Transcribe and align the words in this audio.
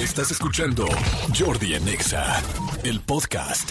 Estás 0.00 0.30
escuchando 0.30 0.86
Jordi 1.38 1.74
Anexa, 1.74 2.42
el 2.84 3.02
podcast. 3.02 3.70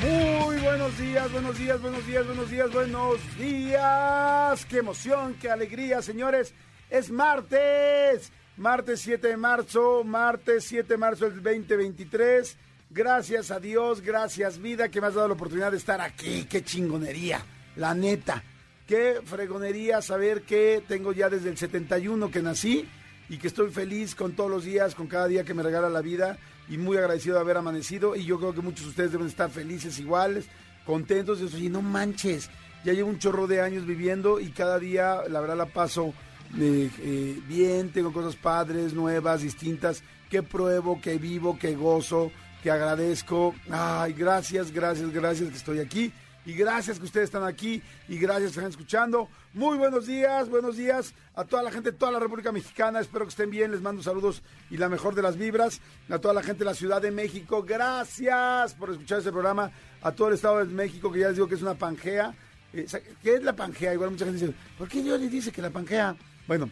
Muy 0.00 0.58
buenos 0.58 0.96
días, 0.96 1.32
buenos 1.32 1.58
días, 1.58 1.82
buenos 1.82 2.06
días, 2.06 2.24
buenos 2.24 2.50
días, 2.50 2.72
buenos 2.72 3.36
días. 3.36 4.64
Qué 4.66 4.78
emoción, 4.78 5.34
qué 5.40 5.50
alegría, 5.50 6.02
señores. 6.02 6.54
Es 6.88 7.10
martes, 7.10 8.30
martes 8.56 9.00
7 9.00 9.26
de 9.26 9.36
marzo, 9.36 10.04
martes 10.04 10.62
7 10.66 10.94
de 10.94 10.96
marzo 10.96 11.28
del 11.28 11.42
2023. 11.42 12.56
Gracias 12.90 13.50
a 13.50 13.58
Dios, 13.58 14.02
gracias 14.02 14.60
vida 14.60 14.88
que 14.88 15.00
me 15.00 15.08
has 15.08 15.14
dado 15.14 15.26
la 15.26 15.34
oportunidad 15.34 15.72
de 15.72 15.78
estar 15.78 16.00
aquí. 16.00 16.44
Qué 16.48 16.62
chingonería, 16.62 17.44
la 17.74 17.92
neta. 17.92 18.40
Qué 18.86 19.20
fregonería 19.24 20.00
saber 20.00 20.42
que 20.42 20.84
tengo 20.86 21.12
ya 21.12 21.28
desde 21.28 21.50
el 21.50 21.58
71 21.58 22.30
que 22.30 22.40
nací 22.40 22.88
y 23.28 23.38
que 23.38 23.48
estoy 23.48 23.70
feliz 23.70 24.14
con 24.14 24.32
todos 24.32 24.50
los 24.50 24.64
días, 24.64 24.94
con 24.94 25.06
cada 25.06 25.26
día 25.26 25.44
que 25.44 25.54
me 25.54 25.62
regala 25.62 25.88
la 25.88 26.00
vida 26.00 26.38
y 26.68 26.76
muy 26.76 26.96
agradecido 26.96 27.36
de 27.36 27.40
haber 27.40 27.56
amanecido 27.56 28.16
y 28.16 28.24
yo 28.24 28.38
creo 28.38 28.54
que 28.54 28.60
muchos 28.60 28.84
de 28.84 28.90
ustedes 28.90 29.12
deben 29.12 29.26
estar 29.26 29.50
felices 29.50 29.98
iguales, 29.98 30.46
contentos. 30.84 31.40
Y 31.54 31.68
no 31.68 31.82
manches, 31.82 32.50
ya 32.84 32.92
llevo 32.92 33.10
un 33.10 33.18
chorro 33.18 33.46
de 33.46 33.60
años 33.60 33.86
viviendo 33.86 34.40
y 34.40 34.50
cada 34.50 34.78
día 34.78 35.22
la 35.28 35.40
verdad 35.40 35.56
la 35.56 35.66
paso 35.66 36.14
eh, 36.58 36.90
eh, 37.00 37.40
bien, 37.48 37.90
tengo 37.90 38.12
cosas 38.12 38.36
padres, 38.36 38.92
nuevas, 38.92 39.42
distintas, 39.42 40.02
que 40.30 40.42
pruebo, 40.42 41.00
que 41.00 41.18
vivo, 41.18 41.58
que 41.58 41.74
gozo, 41.74 42.30
que 42.62 42.70
agradezco. 42.70 43.54
Ay, 43.70 44.12
gracias, 44.12 44.70
gracias, 44.70 45.12
gracias 45.12 45.50
que 45.50 45.56
estoy 45.56 45.78
aquí 45.80 46.12
y 46.46 46.52
gracias 46.52 46.98
que 46.98 47.06
ustedes 47.06 47.24
están 47.24 47.44
aquí 47.44 47.82
y 48.08 48.18
gracias 48.18 48.52
que 48.52 48.58
están 48.58 48.70
escuchando. 48.70 49.28
Muy 49.54 49.78
buenos 49.78 50.06
días, 50.06 50.48
buenos 50.48 50.76
días 50.76 51.14
a 51.34 51.44
toda 51.44 51.62
la 51.62 51.70
gente 51.70 51.92
de 51.92 51.96
toda 51.96 52.12
la 52.12 52.18
República 52.18 52.52
Mexicana. 52.52 53.00
Espero 53.00 53.24
que 53.24 53.30
estén 53.30 53.50
bien. 53.50 53.70
Les 53.70 53.80
mando 53.80 54.02
saludos 54.02 54.42
y 54.70 54.76
la 54.76 54.88
mejor 54.88 55.14
de 55.14 55.22
las 55.22 55.36
vibras. 55.36 55.80
A 56.10 56.18
toda 56.18 56.34
la 56.34 56.42
gente 56.42 56.60
de 56.60 56.66
la 56.66 56.74
Ciudad 56.74 57.00
de 57.00 57.10
México, 57.10 57.62
gracias 57.62 58.74
por 58.74 58.90
escuchar 58.90 59.18
este 59.18 59.32
programa. 59.32 59.70
A 60.02 60.12
todo 60.12 60.28
el 60.28 60.34
Estado 60.34 60.58
de 60.58 60.66
México, 60.66 61.10
que 61.10 61.20
ya 61.20 61.28
les 61.28 61.36
digo 61.36 61.48
que 61.48 61.54
es 61.54 61.62
una 61.62 61.74
pangea. 61.74 62.34
Eh, 62.74 62.86
¿Qué 63.22 63.34
es 63.36 63.42
la 63.42 63.56
pangea? 63.56 63.94
Igual 63.94 64.10
mucha 64.10 64.26
gente 64.26 64.44
dice, 64.44 64.54
¿por 64.76 64.88
qué 64.88 65.02
Dios 65.02 65.18
le 65.18 65.28
dice 65.28 65.50
que 65.50 65.62
la 65.62 65.70
pangea? 65.70 66.14
Bueno, 66.46 66.68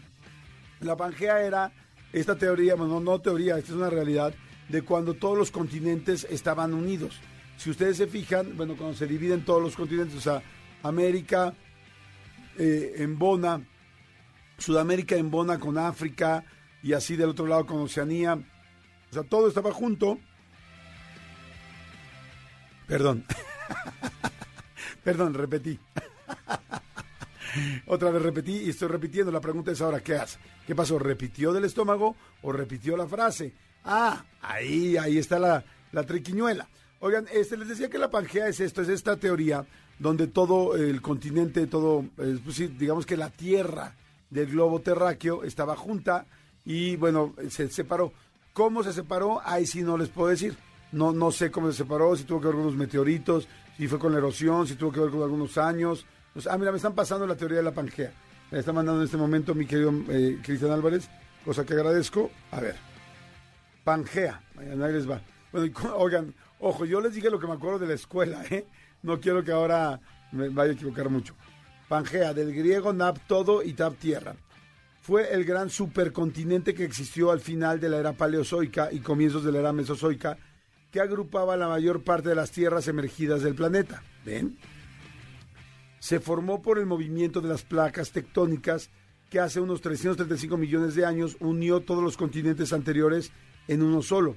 la 0.81 0.97
pangea 0.97 1.41
era 1.43 1.73
esta 2.13 2.37
teoría, 2.37 2.75
bueno, 2.75 3.01
no 3.01 3.21
teoría, 3.21 3.57
esta 3.57 3.73
es 3.73 3.79
una 3.79 3.89
realidad, 3.89 4.35
de 4.69 4.83
cuando 4.83 5.15
todos 5.15 5.39
los 5.39 5.51
continentes 5.51 6.27
estaban 6.29 6.75
unidos 6.75 7.19
si 7.63 7.71
ustedes 7.71 7.97
se 7.97 8.09
fijan, 8.09 8.57
bueno, 8.57 8.77
cuando 8.77 8.97
se 8.97 9.07
dividen 9.07 9.45
todos 9.45 9.63
los 9.63 9.77
continentes, 9.77 10.17
o 10.17 10.21
sea, 10.21 10.43
América 10.83 11.55
eh, 12.59 12.95
en 12.97 13.17
Bona, 13.17 13.65
Sudamérica 14.59 15.15
en 15.15 15.31
Bona 15.31 15.61
con 15.61 15.79
África 15.79 16.45
y 16.83 16.93
así 16.93 17.15
del 17.15 17.29
otro 17.29 17.47
lado 17.47 17.65
con 17.65 17.81
Oceanía, 17.83 18.35
o 18.35 19.15
sea, 19.15 19.23
todo 19.23 19.47
estaba 19.47 19.73
junto. 19.73 20.19
Perdón, 22.89 23.25
perdón, 25.05 25.35
repetí. 25.35 25.79
Otra 27.87 28.11
vez 28.11 28.23
repetí 28.23 28.57
y 28.57 28.71
estoy 28.71 28.89
repitiendo. 28.89 29.31
La 29.31 29.41
pregunta 29.41 29.71
es 29.71 29.81
ahora, 29.81 30.01
¿qué 30.01 30.17
hace? 30.17 30.41
¿Qué 30.67 30.75
pasó? 30.75 30.99
¿Repitió 30.99 31.53
del 31.53 31.67
estómago 31.67 32.17
o 32.43 32.51
repitió 32.51 32.97
la 32.97 33.07
frase? 33.07 33.55
Ah, 33.85 34.25
ahí, 34.41 34.97
ahí 34.97 35.19
está 35.19 35.39
la, 35.39 35.65
la 35.93 36.05
triquiñuela. 36.05 36.67
Oigan, 37.05 37.27
este, 37.33 37.57
les 37.57 37.67
decía 37.67 37.91
que 37.91 37.99
la 37.99 38.13
Pangea 38.13 38.47
es 38.47 38.61
esto, 38.61 38.81
es 38.81 38.89
esta 38.89 39.17
teoría 39.17 39.67
donde 39.99 40.29
todo 40.29 40.77
el 40.77 41.03
continente, 41.03 41.67
todo, 41.67 42.05
eh, 42.17 42.39
pues 42.45 42.79
digamos 42.79 43.07
que 43.07 43.17
la 43.17 43.29
tierra 43.29 43.97
del 44.31 44.47
globo 44.47 44.81
terráqueo 44.81 45.43
estaba 45.43 45.75
junta 45.75 46.27
y 46.65 46.95
bueno, 46.95 47.35
se 47.51 47.69
separó. 47.71 48.13
¿Cómo 48.53 48.85
se 48.85 48.93
separó? 48.93 49.43
Ahí 49.45 49.67
sí 49.67 49.83
no 49.83 49.99
les 49.99 50.11
puedo 50.11 50.29
decir. 50.29 50.57
No, 50.93 51.11
no 51.11 51.33
sé 51.33 51.51
cómo 51.51 51.73
se 51.73 51.79
separó, 51.79 52.15
si 52.15 52.23
tuvo 52.23 52.41
que 52.41 52.47
ver 52.47 52.55
con 52.55 52.67
los 52.67 52.77
meteoritos, 52.77 53.49
si 53.77 53.89
fue 53.89 53.99
con 53.99 54.13
la 54.13 54.19
erosión, 54.19 54.69
si 54.69 54.77
tuvo 54.77 54.93
que 54.93 55.01
ver 55.01 55.11
con 55.11 55.23
algunos 55.23 55.59
años. 55.59 56.07
ah, 56.49 56.57
mira, 56.57 56.71
me 56.71 56.77
están 56.77 56.95
pasando 56.95 57.27
la 57.27 57.35
teoría 57.35 57.59
de 57.59 57.65
la 57.65 57.75
Pangea. 57.75 58.13
Me 58.53 58.61
está 58.61 58.73
mandando 58.73 59.01
en 59.01 59.07
este 59.07 59.17
momento 59.17 59.57
mi 59.57 59.67
querido 59.67 59.93
eh, 60.09 60.39
Cristian 60.41 60.71
Álvarez, 60.71 61.09
cosa 61.45 61.67
que 61.67 61.73
agradezco. 61.75 62.31
A 62.53 62.61
ver, 62.61 62.77
Pangea, 63.83 64.41
ahí 64.57 64.93
les 64.93 65.11
va. 65.11 65.21
Bueno, 65.51 65.73
oigan, 65.97 66.33
Ojo, 66.65 66.85
yo 66.85 67.01
les 67.01 67.13
dije 67.13 67.29
lo 67.29 67.41
que 67.41 67.49
me 67.49 67.55
acuerdo 67.55 67.81
de 67.81 67.89
la 67.89 67.95
escuela, 67.95 68.45
¿eh? 68.49 68.65
No 69.03 69.19
quiero 69.19 69.43
que 69.43 69.51
ahora 69.51 70.01
me 70.31 70.49
vaya 70.49 70.71
a 70.71 70.75
equivocar 70.75 71.11
mucho. 71.11 71.35
Pangea, 71.89 72.33
del 72.33 72.55
griego 72.55 72.93
nap 72.93 73.19
todo 73.27 73.65
y 73.65 73.73
tap 73.73 73.97
tierra. 73.97 74.37
Fue 75.01 75.35
el 75.35 75.45
gran 75.45 75.71
supercontinente 75.71 76.73
que 76.73 76.85
existió 76.85 77.33
al 77.33 77.41
final 77.41 77.81
de 77.81 77.89
la 77.89 77.97
era 77.97 78.13
paleozoica 78.13 78.93
y 78.93 79.01
comienzos 79.01 79.43
de 79.43 79.51
la 79.51 79.59
era 79.59 79.73
mesozoica, 79.73 80.39
que 80.93 81.01
agrupaba 81.01 81.57
la 81.57 81.67
mayor 81.67 82.05
parte 82.05 82.29
de 82.29 82.37
las 82.37 82.53
tierras 82.53 82.87
emergidas 82.87 83.43
del 83.43 83.57
planeta. 83.57 84.05
¿Ven? 84.25 84.57
Se 85.99 86.21
formó 86.21 86.63
por 86.63 86.79
el 86.79 86.87
movimiento 86.87 87.41
de 87.41 87.49
las 87.49 87.65
placas 87.65 88.13
tectónicas 88.13 88.89
que 89.31 89.41
hace 89.41 89.59
unos 89.59 89.81
335 89.81 90.57
millones 90.57 90.95
de 90.95 91.07
años 91.07 91.37
unió 91.41 91.81
todos 91.81 92.05
los 92.05 92.17
continentes 92.17 92.73
anteriores 92.73 93.33
en 93.67 93.83
uno 93.83 94.01
solo 94.01 94.37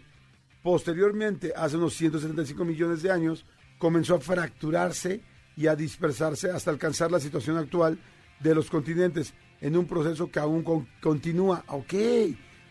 Posteriormente, 0.65 1.53
hace 1.55 1.77
unos 1.77 1.93
175 1.93 2.65
millones 2.65 3.03
de 3.03 3.11
años, 3.11 3.45
comenzó 3.77 4.15
a 4.15 4.19
fracturarse 4.19 5.21
y 5.55 5.67
a 5.67 5.75
dispersarse 5.75 6.49
hasta 6.49 6.71
alcanzar 6.71 7.11
la 7.11 7.19
situación 7.19 7.57
actual 7.57 7.99
de 8.39 8.55
los 8.55 8.71
continentes 8.71 9.35
en 9.61 9.77
un 9.77 9.85
proceso 9.85 10.31
que 10.31 10.39
aún 10.39 10.63
continúa. 10.99 11.63
Ok, 11.67 11.93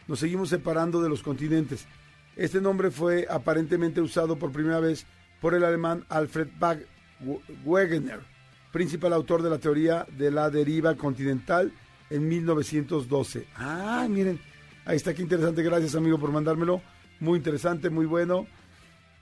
nos 0.08 0.18
seguimos 0.18 0.48
separando 0.48 1.00
de 1.00 1.08
los 1.08 1.22
continentes. 1.22 1.86
Este 2.34 2.60
nombre 2.60 2.90
fue 2.90 3.28
aparentemente 3.30 4.00
usado 4.00 4.40
por 4.40 4.50
primera 4.50 4.80
vez 4.80 5.06
por 5.40 5.54
el 5.54 5.62
alemán 5.62 6.04
Alfred 6.08 6.48
Wegener, 7.64 8.22
principal 8.72 9.12
autor 9.12 9.40
de 9.40 9.50
la 9.50 9.58
teoría 9.58 10.04
de 10.18 10.32
la 10.32 10.50
deriva 10.50 10.96
continental 10.96 11.72
en 12.10 12.26
1912. 12.26 13.46
Ah, 13.54 14.08
miren, 14.10 14.40
ahí 14.84 14.96
está, 14.96 15.14
qué 15.14 15.22
interesante. 15.22 15.62
Gracias, 15.62 15.94
amigo, 15.94 16.18
por 16.18 16.32
mandármelo 16.32 16.82
muy 17.24 17.38
interesante, 17.38 17.90
muy 17.90 18.06
bueno, 18.06 18.46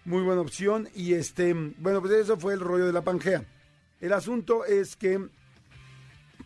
muy 0.04 0.22
buena 0.22 0.42
opción. 0.42 0.88
Y 0.94 1.14
este, 1.14 1.54
bueno, 1.78 2.00
pues 2.00 2.12
eso 2.12 2.36
fue 2.36 2.52
el 2.52 2.60
rollo 2.60 2.84
de 2.84 2.92
la 2.92 3.02
Pangea. 3.02 3.44
El 4.00 4.12
asunto 4.12 4.64
es 4.64 4.96
que, 4.96 5.24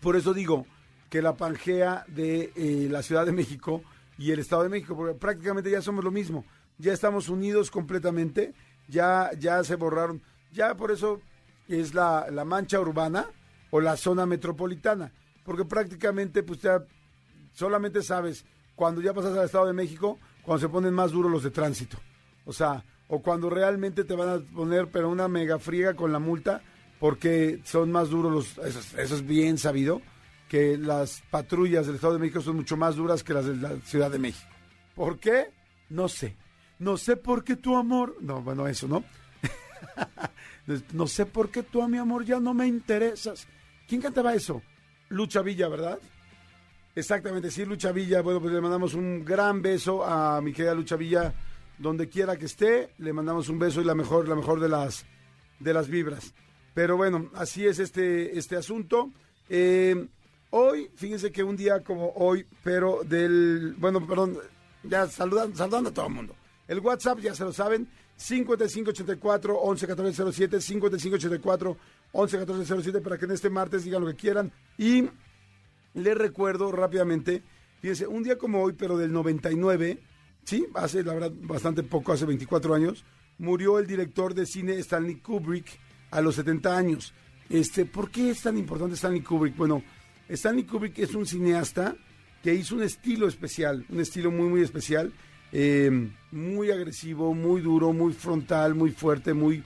por 0.01 0.15
eso 0.15 0.35
digo 0.35 0.67
que 1.09 1.23
la 1.23 1.37
Pangea 1.37 2.05
de 2.09 2.53
eh, 2.55 2.89
la 2.91 3.03
Ciudad 3.03 3.25
de 3.25 3.33
México 3.33 3.83
y 4.19 4.31
el 4.31 4.39
Estado 4.39 4.65
de 4.65 4.69
México, 4.69 4.95
porque 4.95 5.19
prácticamente 5.19 5.71
ya 5.71 5.81
somos 5.81 6.05
lo 6.05 6.11
mismo, 6.11 6.45
ya 6.79 6.93
estamos 6.93 7.29
unidos 7.29 7.71
completamente, 7.71 8.53
ya, 8.89 9.31
ya 9.39 9.65
se 9.65 9.77
borraron, 9.77 10.23
ya 10.53 10.77
por 10.77 10.91
eso 10.91 11.21
es 11.69 11.95
la, 11.95 12.27
la 12.31 12.45
mancha 12.45 12.81
urbana 12.81 13.27
o 13.71 13.81
la 13.81 13.97
zona 13.97 14.27
metropolitana, 14.27 15.13
porque 15.45 15.65
prácticamente 15.65 16.43
pues 16.43 16.61
ya 16.61 16.85
solamente 17.53 18.03
sabes 18.03 18.45
cuando 18.75 19.01
ya 19.01 19.15
pasas 19.15 19.37
al 19.37 19.47
Estado 19.47 19.67
de 19.67 19.73
México, 19.73 20.19
cuando 20.47 20.61
se 20.61 20.69
ponen 20.69 20.95
más 20.95 21.11
duros 21.11 21.31
los 21.31 21.43
de 21.43 21.51
tránsito. 21.51 21.99
O 22.45 22.53
sea, 22.53 22.85
o 23.09 23.21
cuando 23.21 23.51
realmente 23.51 24.05
te 24.05 24.15
van 24.15 24.29
a 24.29 24.39
poner, 24.39 24.89
pero 24.93 25.11
una 25.11 25.27
mega 25.27 25.59
friega 25.59 25.95
con 25.95 26.13
la 26.13 26.21
multa, 26.21 26.63
porque 27.01 27.61
son 27.65 27.91
más 27.91 28.11
duros 28.11 28.33
los. 28.33 28.59
Eso, 28.65 28.97
es 28.97 29.27
bien 29.27 29.59
sabido, 29.59 30.01
que 30.49 30.79
las 30.79 31.21
patrullas 31.31 31.87
del 31.87 31.97
Estado 31.97 32.13
de 32.13 32.21
México 32.21 32.41
son 32.41 32.57
mucho 32.57 32.77
más 32.77 32.95
duras 32.95 33.25
que 33.25 33.35
las 33.35 33.47
de 33.47 33.57
la 33.57 33.77
Ciudad 33.81 34.09
de 34.09 34.21
México. 34.21 34.49
¿Por 34.95 35.19
qué? 35.19 35.51
No 35.91 36.09
sé. 36.09 36.37
No 36.79 36.97
sé 36.97 37.17
por 37.17 37.43
qué 37.43 37.57
tu 37.57 37.77
amor. 37.77 38.17
No, 38.21 38.41
bueno, 38.41 38.69
eso, 38.69 38.87
¿no? 38.87 39.03
no 40.93 41.09
sé 41.09 41.27
por 41.27 41.51
qué 41.51 41.65
tú 41.65 41.83
a 41.83 41.89
mi 41.89 41.99
amor 41.99 42.25
ya 42.25 42.39
no 42.39 42.55
me 42.55 42.69
interesas. 42.69 43.49
¿Quién 43.89 44.01
cantaba 44.01 44.33
eso? 44.33 44.63
Lucha 45.09 45.43
Villa, 45.43 45.69
¿verdad? 45.69 45.99
Exactamente, 46.97 47.51
sí, 47.51 47.67
Lucha 47.67 47.93
Villa. 47.93 48.23
Bueno, 48.23 48.41
pues 48.41 48.55
le 48.55 48.61
mandamos 48.63 48.95
un 48.95 49.23
gran 49.23 49.61
beso 49.61 50.03
a 50.03 50.41
mi 50.41 50.55
querida 50.55 50.73
Lucha 50.73 50.97
Villa, 50.97 51.35
donde 51.77 52.09
quiera 52.09 52.39
que 52.39 52.47
esté. 52.47 52.95
Le 52.97 53.13
mandamos 53.13 53.51
un 53.51 53.59
beso 53.59 53.83
y 53.83 53.85
la 53.85 53.95
mejor, 53.95 54.27
la 54.27 54.35
mejor 54.35 54.61
de 54.61 54.71
las, 54.71 55.05
de 55.61 55.75
las 55.75 55.89
vibras. 55.89 56.33
Pero 56.73 56.97
bueno, 56.97 57.31
así 57.35 57.67
es 57.67 57.81
este, 57.81 58.39
este 58.39 58.57
asunto. 58.57 59.11
Eh, 59.51 60.09
hoy, 60.49 60.91
fíjense 60.97 61.31
que 61.31 61.45
un 61.45 61.55
día 61.55 61.85
como 61.85 62.15
hoy, 62.17 62.47
pero 62.65 63.03
del, 63.05 63.75
bueno, 63.77 64.07
perdón, 64.07 64.39
ya 64.83 65.07
saludando, 65.07 65.55
saludando 65.55 65.91
a 65.91 65.93
todo 65.93 66.07
el 66.07 66.15
mundo. 66.15 66.35
El 66.67 66.81
WhatsApp, 66.81 67.19
ya 67.19 67.35
se 67.35 67.45
lo 67.45 67.53
saben, 67.53 67.89
5584 68.17 69.55
111407, 69.55 70.61
5584 70.63 71.77
111407, 72.15 73.01
para 73.03 73.19
que 73.19 73.27
en 73.27 73.33
este 73.33 73.51
martes 73.51 73.85
digan 73.85 74.01
lo 74.01 74.09
que 74.09 74.17
quieran. 74.17 74.51
Y 74.79 75.11
le 75.97 76.15
recuerdo 76.15 76.71
rápidamente, 76.71 77.43
fíjense, 77.81 78.07
un 78.07 78.23
día 78.23 78.37
como 78.39 78.63
hoy, 78.63 78.75
pero 78.75 78.97
del 78.97 79.13
99, 79.13 79.99
sí, 80.45 80.67
hace 80.75 81.03
la 81.03 81.15
verdad 81.15 81.33
bastante 81.41 81.83
poco, 81.83 82.13
hace 82.13 82.27
24 82.27 82.75
años, 82.75 83.05
murió 83.39 83.79
el 83.79 83.87
director 83.87 84.35
de 84.35 84.47
cine 84.47 84.79
Stanley 84.79 85.17
Kubrick 85.17 85.67
a 86.11 86.21
los 86.21 86.37
70 86.37 86.77
años. 86.77 87.15
Este, 87.49 87.87
¿Por 87.87 88.11
qué 88.11 88.31
es 88.31 88.43
tan 88.43 88.59
importante 88.59 88.95
Stanley 88.95 89.23
Kubrick? 89.23 89.57
Bueno, 89.57 89.83
Stanley 90.29 90.65
Kubrick 90.65 90.99
es 90.99 91.15
un 91.15 91.27
cineasta 91.27 91.97
que 92.43 92.55
hizo 92.55 92.77
un 92.77 92.83
estilo 92.83 93.27
especial, 93.27 93.87
un 93.89 94.01
estilo 94.01 94.31
muy, 94.31 94.49
muy 94.49 94.61
especial, 94.61 95.13
eh, 95.51 96.11
muy 96.31 96.71
agresivo, 96.71 97.33
muy 97.33 97.63
duro, 97.63 97.93
muy 97.93 98.13
frontal, 98.13 98.75
muy 98.75 98.91
fuerte, 98.91 99.33
muy 99.33 99.65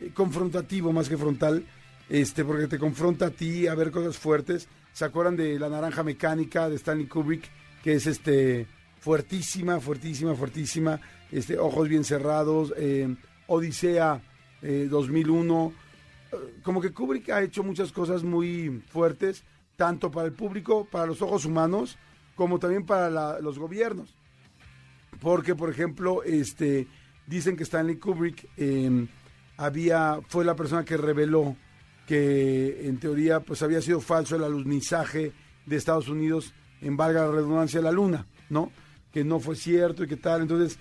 eh, 0.00 0.10
confrontativo 0.12 0.92
más 0.92 1.08
que 1.08 1.16
frontal, 1.16 1.64
este, 2.10 2.44
porque 2.44 2.66
te 2.66 2.78
confronta 2.78 3.26
a 3.26 3.30
ti 3.30 3.66
a 3.66 3.74
ver 3.74 3.90
cosas 3.90 4.18
fuertes. 4.18 4.68
¿Se 5.00 5.06
acuerdan 5.06 5.34
de 5.34 5.58
La 5.58 5.70
Naranja 5.70 6.02
Mecánica 6.02 6.68
de 6.68 6.76
Stanley 6.76 7.06
Kubrick? 7.06 7.48
Que 7.82 7.94
es 7.94 8.06
este 8.06 8.66
fuertísima, 8.98 9.80
fuertísima, 9.80 10.34
fuertísima, 10.34 11.00
este, 11.32 11.58
ojos 11.58 11.88
bien 11.88 12.04
cerrados, 12.04 12.74
eh, 12.76 13.08
Odisea 13.46 14.20
2001. 14.60 15.72
Como 16.62 16.82
que 16.82 16.92
Kubrick 16.92 17.30
ha 17.30 17.40
hecho 17.40 17.62
muchas 17.62 17.92
cosas 17.92 18.24
muy 18.24 18.82
fuertes, 18.90 19.42
tanto 19.76 20.10
para 20.10 20.26
el 20.26 20.34
público, 20.34 20.84
para 20.84 21.06
los 21.06 21.22
ojos 21.22 21.46
humanos, 21.46 21.96
como 22.34 22.58
también 22.58 22.84
para 22.84 23.40
los 23.40 23.58
gobiernos. 23.58 24.14
Porque, 25.18 25.54
por 25.54 25.70
ejemplo, 25.70 26.22
este, 26.24 26.88
dicen 27.26 27.56
que 27.56 27.62
Stanley 27.62 27.96
Kubrick 27.96 28.50
había, 29.56 30.20
fue 30.28 30.44
la 30.44 30.54
persona 30.54 30.84
que 30.84 30.98
reveló 30.98 31.56
que 32.10 32.88
en 32.88 32.98
teoría 32.98 33.38
pues 33.38 33.62
había 33.62 33.80
sido 33.80 34.00
falso 34.00 34.34
el 34.34 34.42
alunizaje 34.42 35.30
de 35.64 35.76
Estados 35.76 36.08
Unidos 36.08 36.52
en 36.80 36.96
valga 36.96 37.24
la 37.24 37.30
redundancia 37.30 37.80
la 37.80 37.92
luna, 37.92 38.26
¿no? 38.48 38.72
Que 39.12 39.22
no 39.22 39.38
fue 39.38 39.54
cierto 39.54 40.02
y 40.02 40.08
que 40.08 40.16
tal. 40.16 40.42
Entonces, 40.42 40.76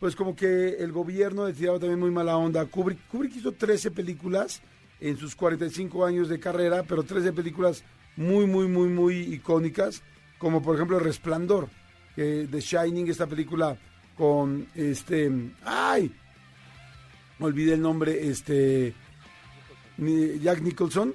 pues 0.00 0.16
como 0.16 0.34
que 0.34 0.76
el 0.78 0.90
gobierno 0.90 1.44
decía 1.44 1.72
también 1.72 2.00
muy 2.00 2.10
mala 2.10 2.38
onda. 2.38 2.64
Kubrick, 2.64 3.06
Kubrick 3.08 3.36
hizo 3.36 3.52
13 3.52 3.90
películas 3.90 4.62
en 4.98 5.18
sus 5.18 5.36
45 5.36 6.06
años 6.06 6.30
de 6.30 6.40
carrera, 6.40 6.84
pero 6.84 7.02
13 7.02 7.34
películas 7.34 7.84
muy, 8.16 8.46
muy, 8.46 8.66
muy, 8.66 8.88
muy 8.88 9.18
icónicas 9.18 10.02
como 10.38 10.62
por 10.62 10.76
ejemplo 10.76 10.98
Resplandor, 10.98 11.68
de 12.16 12.46
The 12.46 12.60
Shining, 12.60 13.10
esta 13.10 13.26
película 13.26 13.76
con 14.16 14.68
este, 14.74 15.30
ay, 15.66 16.10
olvidé 17.40 17.74
el 17.74 17.82
nombre, 17.82 18.26
este, 18.26 18.94
Jack 19.96 20.62
Nicholson, 20.62 21.14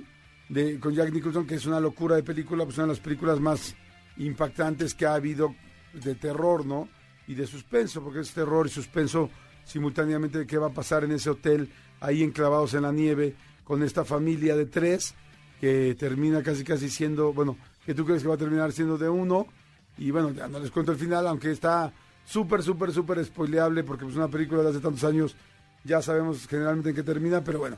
con 0.79 0.93
Jack 0.93 1.11
Nicholson, 1.11 1.45
que 1.45 1.55
es 1.55 1.65
una 1.65 1.79
locura 1.79 2.15
de 2.15 2.23
película, 2.23 2.63
pues 2.63 2.77
una 2.77 2.87
de 2.87 2.93
las 2.93 2.99
películas 2.99 3.39
más 3.39 3.75
impactantes 4.17 4.93
que 4.93 5.05
ha 5.05 5.13
habido 5.13 5.55
de 5.93 6.15
terror, 6.15 6.65
¿no? 6.65 6.89
Y 7.27 7.35
de 7.35 7.45
suspenso, 7.45 8.01
porque 8.01 8.21
es 8.21 8.33
terror 8.33 8.67
y 8.67 8.69
suspenso 8.69 9.29
simultáneamente 9.63 10.39
de 10.39 10.47
qué 10.47 10.57
va 10.57 10.67
a 10.67 10.73
pasar 10.73 11.03
en 11.03 11.11
ese 11.11 11.29
hotel, 11.29 11.69
ahí 11.99 12.23
enclavados 12.23 12.73
en 12.73 12.83
la 12.83 12.91
nieve, 12.91 13.35
con 13.63 13.83
esta 13.83 14.05
familia 14.05 14.55
de 14.55 14.65
tres, 14.65 15.13
que 15.59 15.95
termina 15.99 16.41
casi 16.41 16.63
casi 16.63 16.89
siendo, 16.89 17.33
bueno, 17.33 17.57
que 17.85 17.93
tú 17.93 18.05
crees 18.05 18.21
que 18.21 18.29
va 18.29 18.35
a 18.35 18.37
terminar 18.37 18.71
siendo 18.71 18.97
de 18.97 19.09
uno. 19.09 19.47
Y 19.97 20.11
bueno, 20.11 20.31
ya 20.31 20.47
no 20.47 20.59
les 20.59 20.71
cuento 20.71 20.91
el 20.91 20.97
final, 20.97 21.27
aunque 21.27 21.51
está 21.51 21.91
súper, 22.23 22.63
súper, 22.63 22.91
súper 22.93 23.23
spoileable, 23.25 23.83
porque 23.83 24.05
es 24.05 24.07
pues, 24.07 24.17
una 24.17 24.29
película 24.29 24.61
de 24.61 24.69
hace 24.69 24.79
tantos 24.79 25.03
años, 25.03 25.35
ya 25.83 26.01
sabemos 26.01 26.47
generalmente 26.47 26.89
en 26.89 26.95
qué 26.95 27.03
termina, 27.03 27.43
pero 27.43 27.59
bueno. 27.59 27.77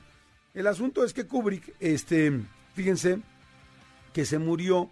El 0.54 0.68
asunto 0.68 1.04
es 1.04 1.13
que 1.13 1.25
Kubrick, 1.25 1.75
este, 1.80 2.42
fíjense, 2.74 3.22
que 4.13 4.25
se 4.25 4.40
murió 4.40 4.90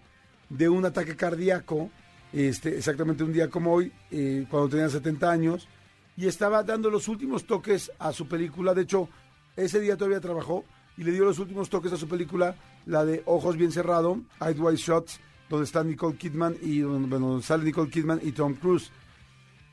de 0.50 0.70
un 0.70 0.86
ataque 0.86 1.16
cardíaco, 1.16 1.90
este, 2.32 2.78
exactamente 2.78 3.24
un 3.24 3.34
día 3.34 3.50
como 3.50 3.74
hoy, 3.74 3.92
eh, 4.12 4.46
cuando 4.50 4.70
tenía 4.70 4.90
70 4.90 5.32
años, 5.32 5.68
y 6.16 6.28
estaba 6.28 6.64
dando 6.64 6.90
los 6.90 7.08
últimos 7.08 7.46
toques 7.46 7.92
a 8.00 8.14
su 8.14 8.28
película. 8.28 8.74
De 8.74 8.84
hecho, 8.84 9.10
ese 9.56 9.80
día 9.80 9.98
todavía 9.98 10.20
trabajó 10.20 10.64
y 10.98 11.04
le 11.04 11.12
dio 11.12 11.26
los 11.26 11.40
últimos 11.40 11.70
toques 11.70 11.92
a 11.92 11.98
su 11.98 12.08
película 12.08 12.56
la 12.86 13.06
de 13.06 13.22
Ojos 13.26 13.58
Bien 13.58 13.72
Cerrado, 13.72 14.22
Eyes 14.40 14.60
Wide 14.60 14.78
Shots, 14.78 15.20
donde 15.50 15.66
está 15.66 15.84
Nicole 15.84 16.18
Kidman 16.18 16.56
y 16.62 16.82
bueno, 16.82 17.42
sale 17.42 17.64
Nicole 17.64 17.90
Kidman 17.90 18.20
y 18.24 18.32
Tom 18.32 18.56
Cruise. 18.56 18.92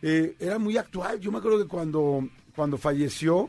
Eh, 0.02 0.36
era 0.38 0.58
muy 0.58 0.76
actual. 0.76 1.20
Yo 1.20 1.32
me 1.32 1.38
acuerdo 1.38 1.58
que 1.58 1.68
cuando, 1.68 2.28
cuando 2.54 2.76
falleció, 2.76 3.48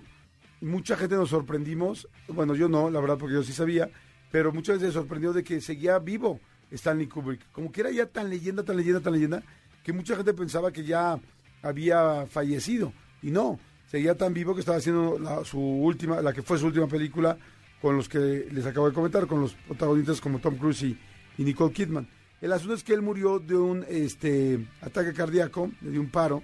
mucha 0.61 0.95
gente 0.97 1.15
nos 1.15 1.29
sorprendimos. 1.29 2.07
Bueno, 2.27 2.55
yo 2.55 2.67
no, 2.69 2.89
la 2.89 2.99
verdad, 2.99 3.17
porque 3.17 3.35
yo 3.35 3.43
sí 3.43 3.53
sabía, 3.53 3.89
pero 4.31 4.51
muchas 4.51 4.77
veces 4.77 4.93
se 4.93 4.99
sorprendió 4.99 5.33
de 5.33 5.43
que 5.43 5.61
seguía 5.61 5.99
vivo 5.99 6.39
Stanley 6.71 7.07
Kubrick. 7.07 7.51
Como 7.51 7.71
que 7.71 7.81
era 7.81 7.91
ya 7.91 8.05
tan 8.05 8.29
leyenda, 8.29 8.63
tan 8.63 8.77
leyenda, 8.77 9.01
tan 9.01 9.13
leyenda, 9.13 9.43
que 9.83 9.93
mucha 9.93 10.15
gente 10.15 10.33
pensaba 10.33 10.71
que 10.71 10.83
ya 10.83 11.19
había 11.61 12.25
fallecido. 12.27 12.93
Y 13.21 13.31
no, 13.31 13.59
seguía 13.89 14.15
tan 14.15 14.33
vivo 14.33 14.53
que 14.53 14.59
estaba 14.59 14.77
haciendo 14.77 15.43
su 15.45 15.59
última, 15.59 16.21
la 16.21 16.33
que 16.33 16.41
fue 16.41 16.57
su 16.57 16.67
última 16.67 16.87
película, 16.87 17.37
con 17.81 17.97
los 17.97 18.09
que 18.09 18.47
les 18.51 18.65
acabo 18.65 18.87
de 18.87 18.93
comentar, 18.93 19.27
con 19.27 19.41
los 19.41 19.53
protagonistas 19.53 20.21
como 20.21 20.39
Tom 20.39 20.57
Cruise 20.57 20.83
y, 20.83 20.97
Nicole 21.37 21.73
Kidman. 21.73 22.07
El 22.41 22.51
asunto 22.53 22.75
es 22.75 22.83
que 22.83 22.93
él 22.93 23.01
murió 23.01 23.39
de 23.39 23.55
un 23.55 23.85
este, 23.87 24.65
ataque 24.81 25.13
cardíaco, 25.13 25.71
de 25.81 25.99
un 25.99 26.09
paro, 26.09 26.43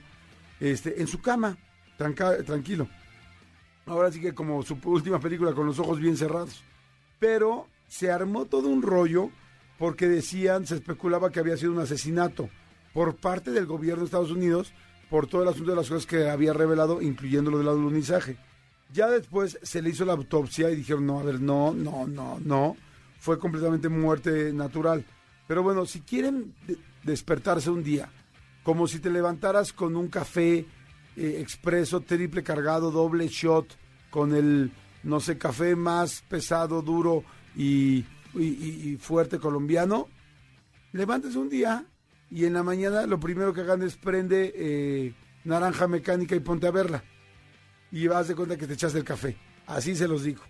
este, 0.60 1.02
en 1.02 1.08
su 1.08 1.22
cama, 1.22 1.58
tranquilo. 1.98 2.88
Ahora 3.86 4.12
sí 4.12 4.22
que 4.22 4.33
como 4.33 4.63
su 4.63 4.78
última 4.86 5.19
película 5.19 5.54
con 5.54 5.66
los 5.66 5.80
ojos 5.80 6.00
bien 6.00 6.18
cerrados. 6.18 6.63
Pero 7.19 7.68
se 7.88 8.12
armó 8.12 8.45
todo 8.45 8.68
un 8.69 8.81
rollo 8.81 9.30
porque 9.78 10.07
decían, 10.07 10.66
se 10.66 10.75
especulaba 10.75 11.31
que 11.31 11.39
había 11.39 11.57
sido 11.57 11.72
un 11.72 11.80
asesinato 11.80 12.50
por 12.94 13.16
parte 13.16 13.51
del 13.51 13.66
gobierno 13.66 14.01
de 14.01 14.06
Estados 14.06 14.31
Unidos 14.31 14.74
por 15.10 15.28
todo 15.28 15.44
el 15.44 15.50
asunto 15.50 15.72
de 15.72 15.78
las 15.78 15.89
cosas 15.89 16.06
que 16.06 16.30
había 16.30 16.54
revelado, 16.54 17.01
incluyendo 17.01 17.51
lo 17.51 17.57
del 17.57 17.68
alunizaje. 17.68 18.38
Ya 18.94 19.10
después 19.10 19.57
se 19.62 19.81
le 19.81 19.89
hizo 19.89 20.06
la 20.06 20.13
autopsia 20.13 20.69
y 20.69 20.75
dijeron, 20.75 21.06
no, 21.06 21.19
a 21.19 21.24
ver, 21.24 21.42
no, 21.42 21.74
no, 21.74 22.07
no, 22.07 22.39
no. 22.39 22.77
Fue 23.19 23.38
completamente 23.38 23.89
muerte 23.89 24.54
natural. 24.54 25.06
Pero 25.48 25.63
bueno, 25.63 25.86
si 25.86 26.01
quieren 26.01 26.54
despertarse 27.04 27.69
un 27.69 27.84
día, 27.84 28.10
como 28.63 28.88
si 28.88 29.00
te 29.00 29.10
levantaras 29.10 29.74
con 29.74 29.95
un 29.95 30.07
café 30.07 30.66
eh, 31.16 31.38
expreso, 31.40 32.02
triple 32.02 32.44
cargado, 32.44 32.92
doble 32.92 33.28
shot, 33.28 33.68
con 34.10 34.36
el, 34.36 34.72
no 35.04 35.19
sé, 35.19 35.38
café 35.38 35.75
más 35.75 36.22
pesado, 36.28 36.81
duro 36.81 37.24
y, 37.56 38.06
fuerte 39.00 39.40
colombiano, 39.40 40.08
levántese 40.94 41.38
un 41.38 41.50
día 41.50 41.86
y 42.30 42.46
en 42.46 42.54
la 42.54 42.63
mañana 42.63 43.06
lo 43.06 43.19
primero 43.19 43.54
que 43.54 43.62
hagan 43.62 43.81
es 43.81 43.98
prende 43.98 44.54
eh, 44.56 45.13
naranja 45.44 45.88
mecánica 45.88 46.36
y 46.36 46.40
ponte 46.40 46.68
a 46.68 46.72
verla 46.72 47.04
y 47.92 48.08
vas 48.08 48.30
de 48.30 48.36
cuenta 48.36 48.58
que 48.58 48.68
te 48.68 48.74
echaste 48.74 49.00
el 49.00 49.04
café. 49.04 49.38
Así 49.68 49.96
se 49.96 50.08
los 50.08 50.24
digo. 50.24 50.44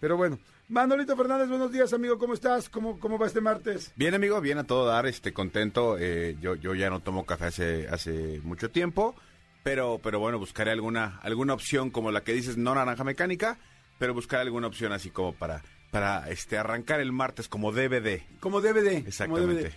Pero 0.00 0.16
bueno, 0.16 0.38
Manolito 0.68 1.16
Fernández, 1.16 1.48
buenos 1.48 1.72
días, 1.72 1.92
amigo, 1.92 2.18
¿cómo 2.18 2.34
estás? 2.34 2.68
¿Cómo, 2.68 3.00
cómo 3.00 3.18
va 3.18 3.26
este 3.26 3.40
martes? 3.40 3.92
Bien, 3.96 4.14
amigo, 4.14 4.40
bien 4.40 4.58
a 4.58 4.64
todo 4.64 4.86
dar, 4.86 5.06
este, 5.06 5.32
contento. 5.32 5.96
Eh, 5.98 6.36
yo, 6.40 6.54
yo 6.56 6.74
ya 6.74 6.90
no 6.90 7.00
tomo 7.00 7.24
café 7.24 7.46
hace, 7.46 7.88
hace 7.88 8.40
mucho 8.44 8.70
tiempo, 8.70 9.16
pero, 9.62 10.00
pero 10.02 10.20
bueno, 10.20 10.38
buscaré 10.38 10.70
alguna, 10.70 11.18
alguna 11.22 11.54
opción 11.54 11.90
como 11.90 12.10
la 12.10 12.22
que 12.22 12.32
dices, 12.32 12.56
no 12.56 12.74
naranja 12.74 13.04
mecánica, 13.04 13.58
pero 13.98 14.14
buscaré 14.14 14.42
alguna 14.42 14.66
opción 14.66 14.92
así 14.92 15.10
como 15.10 15.32
para, 15.32 15.62
para 15.90 16.28
este, 16.30 16.58
arrancar 16.58 17.00
el 17.00 17.12
martes 17.12 17.48
como 17.48 17.72
DVD. 17.72 18.22
Como 18.40 18.60
DVD. 18.60 19.06
Exactamente. 19.06 19.72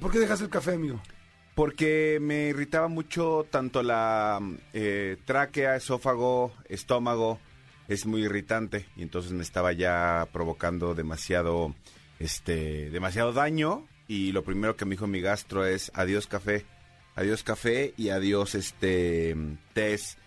¿Por 0.00 0.10
qué 0.10 0.18
dejas 0.18 0.40
el 0.40 0.50
café, 0.50 0.74
amigo? 0.74 1.00
Porque 1.54 2.18
me 2.20 2.48
irritaba 2.48 2.88
mucho 2.88 3.46
tanto 3.50 3.82
la 3.82 4.40
eh, 4.72 5.16
tráquea, 5.24 5.76
esófago, 5.76 6.54
estómago, 6.68 7.38
es 7.88 8.06
muy 8.06 8.22
irritante 8.22 8.86
y 8.96 9.02
entonces 9.02 9.32
me 9.32 9.42
estaba 9.42 9.72
ya 9.72 10.28
provocando 10.32 10.94
demasiado, 10.94 11.74
este, 12.18 12.90
demasiado 12.90 13.32
daño 13.32 13.86
y 14.08 14.32
lo 14.32 14.44
primero 14.44 14.76
que 14.76 14.84
me 14.84 14.92
dijo 14.92 15.06
mi 15.06 15.20
gastro 15.20 15.66
es 15.66 15.90
adiós 15.94 16.26
café, 16.26 16.64
adiós 17.14 17.42
café 17.42 17.94
y 17.96 18.10
adiós 18.10 18.54
este 18.54 19.36
test 19.74 20.18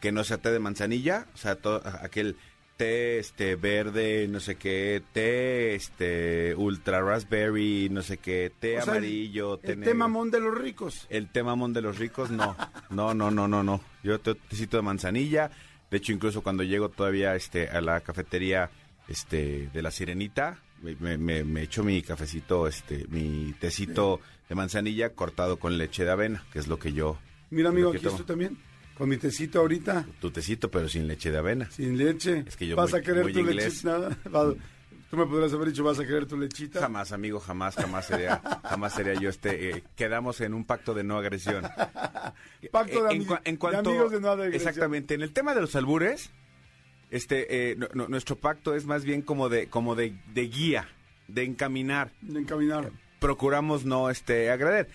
que 0.00 0.12
no 0.12 0.24
sea 0.24 0.38
té 0.38 0.52
de 0.52 0.60
manzanilla, 0.60 1.26
o 1.34 1.36
sea, 1.36 1.56
todo, 1.56 1.82
aquel 1.84 2.36
té 2.78 3.18
este 3.18 3.56
verde, 3.56 4.28
no 4.28 4.38
sé 4.38 4.54
qué, 4.54 5.02
té 5.12 5.74
este 5.74 6.54
ultra 6.54 7.02
raspberry, 7.02 7.88
no 7.90 8.02
sé 8.02 8.18
qué, 8.18 8.52
té 8.56 8.78
amarillo, 8.78 9.58
té 9.58 9.72
El 9.72 9.82
té 9.82 9.94
mamón 9.94 10.30
de 10.30 10.40
los 10.40 10.56
ricos. 10.56 11.06
El 11.10 11.28
té 11.28 11.42
mamón 11.42 11.72
de 11.72 11.82
los 11.82 11.98
ricos, 11.98 12.30
no. 12.30 12.56
No, 12.90 13.12
no, 13.12 13.30
no, 13.30 13.48
no, 13.48 13.62
no. 13.62 13.80
Yo 14.02 14.20
te 14.20 14.34
tecito 14.34 14.76
de 14.76 14.82
manzanilla. 14.84 15.50
De 15.90 15.96
hecho, 15.96 16.12
incluso 16.12 16.42
cuando 16.42 16.62
llego 16.62 16.88
todavía 16.88 17.34
este 17.34 17.68
a 17.68 17.80
la 17.80 18.00
cafetería 18.00 18.70
este 19.08 19.68
de 19.72 19.82
la 19.82 19.90
Sirenita, 19.90 20.62
me, 20.82 21.18
me, 21.18 21.62
echo 21.62 21.82
mi 21.84 22.02
cafecito, 22.02 22.66
este, 22.66 23.06
mi 23.08 23.54
tecito 23.58 24.20
de 24.48 24.54
manzanilla 24.54 25.10
cortado 25.10 25.58
con 25.58 25.76
leche 25.76 26.04
de 26.04 26.10
avena, 26.10 26.44
que 26.52 26.58
es 26.58 26.68
lo 26.68 26.78
que 26.78 26.92
yo. 26.92 27.18
Mira, 27.50 27.70
amigo, 27.70 27.90
aquí 27.90 28.06
estoy 28.06 28.24
también. 28.24 28.58
Con 28.96 29.08
mi 29.08 29.16
tecito 29.16 29.60
ahorita. 29.60 30.04
Tu 30.20 30.30
tecito, 30.30 30.70
pero 30.70 30.88
sin 30.88 31.06
leche 31.06 31.30
de 31.30 31.38
avena. 31.38 31.70
Sin 31.70 31.96
leche. 31.96 32.44
Es 32.46 32.56
que 32.56 32.66
yo 32.66 32.74
¿Vas 32.74 32.94
a 32.94 33.00
querer 33.00 33.32
tu 33.32 33.44
lechita? 33.44 34.10
Tú 35.10 35.16
me 35.16 35.24
podrías 35.24 35.54
haber 35.54 35.68
dicho, 35.68 35.82
¿vas 35.82 35.98
a 35.98 36.04
querer 36.04 36.26
tu 36.26 36.36
lechita? 36.36 36.80
Jamás, 36.80 37.12
amigo, 37.12 37.40
jamás, 37.40 37.76
jamás 37.76 38.06
sería, 38.06 38.42
jamás 38.62 38.92
sería 38.92 39.14
yo 39.14 39.30
este. 39.30 39.70
Eh, 39.70 39.84
quedamos 39.96 40.38
en 40.42 40.52
un 40.52 40.66
pacto 40.66 40.92
de 40.92 41.02
no 41.02 41.16
agresión. 41.16 41.62
pacto 42.72 43.04
de, 43.04 43.14
en, 43.44 43.56
cuanto, 43.56 43.88
amigos 43.88 44.12
de 44.12 44.20
no 44.20 44.28
agresión. 44.28 44.68
Exactamente. 44.68 45.14
En 45.14 45.22
el 45.22 45.32
tema 45.32 45.54
de 45.54 45.62
los 45.62 45.74
albures, 45.76 46.30
este, 47.10 47.70
eh, 47.72 47.76
nuestro 47.94 48.36
pacto 48.36 48.74
es 48.74 48.86
más 48.86 49.04
bien 49.04 49.22
como 49.22 49.48
de, 49.48 49.68
como 49.68 49.94
de, 49.94 50.18
de 50.32 50.42
guía, 50.48 50.88
de 51.26 51.44
encaminar. 51.44 52.12
De 52.20 52.40
encaminar. 52.40 52.90
Procuramos 53.20 53.84
no, 53.84 54.10
este, 54.10 54.50
agredir 54.50 54.88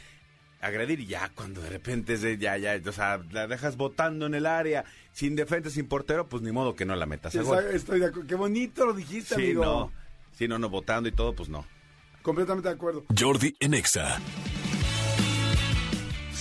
agredir 0.63 1.01
y 1.01 1.07
ya 1.07 1.29
cuando 1.35 1.61
de 1.61 1.69
repente 1.69 2.13
es 2.13 2.21
de, 2.21 2.37
ya, 2.37 2.57
ya, 2.57 2.79
o 2.87 2.91
sea, 2.91 3.21
la 3.31 3.47
dejas 3.47 3.75
botando 3.75 4.25
en 4.25 4.33
el 4.33 4.45
área, 4.45 4.85
sin 5.11 5.35
defensa, 5.35 5.69
sin 5.69 5.87
portero, 5.87 6.27
pues 6.29 6.41
ni 6.41 6.51
modo 6.51 6.73
que 6.73 6.85
no 6.85 6.95
la 6.95 7.05
metas 7.05 7.35
a 7.35 7.41
Esa-. 7.41 7.69
Estoy 7.71 7.99
de 7.99 8.07
acuerdo. 8.07 8.27
Qué 8.27 8.35
bonito 8.35 8.85
lo 8.85 8.93
dijiste, 8.93 9.35
Sí, 9.35 9.41
amigo. 9.41 9.65
no. 9.65 9.91
Sí, 10.31 10.47
no, 10.47 10.57
no, 10.57 10.69
votando 10.69 11.09
y 11.09 11.11
todo, 11.11 11.35
pues 11.35 11.49
no. 11.49 11.65
Completamente 12.21 12.69
de 12.69 12.75
acuerdo. 12.75 13.03
Jordi 13.17 13.55
en 13.59 13.73
Exa. 13.73 14.19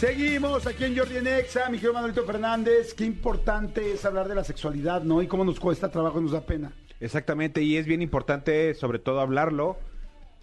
Seguimos 0.02 0.66
aquí 0.66 0.82
en 0.82 0.98
Jordi 0.98 1.18
en 1.18 1.28
Exa, 1.28 1.68
mi 1.68 1.76
querido 1.76 1.92
Manuelito 1.92 2.24
Fernández. 2.24 2.92
Qué 2.92 3.04
importante 3.04 3.92
es 3.92 4.04
hablar 4.04 4.26
de 4.26 4.34
la 4.34 4.42
sexualidad, 4.42 5.04
¿no? 5.04 5.22
Y 5.22 5.28
cómo 5.28 5.44
nos 5.44 5.60
cuesta 5.60 5.92
trabajo 5.92 6.20
nos 6.20 6.32
da 6.32 6.40
pena. 6.40 6.72
Exactamente, 6.98 7.62
y 7.62 7.76
es 7.76 7.86
bien 7.86 8.02
importante 8.02 8.74
sobre 8.74 8.98
todo 8.98 9.20
hablarlo, 9.20 9.78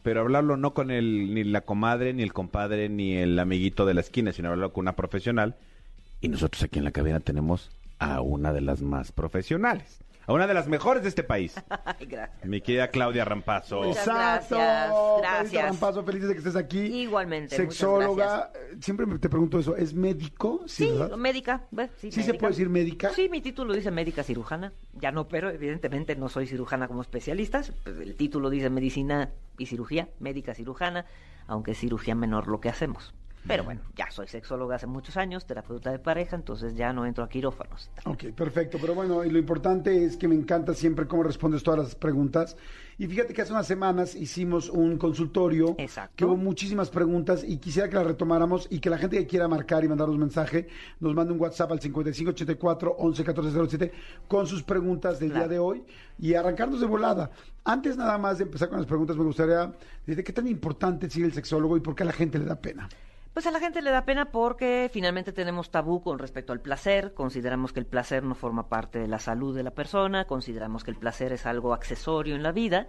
pero 0.02 0.22
hablarlo 0.22 0.56
no 0.56 0.74
con 0.74 0.92
el, 0.92 1.34
ni 1.34 1.44
la 1.44 1.60
comadre, 1.60 2.14
ni 2.14 2.24
el 2.24 2.32
compadre, 2.32 2.88
ni 2.88 3.18
el 3.18 3.38
amiguito 3.38 3.86
de 3.86 3.96
la 3.96 4.00
esquina, 4.00 4.32
sino 4.32 4.48
hablarlo 4.48 4.72
con 4.72 4.84
una 4.84 4.96
profesional. 4.96 5.58
Y 6.22 6.30
nosotros 6.30 6.64
aquí 6.64 6.80
en 6.80 6.86
la 6.86 6.92
cabina 6.92 7.20
tenemos 7.20 7.70
a 7.98 8.22
una 8.22 8.54
de 8.54 8.62
las 8.62 8.82
más 8.82 9.12
profesionales, 9.12 10.00
a 10.30 10.34
una 10.34 10.46
de 10.48 10.54
las 10.54 10.68
mejores 10.68 11.02
de 11.04 11.10
este 11.10 11.24
país, 11.24 11.56
Ay, 11.86 12.06
gracias. 12.06 12.46
mi 12.46 12.62
querida 12.62 12.90
Claudia 12.90 13.26
Rampazo. 13.26 13.82
Muchas 13.82 14.08
Exacto. 14.08 14.56
gracias, 14.58 15.22
gracias. 15.22 15.64
Rampazo, 15.64 16.04
feliz 16.04 16.22
de 16.28 16.34
que 16.34 16.38
estés 16.38 16.56
aquí. 16.56 16.80
Igualmente, 17.02 17.56
Sexóloga. 17.56 18.52
Eh, 18.54 18.78
Siempre 18.80 19.06
me- 19.06 19.18
te 19.18 19.28
pregunto 19.28 19.58
eso. 19.60 19.76
¿Es 19.76 19.94
médico? 19.94 20.62
Sí, 20.68 20.90
¿verdad? 20.92 21.18
médica. 21.18 21.64
Sí, 21.98 22.12
¿Sí 22.12 22.24
se 22.24 22.34
puede 22.36 22.52
decir 22.52 22.70
médica? 22.70 23.10
Sí, 23.10 23.28
mi 23.30 23.42
título 23.42 23.74
dice 23.74 23.90
médica 23.92 24.24
cirujana. 24.24 24.72
Ya 24.94 25.12
no, 25.12 25.28
pero 25.28 25.50
evidentemente 25.50 26.16
no 26.16 26.30
soy 26.30 26.46
cirujana 26.48 26.88
como 26.88 27.02
especialista. 27.02 27.62
Pues 27.84 27.98
el 28.00 28.16
título 28.16 28.50
dice 28.52 28.70
medicina 28.70 29.32
y 29.58 29.66
cirugía, 29.66 30.10
médica 30.20 30.54
cirujana, 30.54 31.06
aunque 31.48 31.72
es 31.72 31.80
cirugía 31.80 32.14
menor 32.16 32.48
lo 32.48 32.60
que 32.62 32.70
hacemos. 32.70 33.14
Pero 33.48 33.64
bueno, 33.64 33.82
ya 33.96 34.12
soy 34.12 34.28
sexóloga 34.28 34.76
hace 34.76 34.86
muchos 34.86 35.18
años, 35.18 35.46
terapeuta 35.46 35.92
de 35.92 36.00
pareja, 36.00 36.36
entonces 36.36 36.76
ya 36.76 36.94
no 36.94 37.06
entro 37.06 37.24
a 37.24 37.30
quirófanos. 37.30 37.90
Ok, 38.06 38.26
perfecto. 38.36 38.78
Pero 38.80 38.94
bueno, 38.94 39.24
y 39.24 39.30
lo 39.32 39.40
importante 39.40 40.04
es 40.04 40.18
que 40.18 40.28
me 40.28 40.36
encanta 40.36 40.74
siempre 40.74 41.08
cómo 41.08 41.24
respondes 41.24 41.64
todas 41.64 41.80
las 41.80 41.96
preguntas. 41.96 42.58
Y 42.98 43.08
fíjate 43.08 43.34
que 43.34 43.42
hace 43.42 43.54
unas 43.54 43.66
semanas 43.66 44.14
hicimos 44.14 44.70
un 44.70 44.98
consultorio. 44.98 45.74
Exacto. 45.78 46.14
Que 46.18 46.26
hubo 46.26 46.36
muchísimas 46.36 46.90
preguntas 46.90 47.44
y 47.48 47.58
quisiera 47.58 47.88
que 47.90 47.96
las 47.96 48.06
retomáramos 48.06 48.68
y 48.70 48.80
que 48.80 48.90
la 48.90 48.98
gente 48.98 49.18
que 49.18 49.26
quiera 49.26 49.48
marcar 49.48 49.86
y 49.86 49.88
mandarnos 49.88 50.18
mensaje 50.18 50.68
nos 51.00 51.16
mande 51.16 51.32
un 51.34 51.40
WhatsApp 51.40 51.72
al 51.72 51.80
5584 51.80 52.98
111407 53.00 53.92
con 54.28 54.46
sus 54.48 54.64
preguntas 54.64 55.18
del 55.20 55.30
Claro. 55.32 55.46
día 55.48 55.54
de 55.54 55.60
hoy 55.60 55.84
y 56.20 56.34
arrancarnos 56.34 56.82
de 56.82 56.88
volada. 56.88 57.32
Antes 57.64 57.96
nada 57.96 58.18
más 58.18 58.38
de 58.38 58.44
empezar 58.44 58.68
con 58.68 58.78
las 58.80 58.88
preguntas, 58.88 59.16
me 59.16 59.24
gustaría 59.24 59.72
decir 60.06 60.24
qué 60.24 60.34
tan 60.34 60.48
importante 60.48 61.10
sigue 61.10 61.26
el 61.26 61.34
sexólogo 61.34 61.78
y 61.78 61.80
por 61.80 61.96
qué 61.96 62.04
a 62.04 62.08
la 62.08 62.12
gente 62.12 62.38
le 62.38 62.46
da 62.46 62.56
pena. 62.56 62.90
Pues 63.40 63.48
a 63.48 63.52
la 63.52 63.62
gente 63.62 63.82
le 63.82 63.92
da 63.92 64.04
pena 64.04 64.32
porque 64.32 64.90
finalmente 64.92 65.32
tenemos 65.32 65.72
tabú 65.72 66.02
con 66.02 66.20
respecto 66.20 66.52
al 66.52 66.60
placer, 66.60 67.14
consideramos 67.14 67.72
que 67.72 67.80
el 67.80 67.86
placer 67.86 68.22
no 68.22 68.36
forma 68.36 68.68
parte 68.68 69.00
de 69.00 69.08
la 69.08 69.18
salud 69.18 69.56
de 69.56 69.64
la 69.64 69.72
persona, 69.72 70.26
consideramos 70.26 70.84
que 70.84 70.92
el 70.92 70.98
placer 70.98 71.32
es 71.32 71.46
algo 71.46 71.74
accesorio 71.74 72.36
en 72.36 72.44
la 72.44 72.52
vida. 72.52 72.88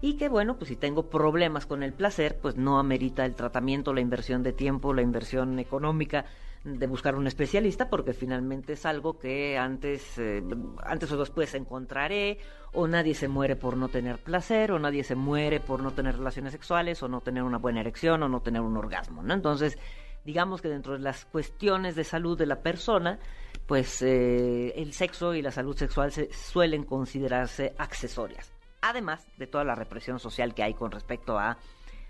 Y 0.00 0.16
que 0.16 0.30
bueno, 0.30 0.56
pues 0.56 0.70
si 0.70 0.76
tengo 0.76 1.10
problemas 1.10 1.66
con 1.66 1.82
el 1.82 1.92
placer, 1.92 2.38
pues 2.40 2.56
no 2.56 2.78
amerita 2.78 3.26
el 3.26 3.34
tratamiento, 3.34 3.92
la 3.92 4.00
inversión 4.00 4.42
de 4.42 4.54
tiempo, 4.54 4.94
la 4.94 5.02
inversión 5.02 5.58
económica 5.58 6.24
de 6.64 6.86
buscar 6.86 7.14
un 7.14 7.26
especialista 7.26 7.88
porque 7.88 8.12
finalmente 8.12 8.74
es 8.74 8.84
algo 8.84 9.18
que 9.18 9.56
antes 9.56 10.18
eh, 10.18 10.42
antes 10.82 11.10
o 11.10 11.16
después 11.16 11.54
encontraré 11.54 12.38
o 12.72 12.86
nadie 12.86 13.14
se 13.14 13.28
muere 13.28 13.56
por 13.56 13.78
no 13.78 13.88
tener 13.88 14.18
placer 14.18 14.70
o 14.72 14.78
nadie 14.78 15.02
se 15.02 15.14
muere 15.14 15.60
por 15.60 15.82
no 15.82 15.92
tener 15.92 16.18
relaciones 16.18 16.52
sexuales 16.52 17.02
o 17.02 17.08
no 17.08 17.22
tener 17.22 17.44
una 17.44 17.56
buena 17.56 17.80
erección 17.80 18.22
o 18.22 18.28
no 18.28 18.40
tener 18.42 18.60
un 18.60 18.76
orgasmo, 18.76 19.22
¿no? 19.22 19.32
Entonces, 19.32 19.78
digamos 20.24 20.60
que 20.60 20.68
dentro 20.68 20.92
de 20.92 20.98
las 20.98 21.24
cuestiones 21.24 21.96
de 21.96 22.04
salud 22.04 22.36
de 22.36 22.46
la 22.46 22.60
persona, 22.60 23.18
pues 23.66 24.02
eh, 24.02 24.74
el 24.76 24.92
sexo 24.92 25.34
y 25.34 25.40
la 25.40 25.52
salud 25.52 25.76
sexual 25.76 26.12
se 26.12 26.30
suelen 26.30 26.84
considerarse 26.84 27.74
accesorias. 27.78 28.52
Además 28.82 29.26
de 29.38 29.46
toda 29.46 29.64
la 29.64 29.74
represión 29.74 30.18
social 30.18 30.54
que 30.54 30.62
hay 30.62 30.74
con 30.74 30.90
respecto 30.90 31.38
a 31.38 31.56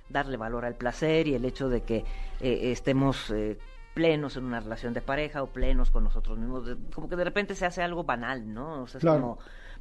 darle 0.09 0.37
valor 0.37 0.65
al 0.65 0.75
placer 0.75 1.29
y 1.29 1.35
el 1.35 1.45
hecho 1.45 1.69
de 1.69 1.83
que 1.83 2.05
eh, 2.41 2.73
estemos 2.73 3.33
plenos 3.95 4.37
en 4.37 4.45
una 4.45 4.61
relación 4.61 4.95
de 4.95 5.01
pareja 5.01 5.43
o 5.43 5.49
plenos 5.49 5.91
con 5.91 6.05
nosotros 6.05 6.39
mismos, 6.39 6.77
como 6.95 7.09
que 7.09 7.17
de 7.17 7.25
repente 7.25 7.55
se 7.55 7.67
hace 7.67 7.83
algo 7.83 8.05
banal, 8.05 8.53
¿no? 8.53 8.83
O 8.83 8.87
sea, 8.87 8.99
es 8.99 9.03
Claro. 9.03 9.21
como 9.21 9.39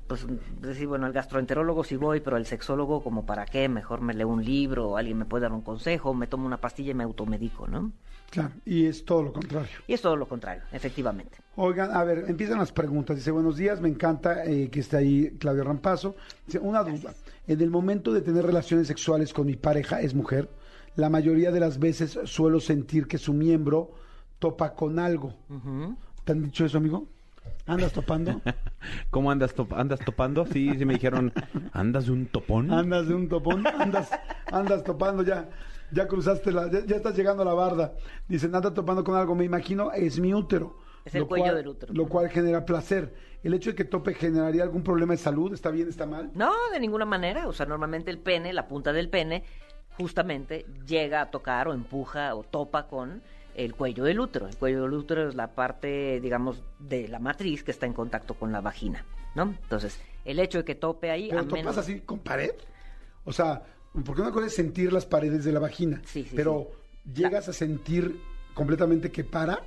pues 0.08 0.26
decir, 0.60 0.88
bueno, 0.88 1.06
al 1.06 1.14
gastroenterólogo 1.14 1.84
sí 1.84 1.96
voy, 1.96 2.20
pero 2.20 2.36
al 2.36 2.48
sexólogo 2.48 3.04
como 3.04 3.28
para 3.28 3.46
qué, 3.46 3.70
mejor 3.70 4.02
me 4.02 4.16
leo 4.16 4.28
un 4.28 4.44
libro 4.44 4.98
alguien 4.98 5.20
me 5.20 5.26
puede 5.26 5.44
dar 5.44 5.52
un 5.54 5.62
consejo, 5.62 6.16
me 6.16 6.26
tomo 6.26 6.48
una 6.48 6.58
pastilla 6.58 6.92
y 6.92 6.94
me 6.96 7.04
automedico, 7.04 7.68
¿no? 7.68 7.92
Claro, 8.32 8.52
y 8.66 8.86
es 8.86 9.06
todo 9.06 9.22
lo 9.24 9.34
contrario. 9.34 9.70
Y 9.88 9.94
es 9.94 10.02
todo 10.02 10.16
lo 10.16 10.28
contrario, 10.28 10.64
efectivamente. 10.72 11.38
Oigan, 11.56 11.92
a 11.96 12.04
ver, 12.04 12.26
empiezan 12.28 12.58
las 12.60 12.72
preguntas. 12.72 13.16
Dice, 13.18 13.30
buenos 13.32 13.56
días, 13.58 13.82
me 13.82 13.90
encanta 13.90 14.46
eh, 14.46 14.70
que 14.72 14.80
esté 14.80 14.98
ahí 14.98 15.32
Claudia 15.40 15.64
Rampazo. 15.64 16.16
Dice, 16.46 16.60
una 16.60 16.84
duda. 16.84 17.14
En 17.48 17.62
el 17.62 17.70
momento 17.72 18.12
de 18.12 18.22
tener 18.22 18.46
relaciones 18.46 18.88
sexuales 18.88 19.34
con 19.34 19.48
mi 19.48 19.56
pareja, 19.56 20.02
es 20.02 20.14
mujer, 20.14 20.48
la 20.96 21.10
mayoría 21.10 21.52
de 21.52 21.60
las 21.60 21.80
veces 21.80 22.20
suelo 22.26 22.60
sentir 22.60 23.08
que 23.08 23.18
su 23.18 23.34
miembro 23.34 23.92
topa 24.40 24.74
con 24.74 25.00
algo. 25.00 25.34
¿Te 26.24 26.32
han 26.34 26.44
dicho 26.44 26.66
eso, 26.66 26.78
amigo? 26.78 27.08
¿Andas 27.66 27.92
topando? 27.94 28.42
¿Cómo 29.12 29.32
andas, 29.32 29.54
top- 29.54 29.74
andas 29.74 30.00
topando? 30.00 30.46
Sí, 30.46 30.72
sí 30.78 30.86
me 30.86 30.94
dijeron, 30.94 31.32
¿andas 31.74 32.06
de 32.08 32.12
un 32.12 32.26
topón? 32.28 32.72
¿Andas 32.72 33.08
de 33.08 33.14
un 33.14 33.28
topón? 33.30 33.66
¿Andas, 33.68 34.10
andas 34.52 34.84
topando 34.84 35.24
ya? 35.24 35.50
Ya 35.92 36.08
cruzaste 36.08 36.52
la... 36.52 36.70
Ya, 36.70 36.86
ya 36.86 36.96
estás 36.98 37.16
llegando 37.16 37.42
a 37.44 37.46
la 37.46 37.54
barda. 37.54 37.94
Dicen, 38.28 38.54
anda 38.54 38.74
topando 38.74 39.04
con 39.04 39.16
algo. 39.16 39.34
Me 39.36 39.46
imagino, 39.46 39.92
es 39.92 40.20
mi 40.20 40.34
útero. 40.34 40.78
Es 41.06 41.16
el 41.16 41.22
lo 41.22 41.28
cuello 41.28 41.46
cual- 41.46 41.56
del 41.56 41.68
útero. 41.68 41.94
Lo 41.94 42.08
cual 42.08 42.30
genera 42.30 42.66
placer. 42.66 43.14
¿El 43.44 43.54
hecho 43.54 43.72
de 43.72 43.76
que 43.76 43.86
tope 43.86 44.14
generaría 44.14 44.64
algún 44.64 44.84
problema 44.84 45.14
de 45.14 45.18
salud? 45.18 45.54
¿Está 45.54 45.72
bien, 45.72 45.88
está 45.90 46.06
mal? 46.06 46.30
No, 46.36 46.52
de 46.74 46.80
ninguna 46.80 47.06
manera. 47.06 47.48
O 47.48 47.54
sea, 47.54 47.66
normalmente 47.66 48.12
el 48.12 48.20
pene, 48.20 48.52
la 48.54 48.68
punta 48.68 48.92
del 48.94 49.10
pene, 49.10 49.44
justamente 50.00 50.66
llega 50.88 51.22
a 51.22 51.30
tocar 51.30 51.68
o 51.68 51.74
empuja 51.74 52.34
o 52.34 52.44
topa 52.44 52.88
con 52.88 53.22
el 53.54 53.76
cuello 53.76 54.06
del 54.06 54.22
útero. 54.22 54.48
El 54.48 54.56
cuello 54.56 54.84
del 54.84 54.94
útero 54.94 55.28
es 55.28 55.36
la 55.36 55.48
parte, 55.48 56.22
digamos, 56.22 56.64
de 56.80 57.10
la 57.10 57.20
matriz 57.20 57.64
que 57.66 57.72
está 57.72 57.86
en 57.86 57.92
contacto 57.92 58.36
con 58.36 58.54
la 58.54 58.62
vagina, 58.62 59.04
¿no? 59.36 59.56
Entonces, 59.62 60.00
el 60.24 60.40
hecho 60.40 60.60
de 60.60 60.64
que 60.64 60.76
tope 60.76 61.12
ahí, 61.12 61.28
¿Pero 61.28 61.42
a 61.42 61.44
topas 61.44 61.60
menos... 61.60 61.78
así 61.78 62.00
con 62.00 62.20
pared? 62.20 62.54
O 63.26 63.34
sea, 63.34 63.62
porque 64.06 64.22
una 64.22 64.32
cosa 64.32 64.48
es 64.48 64.56
sentir 64.56 64.94
las 64.94 65.06
paredes 65.06 65.44
de 65.44 65.52
la 65.52 65.60
vagina. 65.60 66.02
Sí, 66.06 66.24
sí, 66.24 66.34
Pero 66.34 66.72
llegas 67.14 67.50
a 67.50 67.54
sentir 67.54 68.22
completamente 68.54 69.12
que 69.12 69.26
para. 69.26 69.60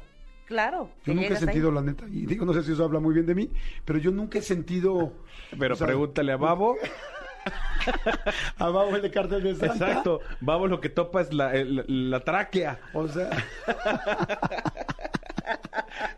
Claro. 0.47 0.89
Yo 1.05 1.13
nunca 1.13 1.29
he 1.29 1.33
ahí. 1.33 1.37
sentido, 1.37 1.71
la 1.71 1.83
neta, 1.83 2.07
y 2.09 2.25
digo, 2.25 2.47
no 2.47 2.55
sé 2.55 2.63
si 2.63 2.73
eso 2.73 2.85
habla 2.85 3.01
muy 3.01 3.13
bien 3.13 3.27
de 3.27 3.35
mí, 3.35 3.51
pero 3.85 3.99
yo 3.99 4.11
nunca 4.11 4.39
he 4.39 4.43
sentido... 4.43 5.13
Pero 5.59 5.75
o 5.75 5.77
sea, 5.77 5.87
pregúntale 5.87 6.33
a 6.33 6.39
Babo. 6.39 6.77
Abajo 8.59 8.95
el 8.97 9.03
de 9.03 9.11
cartel 9.11 9.43
de 9.43 9.55
Santa. 9.57 9.75
Exacto, 9.89 10.21
Babo 10.41 10.67
lo 10.67 10.81
que 10.81 10.89
topa 10.89 11.21
es 11.21 11.33
la, 11.33 11.55
el- 11.55 11.85
la 12.11 12.21
tráquea. 12.21 12.79
O 12.95 13.09
sea... 13.09 13.31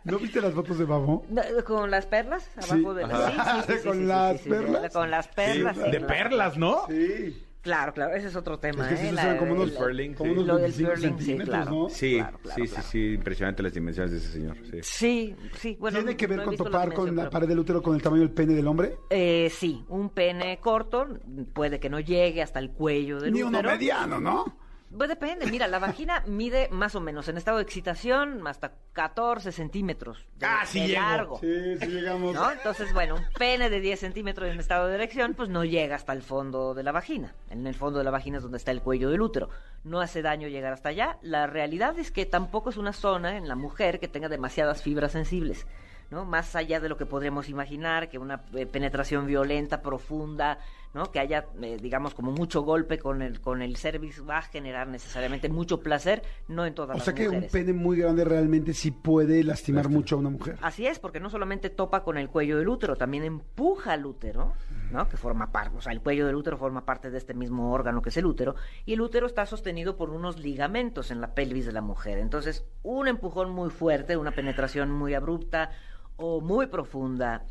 ¿No 0.03 0.19
viste 0.19 0.39
las 0.41 0.53
fotos 0.53 0.77
de 0.77 0.85
Babo? 0.85 1.25
No, 1.29 1.41
Con 1.65 1.89
las 1.91 2.05
perlas 2.05 2.49
abajo 2.57 2.93
Sí. 2.93 2.97
de 2.97 3.03
Ajá. 3.05 3.17
la... 3.19 3.27
Sí, 3.27 3.33
sí, 3.33 3.73
sí, 3.73 3.79
sí, 3.79 3.87
¿Con 3.87 3.93
sí, 3.93 3.99
sí, 4.01 4.05
las 4.05 4.37
sí, 4.37 4.43
sí, 4.43 4.49
perlas? 4.49 4.93
Con 4.93 5.11
las 5.11 5.27
perlas. 5.27 5.75
Sí, 5.77 5.83
sí, 5.83 5.91
de 5.91 5.97
claro. 5.97 6.07
perlas, 6.07 6.57
¿no? 6.57 6.81
Sí. 6.87 7.45
Claro, 7.65 7.93
claro, 7.95 8.13
ese 8.15 8.27
es 8.27 8.35
otro 8.35 8.59
tema. 8.59 8.83
Es 8.87 8.99
que 8.99 9.05
¿eh? 9.07 9.09
se 9.09 9.11
La- 9.11 9.37
como 9.37 9.53
unos, 9.53 9.73
la- 9.73 9.79
Furling, 9.79 10.13
como 10.13 10.29
sí. 10.29 10.33
unos 10.37 10.47
Lo 10.47 10.53
del 10.57 10.71
25 10.71 10.91
furling, 10.91 11.09
sí, 11.17 11.25
centímetros, 11.25 11.55
claro. 11.55 11.71
¿no? 11.71 11.89
Sí, 11.89 12.15
Claro, 12.15 12.37
claro, 12.43 12.55
sí, 12.55 12.67
sí, 12.67 12.73
claro. 12.73 12.87
sí, 12.91 13.13
impresionante 13.13 13.63
las 13.63 13.73
dimensiones 13.73 14.11
de 14.11 14.17
ese 14.19 14.27
señor. 14.31 14.57
Sí. 14.71 14.79
Sí, 14.83 15.35
sí, 15.57 15.77
bueno. 15.79 15.97
¿Tiene 15.97 16.15
que 16.15 16.27
ver 16.27 16.37
no 16.37 16.43
con 16.45 16.53
la 16.53 16.57
topar 16.63 16.93
con 16.93 17.07
la 17.15 17.21
pero- 17.23 17.29
pared 17.31 17.47
del 17.47 17.57
útero 17.59 17.81
con 17.81 17.95
el 17.95 18.01
tamaño 18.03 18.21
del 18.21 18.31
pene 18.31 18.53
del 18.53 18.67
hombre? 18.67 18.97
Eh, 19.09 19.49
sí, 19.51 19.83
un 19.89 20.11
pene 20.11 20.59
corto 20.61 21.07
puede 21.53 21.79
que 21.79 21.89
no 21.89 21.99
llegue 21.99 22.43
hasta 22.43 22.59
el 22.59 22.69
cuello 22.69 23.19
del 23.19 23.33
Ni 23.33 23.41
uno 23.41 23.57
útero. 23.57 23.71
mediano, 23.71 24.19
¿no? 24.19 24.57
Pues 24.97 25.09
depende, 25.09 25.45
mira, 25.47 25.67
la 25.67 25.79
vagina 25.79 26.23
mide 26.27 26.69
más 26.71 26.95
o 26.95 27.01
menos 27.01 27.27
en 27.27 27.37
estado 27.37 27.57
de 27.57 27.63
excitación 27.63 28.45
hasta 28.47 28.73
14 28.93 29.51
centímetros 29.51 30.25
de, 30.37 30.45
Ah, 30.45 30.63
de 30.73 30.87
largo. 30.89 31.39
Sí, 31.39 31.77
sí 31.79 31.87
llegamos. 31.87 32.33
¿no? 32.33 32.51
Entonces, 32.51 32.93
bueno, 32.93 33.15
un 33.15 33.25
pene 33.37 33.69
de 33.69 33.79
10 33.81 33.99
centímetros 33.99 34.49
en 34.49 34.59
estado 34.59 34.87
de 34.87 34.95
erección, 34.95 35.33
pues 35.33 35.49
no 35.49 35.65
llega 35.65 35.95
hasta 35.95 36.13
el 36.13 36.21
fondo 36.21 36.73
de 36.73 36.83
la 36.83 36.91
vagina. 36.91 37.33
En 37.49 37.67
el 37.67 37.75
fondo 37.75 37.99
de 37.99 38.05
la 38.05 38.11
vagina 38.11 38.37
es 38.37 38.43
donde 38.43 38.57
está 38.57 38.71
el 38.71 38.81
cuello 38.81 39.09
del 39.09 39.21
útero. 39.21 39.49
No 39.83 40.01
hace 40.01 40.21
daño 40.21 40.47
llegar 40.47 40.73
hasta 40.73 40.89
allá. 40.89 41.17
La 41.21 41.47
realidad 41.47 41.97
es 41.99 42.11
que 42.11 42.25
tampoco 42.25 42.69
es 42.69 42.77
una 42.77 42.93
zona 42.93 43.37
en 43.37 43.47
la 43.47 43.55
mujer 43.55 43.99
que 43.99 44.07
tenga 44.07 44.29
demasiadas 44.29 44.81
fibras 44.81 45.11
sensibles. 45.11 45.67
¿no? 46.09 46.25
Más 46.25 46.55
allá 46.55 46.79
de 46.79 46.89
lo 46.89 46.97
que 46.97 47.05
podríamos 47.05 47.49
imaginar, 47.49 48.09
que 48.09 48.17
una 48.17 48.43
eh, 48.53 48.65
penetración 48.65 49.25
violenta, 49.25 49.81
profunda, 49.81 50.59
¿no? 50.95 51.11
Que 51.11 51.19
haya, 51.19 51.47
eh, 51.61 51.77
digamos, 51.81 52.13
como 52.13 52.31
mucho 52.31 52.61
golpe 52.61 52.97
con 52.97 53.21
el 53.21 53.41
con 53.41 53.61
el 53.61 53.75
cervix 53.75 54.25
va 54.27 54.37
a 54.37 54.41
generar 54.41 54.87
necesariamente 54.87 55.49
mucho 55.49 55.81
placer, 55.81 56.23
no 56.47 56.65
en 56.65 56.73
todas 56.73 56.95
O 56.95 56.97
las 56.99 57.03
sea 57.03 57.13
que 57.13 57.27
un 57.27 57.35
mujeres. 57.35 57.51
pene 57.51 57.73
muy 57.73 57.97
grande 57.97 58.23
realmente 58.23 58.73
sí 58.73 58.91
puede 58.91 59.43
lastimar 59.43 59.89
mucho 59.89 60.15
a 60.15 60.19
una 60.19 60.29
mujer. 60.29 60.57
Así 60.61 60.87
es, 60.87 60.97
porque 60.99 61.19
no 61.19 61.29
solamente 61.29 61.69
topa 61.69 62.05
con 62.05 62.17
el 62.17 62.29
cuello 62.29 62.57
del 62.57 62.69
útero, 62.69 62.95
también 62.95 63.25
empuja 63.25 63.91
al 63.91 64.05
útero, 64.05 64.53
¿no? 64.89 65.09
Que 65.09 65.17
forma 65.17 65.51
parte, 65.51 65.77
o 65.77 65.81
sea, 65.81 65.91
el 65.91 65.99
cuello 65.99 66.27
del 66.27 66.35
útero 66.35 66.57
forma 66.57 66.85
parte 66.85 67.11
de 67.11 67.17
este 67.17 67.33
mismo 67.33 67.73
órgano 67.73 68.01
que 68.01 68.07
es 68.07 68.15
el 68.15 68.25
útero, 68.25 68.55
y 68.85 68.93
el 68.93 69.01
útero 69.01 69.27
está 69.27 69.45
sostenido 69.45 69.97
por 69.97 70.11
unos 70.11 70.39
ligamentos 70.39 71.11
en 71.11 71.19
la 71.19 71.35
pelvis 71.35 71.65
de 71.65 71.73
la 71.73 71.81
mujer. 71.81 72.19
Entonces, 72.19 72.63
un 72.83 73.09
empujón 73.09 73.49
muy 73.49 73.69
fuerte, 73.69 74.15
una 74.15 74.31
penetración 74.31 74.91
muy 74.91 75.13
abrupta 75.13 75.71
o 76.15 76.39
muy 76.39 76.67
profunda, 76.67 77.43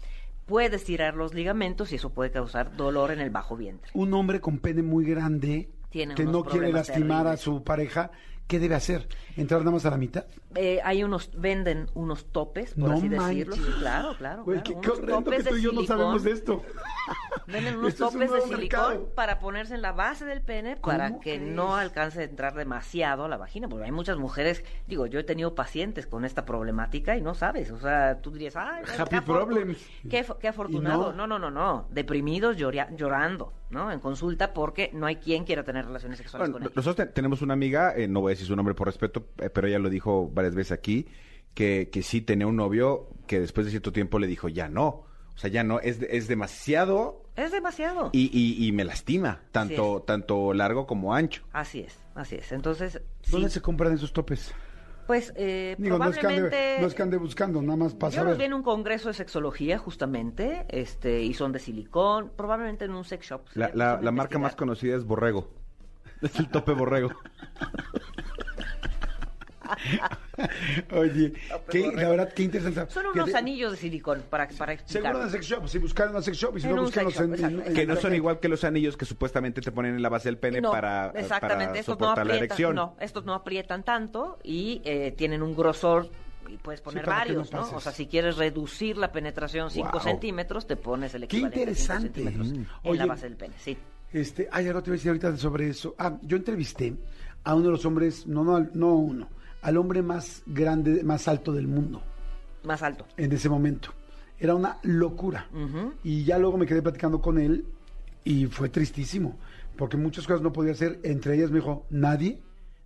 puede 0.47 0.77
estirar 0.77 1.15
los 1.15 1.35
ligamentos 1.35 1.93
y 1.93 1.97
eso 1.97 2.11
puede 2.11 2.31
causar 2.31 2.77
dolor 2.77 3.11
en 3.11 3.21
el 3.21 3.31
bajo 3.31 3.57
vientre. 3.57 3.91
Un 3.95 4.15
hombre 4.15 4.41
con 4.41 4.59
pene 4.59 4.83
muy 4.83 5.05
grande 5.05 5.69
Tiene 5.91 6.15
que 6.15 6.25
no 6.25 6.45
quiere 6.45 6.73
lastimar 6.73 7.27
a 7.27 7.37
su 7.37 7.63
pareja, 7.63 8.11
¿qué 8.47 8.59
debe 8.59 8.75
hacer? 8.75 9.09
¿Entrar 9.37 9.61
nada 9.61 9.73
más 9.73 9.85
a 9.87 9.91
la 9.91 9.97
mitad? 9.97 10.25
Eh, 10.55 10.81
hay 10.85 11.03
unos, 11.03 11.31
venden 11.37 11.89
unos 11.95 12.27
topes, 12.27 12.75
por 12.75 12.91
No 12.91 12.95
así 12.97 13.09
decirlo. 13.09 13.57
manches. 13.57 13.75
Sí, 13.75 13.81
claro, 13.81 14.15
claro. 14.17 14.45
Güey, 14.45 14.63
claro, 14.63 14.81
qué, 14.81 14.87
qué 14.87 14.93
horrendo 14.93 15.19
que 15.19 15.37
topes 15.39 15.45
tú 15.49 15.57
y 15.57 15.63
yo 15.63 15.73
no 15.73 15.83
sabemos 15.85 16.23
de 16.23 16.31
esto. 16.31 16.63
Venden 17.47 17.77
unos 17.77 17.89
Esto 17.93 18.09
topes 18.11 18.31
de 18.31 18.41
silicón 18.43 18.59
mercado. 18.61 19.09
para 19.15 19.39
ponerse 19.39 19.75
en 19.75 19.83
la 19.83 19.93
base 19.93 20.25
del 20.25 20.41
pene 20.41 20.77
para 20.77 21.09
¿Cómo 21.11 21.21
que 21.21 21.39
no 21.39 21.77
alcance 21.77 22.21
a 22.21 22.25
entrar 22.25 22.55
demasiado 22.55 23.25
a 23.25 23.29
la 23.29 23.37
vagina. 23.37 23.69
Porque 23.69 23.85
hay 23.85 23.93
muchas 23.93 24.17
mujeres, 24.17 24.65
digo, 24.87 25.07
yo 25.07 25.19
he 25.19 25.25
tenido 25.25 25.55
pacientes 25.55 26.07
con 26.07 26.25
esta 26.25 26.45
problemática 26.47 27.17
y 27.17 27.21
no 27.21 27.35
sabes. 27.35 27.71
O 27.71 27.79
sea, 27.81 28.21
tú 28.21 28.31
dirías, 28.31 28.57
ay, 28.57 28.83
Happy 28.97 29.17
qué, 29.17 29.23
problems. 29.23 29.79
qué, 30.09 30.25
qué 30.41 30.49
afortunado. 30.49 31.13
No. 31.13 31.27
no, 31.27 31.39
no, 31.39 31.51
no. 31.51 31.87
Deprimidos 31.91 32.57
lloria- 32.57 32.89
llorando, 32.97 33.53
¿no? 33.71 33.91
En 33.91 34.01
consulta 34.01 34.53
porque 34.55 34.91
no 34.93 35.07
hay 35.07 35.17
quien 35.17 35.45
quiera 35.45 35.65
tener 35.65 35.85
relaciones 35.87 36.19
sexuales 36.19 36.49
Bueno, 36.51 36.55
con 36.55 36.63
ellos. 36.65 36.77
nosotros 36.77 37.07
te- 37.09 37.13
tenemos 37.13 37.43
una 37.43 37.55
amiga, 37.55 37.95
eh, 37.97 38.07
no 38.09 38.21
voy 38.21 38.31
a 38.31 38.35
decir 38.35 38.47
su 38.47 38.55
nombre 38.57 38.75
por 38.75 38.87
respeto, 38.87 39.27
eh, 39.39 39.51
pero 39.51 39.67
ella 39.67 39.79
lo 39.79 39.89
dijo 39.91 40.29
varias 40.33 40.55
veces 40.55 40.73
aquí, 40.73 41.07
que, 41.55 41.89
que 41.93 42.03
sí 42.03 42.21
tenía 42.21 42.47
un 42.47 42.57
novio 42.57 43.09
que 43.27 43.41
después 43.41 43.65
de 43.67 43.71
cierto 43.71 43.93
tiempo 43.93 44.19
le 44.19 44.27
dijo, 44.27 44.49
ya 44.49 44.69
no. 44.69 44.87
O 45.35 45.37
sea, 45.39 45.51
ya 45.51 45.65
no, 45.65 45.81
es, 45.81 46.01
es 46.03 46.29
demasiado 46.29 47.25
Es 47.37 47.51
demasiado. 47.51 48.11
y, 48.13 48.31
y, 48.33 48.67
y 48.67 48.71
me 48.73 48.85
lastima, 48.85 49.41
tanto, 49.51 50.03
tanto 50.07 50.53
largo 50.55 50.87
como 50.87 51.13
ancho. 51.15 51.43
Así 51.53 51.81
es, 51.81 51.97
así 52.15 52.37
es. 52.37 52.53
Entonces, 52.53 53.01
¿Dónde 53.31 53.49
sí, 53.49 53.55
se 53.55 53.61
compran 53.61 53.93
esos 53.93 54.13
topes? 54.13 54.53
Pues 55.07 55.33
eh, 55.37 55.77
Digo, 55.79 55.99
no 55.99 56.11
es, 56.11 56.19
que 56.19 56.27
ande, 56.27 56.41
probablemente... 56.43 56.81
no 56.81 56.87
es 56.87 56.95
que 56.95 57.03
ande 57.03 57.17
buscando, 57.17 57.63
nada 57.63 57.77
más 57.77 57.95
para 57.95 58.13
Yo 58.13 58.25
los 58.25 58.39
vi 58.39 58.45
en 58.45 58.55
un 58.55 58.63
congreso 58.63 59.09
de 59.09 59.15
sexología, 59.15 59.79
justamente, 59.79 60.67
este, 60.69 61.23
y 61.23 61.35
son 61.35 61.53
de 61.53 61.59
silicón, 61.59 62.33
probablemente 62.37 62.85
en 62.85 62.93
un 62.95 63.05
sex 63.05 63.27
shop. 63.27 63.43
La, 63.55 63.71
la, 63.75 64.01
la 64.01 64.11
marca 64.11 64.39
más 64.39 64.57
conocida 64.57 64.97
es 64.97 65.05
Borrego. 65.05 65.49
Es 66.23 66.39
el 66.39 66.49
tope 66.49 66.73
Borrego. 66.73 67.11
Oye, 70.93 71.33
qué, 71.71 71.93
la 71.95 72.09
verdad, 72.09 72.33
qué 72.33 72.43
interesante. 72.45 72.93
Son 72.93 73.05
unos 73.07 73.15
Fíjate, 73.27 73.37
anillos 73.39 73.73
de 73.73 73.79
silicón, 73.79 74.23
para, 74.29 74.49
para 74.49 74.73
explicar. 74.75 75.13
Seguro 75.13 75.25
en 75.25 75.31
sex 75.31 75.47
shop, 75.47 75.69
si 75.69 75.79
buscaron 75.79 76.17
en 76.17 76.23
sex 76.23 76.37
shop 76.37 76.57
y 76.57 76.61
si 76.61 76.67
En 76.67 76.75
no 76.75 76.81
un 76.81 76.87
buscan 76.87 77.11
sex 77.11 77.41
shop, 77.41 77.67
en, 77.67 77.75
Que 77.75 77.87
no 77.87 77.97
son 77.97 78.15
igual 78.15 78.41
que 78.41 78.49
los 78.49 78.65
anillos 78.65 78.97
que 78.97 79.05
supuestamente 79.05 79.61
te 79.61 79.73
ponen 79.73 79.95
en 79.95 80.03
la 80.03 80.09
base 80.09 80.29
del 80.29 80.39
pene 80.39 80.61
No, 80.61 80.71
para, 80.71 81.13
exactamente, 81.15 81.67
para 81.67 81.79
estos 81.81 81.99
no 81.99 82.07
soportar 82.07 82.27
la 82.27 82.35
aprietan, 82.35 82.45
erección. 82.57 82.75
no, 82.77 82.97
estos 83.01 83.25
no 83.25 83.35
aprietan 83.35 83.83
tanto 83.85 84.39
y 84.43 84.81
eh, 84.85 85.13
tienen 85.17 85.43
un 85.43 85.55
grosor 85.55 86.09
y 86.49 86.59
puedes 86.59 86.81
poner 86.83 87.07
no 87.07 87.13
varios, 87.13 87.53
¿no? 87.53 87.71
O 87.71 87.81
sea, 87.81 87.93
si 87.93 88.07
quieres 88.07 88.37
reducir 88.37 88.99
la 88.99 89.11
penetración 89.13 89.71
5 89.71 89.91
Wow. 89.93 90.01
centímetros, 90.01 90.67
te 90.67 90.77
pones 90.77 91.15
el 91.15 91.27
Qué 91.27 91.37
equivalente 91.39 91.63
a 91.71 91.75
5 91.75 91.95
interesante. 91.95 92.23
centímetros 92.23 92.49
Mm. 92.49 92.55
en 92.57 92.67
Oye, 92.91 92.99
la 92.99 93.07
base 93.07 93.29
del 93.29 93.37
pene, 93.37 93.55
sí. 93.59 93.79
Este, 94.13 94.49
hay 94.53 94.69
algo 94.69 94.83
te 94.83 94.91
voy 94.91 94.97
a 94.97 94.99
decir 94.99 95.09
ahorita 95.11 95.37
sobre 95.39 95.69
eso. 95.71 95.95
Ah, 95.99 96.17
yo 96.23 96.37
entrevisté 96.37 96.95
a 97.45 97.55
uno 97.55 97.65
de 97.67 97.71
los 97.73 97.85
hombres, 97.85 98.27
no, 98.27 98.45
no, 98.45 98.61
no 98.75 98.95
uno, 98.95 99.29
al 99.65 99.77
hombre 99.77 100.03
más 100.03 100.43
grande, 100.47 101.03
más 101.03 101.27
alto 101.29 101.53
del 101.53 101.67
mundo 101.67 102.03
Más 102.65 102.83
alto. 102.83 103.07
en 103.17 103.33
ese 103.33 103.49
momento. 103.49 103.91
Era 104.39 104.55
una 104.55 104.79
locura. 104.83 105.49
Y 106.03 106.25
ya 106.25 106.39
luego 106.39 106.57
me 106.59 106.67
quedé 106.67 106.83
platicando 106.83 107.21
con 107.21 107.39
él 107.39 107.65
y 108.25 108.47
fue 108.47 108.69
tristísimo, 108.69 109.39
porque 109.77 109.97
muchas 109.97 110.27
cosas 110.27 110.43
no 110.43 110.53
podía 110.53 110.73
hacer. 110.73 111.01
Entre 111.03 111.35
ellas 111.37 111.51
me 111.51 111.59
dijo, 111.61 111.87
nadie, 111.91 112.41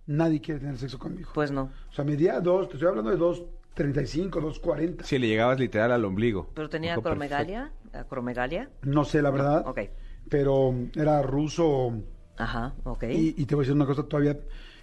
nadie 0.07 0.41
quiere 0.41 0.59
tener 0.61 0.77
sexo 0.77 0.97
conmigo. 0.99 1.31
Pues 1.33 1.51
no. 1.51 1.69
O 1.89 1.93
sea, 1.93 2.03
medía 2.05 2.39
dos, 2.39 2.67
te 2.69 2.73
estoy 2.75 2.89
hablando 2.89 3.09
de 3.11 3.17
dos 3.17 3.43
35, 3.73 4.39
240. 4.41 5.03
Sí, 5.05 5.17
le 5.19 5.27
llegabas 5.27 5.59
literal 5.59 5.91
al 5.91 6.03
ombligo. 6.05 6.49
Pero 6.53 6.69
tenía 6.69 6.95
acromegalia, 6.95 7.71
acromegalia. 7.93 8.69
No 8.83 9.03
sé 9.05 9.21
la 9.21 9.31
verdad, 9.31 9.65
Ok. 9.67 9.79
pero 10.29 10.73
era 10.95 11.21
ruso 11.21 11.93
Ajá, 12.37 12.73
ok. 12.83 13.03
y, 13.03 13.35
y 13.41 13.45
te 13.45 13.55
voy 13.55 13.63
a 13.63 13.65
decir 13.65 13.75
una 13.75 13.85
cosa 13.85 14.03
todavía 14.03 14.37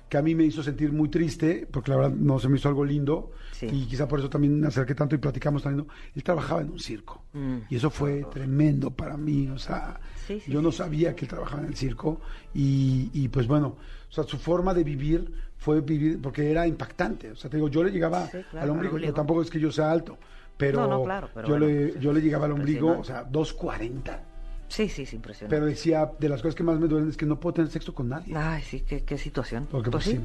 que 0.08 0.16
a 0.18 0.22
mí 0.22 0.34
me 0.36 0.44
hizo 0.44 0.62
sentir 0.62 0.92
muy 0.92 1.08
triste, 1.08 1.66
porque 1.70 1.90
la 1.90 1.96
verdad 1.96 2.12
no 2.16 2.38
se 2.38 2.48
me 2.48 2.58
hizo 2.58 2.68
algo 2.68 2.84
lindo, 2.84 3.32
Sí. 3.52 3.66
y 3.72 3.86
quizá 3.86 4.06
por 4.06 4.18
eso 4.20 4.28
también 4.30 4.60
me 4.60 4.66
acerqué 4.68 4.94
tanto 4.94 5.14
y 5.14 5.18
platicamos 5.18 5.62
tan 5.62 5.76
lindo. 5.76 5.92
Él 6.14 6.22
trabajaba 6.22 6.60
en 6.60 6.70
un 6.70 6.78
circo, 6.78 7.22
Mm. 7.32 7.56
y 7.70 7.76
eso 7.76 7.90
fue 7.90 8.24
tremendo 8.30 8.90
para 8.90 9.16
mí, 9.16 9.48
o 9.48 9.58
sea, 9.58 9.98
Sí, 10.26 10.40
sí, 10.40 10.50
yo 10.52 10.60
no 10.62 10.70
sabía 10.72 11.14
que 11.16 11.24
él 11.24 11.28
trabajaba 11.30 11.62
en 11.62 11.68
el 11.68 11.76
circo, 11.76 12.20
y, 12.54 13.10
y 13.14 13.28
pues 13.28 13.46
bueno, 13.46 13.76
o 14.08 14.12
sea, 14.12 14.24
su 14.24 14.36
forma 14.38 14.74
de 14.74 14.84
vivir 14.84 15.32
fue 15.56 15.80
vivir, 15.80 16.20
porque 16.20 16.50
era 16.50 16.66
impactante, 16.66 17.30
o 17.32 17.36
sea, 17.36 17.50
te 17.50 17.56
digo, 17.56 17.68
yo 17.68 17.82
le 17.82 17.90
llegaba 17.90 18.28
claro, 18.28 18.46
al 18.52 18.58
al 18.60 18.70
ombligo. 18.70 19.12
tampoco 19.12 19.42
es 19.42 19.50
que 19.50 19.58
yo 19.58 19.72
sea 19.72 19.90
alto, 19.90 20.18
pero, 20.56 20.82
No, 20.82 20.88
no, 20.88 21.04
claro, 21.04 21.28
pero 21.34 21.48
yo, 21.48 21.54
bueno, 21.58 21.66
le, 21.66 21.92
sí, 21.94 21.98
yo 22.00 22.12
le 22.12 22.20
llegaba 22.20 22.46
al 22.46 22.52
ombligo, 22.52 22.98
o 22.98 23.04
sea, 23.04 23.24
240. 23.24 24.22
Sí, 24.68 24.88
sí, 24.88 25.02
es 25.02 25.12
impresionante. 25.14 25.54
Pero 25.56 25.66
decía, 25.66 26.10
de 26.18 26.28
las 26.28 26.42
cosas 26.42 26.54
que 26.54 26.62
más 26.62 26.78
me 26.78 26.88
duelen 26.88 27.08
es 27.10 27.16
que 27.16 27.26
no 27.26 27.38
puedo 27.38 27.54
tener 27.54 27.70
sexo 27.70 27.94
con 27.94 28.08
nadie. 28.08 28.36
Ay, 28.36 28.62
sí, 28.62 28.80
qué, 28.80 29.04
qué 29.04 29.16
situación. 29.18 29.66
Porque, 29.70 29.90
pues 29.90 30.04
pues, 30.04 30.16
sí. 30.16 30.22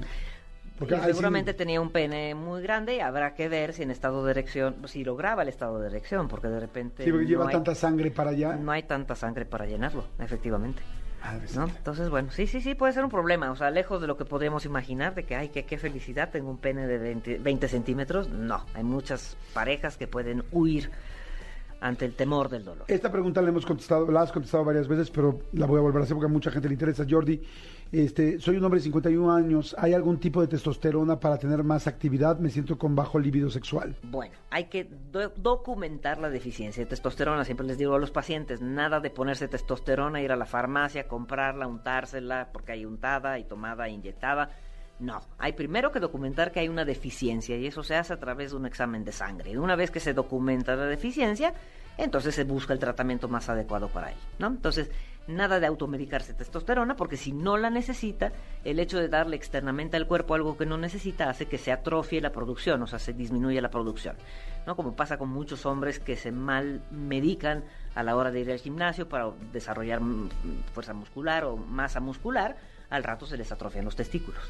Porque 0.79 0.95
sí- 0.95 1.01
seguramente 1.05 1.53
tenía 1.53 1.79
un 1.79 1.91
pene 1.91 2.33
muy 2.33 2.61
grande 2.63 2.95
y 2.95 2.99
habrá 3.01 3.35
que 3.35 3.47
ver 3.49 3.73
si 3.73 3.83
en 3.83 3.91
estado 3.91 4.25
de 4.25 4.31
erección, 4.31 4.75
si 4.87 5.03
lograba 5.03 5.43
el 5.43 5.49
estado 5.49 5.79
de 5.79 5.87
erección, 5.89 6.27
porque 6.27 6.47
de 6.47 6.59
repente 6.59 7.03
Sí, 7.03 7.11
porque 7.11 7.27
lleva 7.27 7.43
no, 7.43 7.49
hay, 7.49 7.53
tanta 7.55 7.75
sangre 7.75 8.09
para 8.09 8.31
allá. 8.31 8.55
no 8.55 8.71
hay 8.71 8.81
tanta 8.83 9.15
sangre 9.15 9.45
para 9.45 9.67
llenarlo, 9.67 10.05
efectivamente. 10.19 10.81
¿no? 11.55 11.67
Entonces, 11.67 12.09
bueno, 12.09 12.31
sí, 12.31 12.47
sí, 12.47 12.61
sí, 12.61 12.73
puede 12.73 12.93
ser 12.93 13.03
un 13.03 13.11
problema. 13.11 13.51
O 13.51 13.55
sea, 13.55 13.69
lejos 13.69 14.01
de 14.01 14.07
lo 14.07 14.17
que 14.17 14.25
podríamos 14.25 14.65
imaginar, 14.65 15.13
de 15.13 15.23
que, 15.23 15.35
ay, 15.35 15.49
qué, 15.49 15.65
qué 15.65 15.77
felicidad, 15.77 16.31
tengo 16.31 16.49
un 16.49 16.57
pene 16.57 16.87
de 16.87 16.97
20, 16.97 17.37
20 17.37 17.67
centímetros. 17.67 18.29
No, 18.29 18.65
hay 18.73 18.83
muchas 18.83 19.37
parejas 19.53 19.97
que 19.97 20.07
pueden 20.07 20.43
huir 20.51 20.89
ante 21.81 22.05
el 22.05 22.13
temor 22.13 22.47
del 22.47 22.63
dolor. 22.63 22.85
Esta 22.87 23.11
pregunta 23.11 23.41
la 23.41 23.49
hemos 23.49 23.65
contestado, 23.65 24.09
la 24.09 24.21
has 24.21 24.31
contestado 24.31 24.63
varias 24.63 24.87
veces, 24.87 25.09
pero 25.11 25.39
la 25.53 25.65
voy 25.65 25.79
a 25.79 25.81
volver 25.81 26.01
a 26.01 26.03
hacer 26.05 26.15
porque 26.15 26.29
a 26.29 26.33
mucha 26.33 26.51
gente 26.51 26.67
le 26.69 26.75
interesa. 26.75 27.05
Jordi, 27.09 27.41
este, 27.91 28.39
soy 28.39 28.55
un 28.57 28.63
hombre 28.63 28.79
de 28.79 28.83
51 28.85 29.31
años. 29.33 29.75
¿Hay 29.77 29.93
algún 29.93 30.19
tipo 30.19 30.39
de 30.41 30.47
testosterona 30.47 31.19
para 31.19 31.37
tener 31.37 31.63
más 31.63 31.87
actividad? 31.87 32.39
Me 32.39 32.49
siento 32.49 32.77
con 32.77 32.95
bajo 32.95 33.19
libido 33.19 33.49
sexual. 33.49 33.95
Bueno, 34.03 34.33
hay 34.51 34.65
que 34.65 34.85
do- 35.11 35.33
documentar 35.35 36.19
la 36.19 36.29
deficiencia 36.29 36.83
de 36.83 36.89
testosterona. 36.89 37.43
Siempre 37.43 37.65
les 37.67 37.77
digo 37.77 37.95
a 37.95 37.99
los 37.99 38.11
pacientes, 38.11 38.61
nada 38.61 38.99
de 38.99 39.09
ponerse 39.09 39.47
testosterona, 39.47 40.21
ir 40.21 40.31
a 40.31 40.35
la 40.37 40.45
farmacia, 40.45 41.07
comprarla, 41.07 41.67
untársela, 41.67 42.49
porque 42.53 42.73
hay 42.73 42.85
untada 42.85 43.39
y 43.39 43.43
tomada 43.43 43.87
e 43.87 43.91
inyectada. 43.91 44.51
No, 45.01 45.19
hay 45.39 45.53
primero 45.53 45.91
que 45.91 45.99
documentar 45.99 46.51
que 46.51 46.59
hay 46.59 46.69
una 46.69 46.85
deficiencia 46.85 47.57
y 47.57 47.65
eso 47.65 47.81
se 47.81 47.95
hace 47.95 48.13
a 48.13 48.19
través 48.19 48.51
de 48.51 48.57
un 48.57 48.67
examen 48.67 49.03
de 49.03 49.11
sangre. 49.11 49.49
Y 49.49 49.57
una 49.57 49.75
vez 49.75 49.89
que 49.89 49.99
se 49.99 50.13
documenta 50.13 50.75
la 50.75 50.85
deficiencia, 50.85 51.55
entonces 51.97 52.35
se 52.35 52.43
busca 52.43 52.71
el 52.73 52.79
tratamiento 52.79 53.27
más 53.27 53.49
adecuado 53.49 53.87
para 53.87 54.11
él, 54.11 54.17
¿no? 54.37 54.45
Entonces, 54.45 54.91
nada 55.25 55.59
de 55.59 55.65
automedicarse 55.65 56.35
testosterona, 56.35 56.95
porque 56.95 57.17
si 57.17 57.31
no 57.31 57.57
la 57.57 57.71
necesita, 57.71 58.31
el 58.63 58.79
hecho 58.79 58.99
de 58.99 59.07
darle 59.07 59.37
externamente 59.37 59.97
al 59.97 60.05
cuerpo 60.05 60.35
algo 60.35 60.55
que 60.55 60.67
no 60.67 60.77
necesita 60.77 61.31
hace 61.31 61.47
que 61.47 61.57
se 61.57 61.71
atrofie 61.71 62.21
la 62.21 62.31
producción, 62.31 62.83
o 62.83 62.87
sea, 62.87 62.99
se 62.99 63.13
disminuye 63.13 63.59
la 63.59 63.71
producción, 63.71 64.15
¿no? 64.67 64.75
Como 64.75 64.95
pasa 64.95 65.17
con 65.17 65.29
muchos 65.29 65.65
hombres 65.65 65.99
que 65.99 66.15
se 66.15 66.31
mal 66.31 66.83
medican 66.91 67.63
a 67.95 68.03
la 68.03 68.15
hora 68.15 68.29
de 68.29 68.41
ir 68.41 68.51
al 68.51 68.59
gimnasio 68.59 69.09
para 69.09 69.31
desarrollar 69.51 69.99
fuerza 70.73 70.93
muscular 70.93 71.45
o 71.45 71.57
masa 71.57 71.99
muscular, 71.99 72.55
al 72.91 73.03
rato 73.03 73.25
se 73.25 73.37
les 73.37 73.51
atrofian 73.51 73.85
los 73.85 73.95
testículos. 73.95 74.43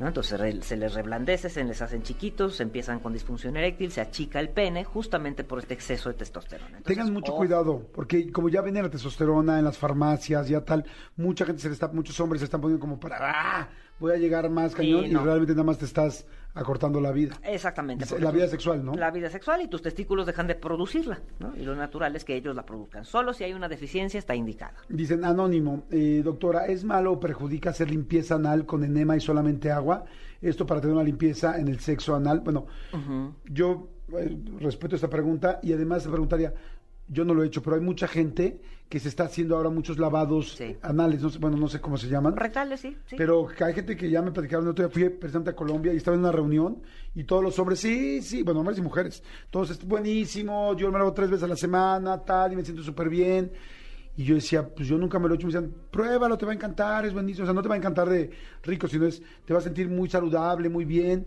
¿No? 0.00 0.08
Entonces 0.08 0.40
re- 0.40 0.62
se 0.62 0.76
les 0.76 0.94
reblandece, 0.94 1.48
se 1.48 1.62
les 1.62 1.80
hacen 1.82 2.02
chiquitos, 2.02 2.56
se 2.56 2.64
empiezan 2.64 2.98
con 2.98 3.12
disfunción 3.12 3.56
eréctil, 3.56 3.92
se 3.92 4.00
achica 4.00 4.40
el 4.40 4.48
pene 4.48 4.82
justamente 4.84 5.44
por 5.44 5.60
este 5.60 5.74
exceso 5.74 6.08
de 6.08 6.16
testosterona. 6.16 6.78
Entonces, 6.78 6.96
Tengan 6.96 7.12
mucho 7.12 7.32
ojo. 7.32 7.38
cuidado, 7.38 7.86
porque 7.94 8.32
como 8.32 8.48
ya 8.48 8.62
viene 8.62 8.82
la 8.82 8.90
testosterona 8.90 9.58
en 9.58 9.64
las 9.64 9.78
farmacias, 9.78 10.48
ya 10.48 10.64
tal, 10.64 10.84
mucha 11.16 11.44
gente 11.46 11.62
se 11.62 11.68
le 11.68 11.74
está, 11.74 11.86
muchos 11.88 12.18
hombres 12.18 12.40
se 12.40 12.46
están 12.46 12.60
poniendo 12.60 12.80
como 12.80 12.98
para, 12.98 13.18
¡ah! 13.20 13.68
Voy 14.00 14.12
a 14.12 14.16
llegar 14.16 14.48
más 14.50 14.74
cañón 14.74 15.04
y 15.04 15.10
no. 15.10 15.22
realmente 15.22 15.52
nada 15.52 15.64
más 15.64 15.78
te 15.78 15.84
estás 15.84 16.26
acortando 16.54 17.00
la 17.00 17.12
vida. 17.12 17.38
Exactamente. 17.44 18.06
La 18.18 18.30
vida 18.30 18.48
sexual, 18.48 18.84
¿no? 18.84 18.94
La 18.94 19.10
vida 19.10 19.30
sexual 19.30 19.62
y 19.62 19.68
tus 19.68 19.82
testículos 19.82 20.26
dejan 20.26 20.46
de 20.46 20.54
producirla, 20.54 21.20
¿no? 21.38 21.54
Y 21.56 21.64
lo 21.64 21.76
natural 21.76 22.16
es 22.16 22.24
que 22.24 22.34
ellos 22.34 22.56
la 22.56 22.64
produzcan. 22.64 23.04
Solo 23.04 23.32
si 23.32 23.44
hay 23.44 23.52
una 23.52 23.68
deficiencia 23.68 24.18
está 24.18 24.34
indicada. 24.34 24.74
Dicen, 24.88 25.24
anónimo, 25.24 25.84
eh, 25.90 26.22
doctora, 26.24 26.66
¿es 26.66 26.82
malo 26.82 27.12
o 27.12 27.20
perjudica 27.20 27.70
hacer 27.70 27.90
limpieza 27.90 28.36
anal 28.36 28.66
con 28.66 28.82
enema 28.84 29.16
y 29.16 29.20
solamente 29.20 29.70
agua? 29.70 30.04
Esto 30.40 30.66
para 30.66 30.80
tener 30.80 30.94
una 30.96 31.04
limpieza 31.04 31.58
en 31.58 31.68
el 31.68 31.78
sexo 31.80 32.14
anal. 32.14 32.40
Bueno, 32.40 32.66
yo 33.44 33.88
eh, 34.18 34.36
respeto 34.58 34.96
esta 34.96 35.08
pregunta 35.08 35.60
y 35.62 35.72
además 35.72 36.06
preguntaría, 36.06 36.54
yo 37.06 37.24
no 37.24 37.34
lo 37.34 37.42
he 37.42 37.46
hecho, 37.46 37.62
pero 37.62 37.76
hay 37.76 37.82
mucha 37.82 38.08
gente 38.08 38.60
que 38.90 38.98
se 38.98 39.08
está 39.08 39.24
haciendo 39.24 39.56
ahora 39.56 39.70
muchos 39.70 39.98
lavados 40.00 40.56
Sí. 40.56 40.76
anales, 40.82 41.22
no 41.22 41.30
sé, 41.30 41.38
bueno, 41.38 41.56
no 41.56 41.68
sé 41.68 41.80
cómo 41.80 41.96
se 41.96 42.08
llaman. 42.08 42.36
Rectales, 42.36 42.80
sí, 42.80 42.96
sí. 43.06 43.14
Pero 43.16 43.46
hay 43.64 43.72
gente 43.72 43.96
que 43.96 44.10
ya 44.10 44.20
me 44.20 44.32
platicaron, 44.32 44.66
el 44.66 44.72
otro 44.72 44.86
día 44.86 44.92
fui 44.92 45.08
presidente 45.08 45.50
a 45.50 45.56
Colombia 45.56 45.94
y 45.94 45.96
estaba 45.96 46.16
en 46.16 46.20
una 46.22 46.32
reunión 46.32 46.82
y 47.14 47.22
todos 47.22 47.42
los 47.42 47.56
hombres, 47.60 47.78
sí, 47.78 48.20
sí, 48.20 48.42
bueno, 48.42 48.60
hombres 48.60 48.78
y 48.78 48.82
mujeres, 48.82 49.22
todos, 49.48 49.70
es 49.70 49.84
buenísimo, 49.86 50.74
yo 50.76 50.90
me 50.90 50.98
lo 50.98 51.04
hago 51.04 51.14
tres 51.14 51.30
veces 51.30 51.44
a 51.44 51.46
la 51.46 51.56
semana, 51.56 52.18
tal, 52.22 52.52
y 52.52 52.56
me 52.56 52.64
siento 52.64 52.82
súper 52.82 53.08
bien. 53.08 53.52
Y 54.16 54.24
yo 54.24 54.34
decía, 54.34 54.68
pues 54.68 54.88
yo 54.88 54.98
nunca 54.98 55.20
me 55.20 55.28
lo 55.28 55.34
he 55.34 55.36
hecho, 55.36 55.46
me 55.46 55.52
decían, 55.52 55.72
pruébalo, 55.92 56.36
te 56.36 56.44
va 56.44 56.50
a 56.50 56.54
encantar, 56.56 57.06
es 57.06 57.12
buenísimo, 57.14 57.44
o 57.44 57.46
sea, 57.46 57.54
no 57.54 57.62
te 57.62 57.68
va 57.68 57.76
a 57.76 57.78
encantar 57.78 58.08
de 58.08 58.28
rico, 58.64 58.88
sino 58.88 59.06
es, 59.06 59.22
te 59.44 59.54
vas 59.54 59.62
a 59.62 59.64
sentir 59.66 59.88
muy 59.88 60.10
saludable, 60.10 60.68
muy 60.68 60.84
bien. 60.84 61.26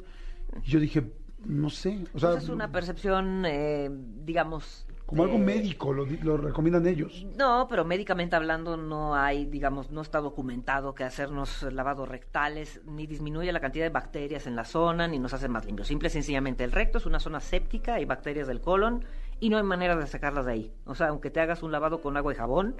Y 0.65 0.69
yo 0.69 0.81
dije, 0.81 1.09
no 1.45 1.69
sé, 1.69 2.03
o 2.13 2.19
sea, 2.19 2.31
Esa 2.31 2.39
es 2.39 2.49
una 2.49 2.71
percepción, 2.73 3.45
eh, 3.45 3.89
digamos... 4.25 4.85
como 5.13 5.23
algo 5.23 5.35
eh, 5.35 5.45
médico, 5.45 5.93
lo, 5.93 6.05
lo 6.05 6.37
recomiendan 6.37 6.87
ellos. 6.87 7.25
No, 7.37 7.67
pero 7.69 7.85
médicamente 7.85 8.35
hablando 8.35 8.77
no 8.77 9.15
hay, 9.15 9.45
digamos, 9.45 9.91
no 9.91 10.01
está 10.01 10.19
documentado 10.19 10.95
que 10.95 11.03
hacernos 11.03 11.61
lavados 11.71 12.09
rectales 12.09 12.81
ni 12.85 13.05
disminuye 13.05 13.51
la 13.51 13.59
cantidad 13.59 13.85
de 13.85 13.91
bacterias 13.91 14.47
en 14.47 14.55
la 14.55 14.65
zona 14.65 15.07
ni 15.07 15.19
nos 15.19 15.33
hace 15.33 15.47
más 15.47 15.65
limpios. 15.65 15.87
Simple 15.87 16.07
y 16.07 16.11
sencillamente 16.11 16.63
el 16.63 16.71
recto 16.71 16.97
es 16.97 17.05
una 17.05 17.19
zona 17.19 17.39
séptica, 17.41 17.93
hay 17.93 18.05
bacterias 18.05 18.47
del 18.47 18.59
colon 18.59 19.05
y 19.39 19.49
no 19.49 19.57
hay 19.57 19.63
manera 19.63 19.95
de 19.95 20.07
sacarlas 20.07 20.47
de 20.47 20.51
ahí. 20.51 20.73
O 20.85 20.95
sea, 20.95 21.09
aunque 21.09 21.29
te 21.29 21.39
hagas 21.39 21.61
un 21.61 21.71
lavado 21.71 22.01
con 22.01 22.17
agua 22.17 22.33
y 22.33 22.35
jabón, 22.35 22.75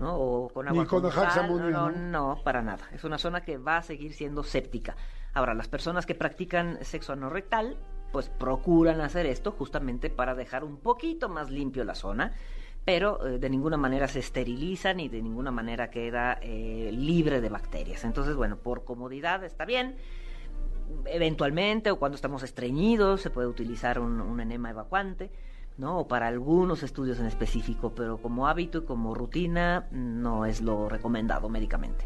¿no? 0.00 0.16
O 0.16 0.48
con 0.48 0.66
agua 0.66 0.82
Ni 0.82 0.88
con 0.88 1.12
sal, 1.12 1.48
no, 1.48 1.70
¿no? 1.70 1.90
no, 1.90 2.40
para 2.42 2.60
nada. 2.60 2.88
Es 2.92 3.04
una 3.04 3.18
zona 3.18 3.42
que 3.42 3.56
va 3.56 3.76
a 3.76 3.82
seguir 3.82 4.14
siendo 4.14 4.42
séptica. 4.42 4.96
Ahora, 5.32 5.54
las 5.54 5.68
personas 5.68 6.06
que 6.06 6.16
practican 6.16 6.78
sexo 6.82 7.12
anorrectal, 7.12 7.76
pues 8.12 8.28
procuran 8.28 9.00
hacer 9.00 9.26
esto 9.26 9.52
justamente 9.52 10.10
para 10.10 10.34
dejar 10.34 10.64
un 10.64 10.76
poquito 10.76 11.28
más 11.28 11.50
limpio 11.50 11.84
la 11.84 11.94
zona, 11.94 12.32
pero 12.84 13.26
eh, 13.26 13.38
de 13.38 13.50
ninguna 13.50 13.76
manera 13.76 14.08
se 14.08 14.20
esteriliza 14.20 14.94
ni 14.94 15.08
de 15.08 15.22
ninguna 15.22 15.50
manera 15.50 15.90
queda 15.90 16.38
eh, 16.40 16.90
libre 16.92 17.40
de 17.40 17.48
bacterias. 17.48 18.04
Entonces, 18.04 18.34
bueno, 18.34 18.56
por 18.56 18.84
comodidad 18.84 19.44
está 19.44 19.64
bien. 19.64 19.96
Eventualmente, 21.04 21.90
o 21.90 21.98
cuando 21.98 22.16
estamos 22.16 22.42
estreñidos, 22.42 23.20
se 23.20 23.30
puede 23.30 23.46
utilizar 23.46 23.98
un, 23.98 24.20
un 24.20 24.40
enema 24.40 24.70
evacuante. 24.70 25.30
¿no? 25.76 26.00
O 26.00 26.08
para 26.08 26.26
algunos 26.26 26.82
estudios 26.82 27.20
en 27.20 27.26
específico, 27.26 27.94
pero 27.94 28.18
como 28.18 28.48
hábito 28.48 28.78
y 28.78 28.82
como 28.82 29.14
rutina 29.14 29.86
no 29.92 30.44
es 30.44 30.60
lo 30.60 30.88
recomendado 30.88 31.48
médicamente. 31.48 32.04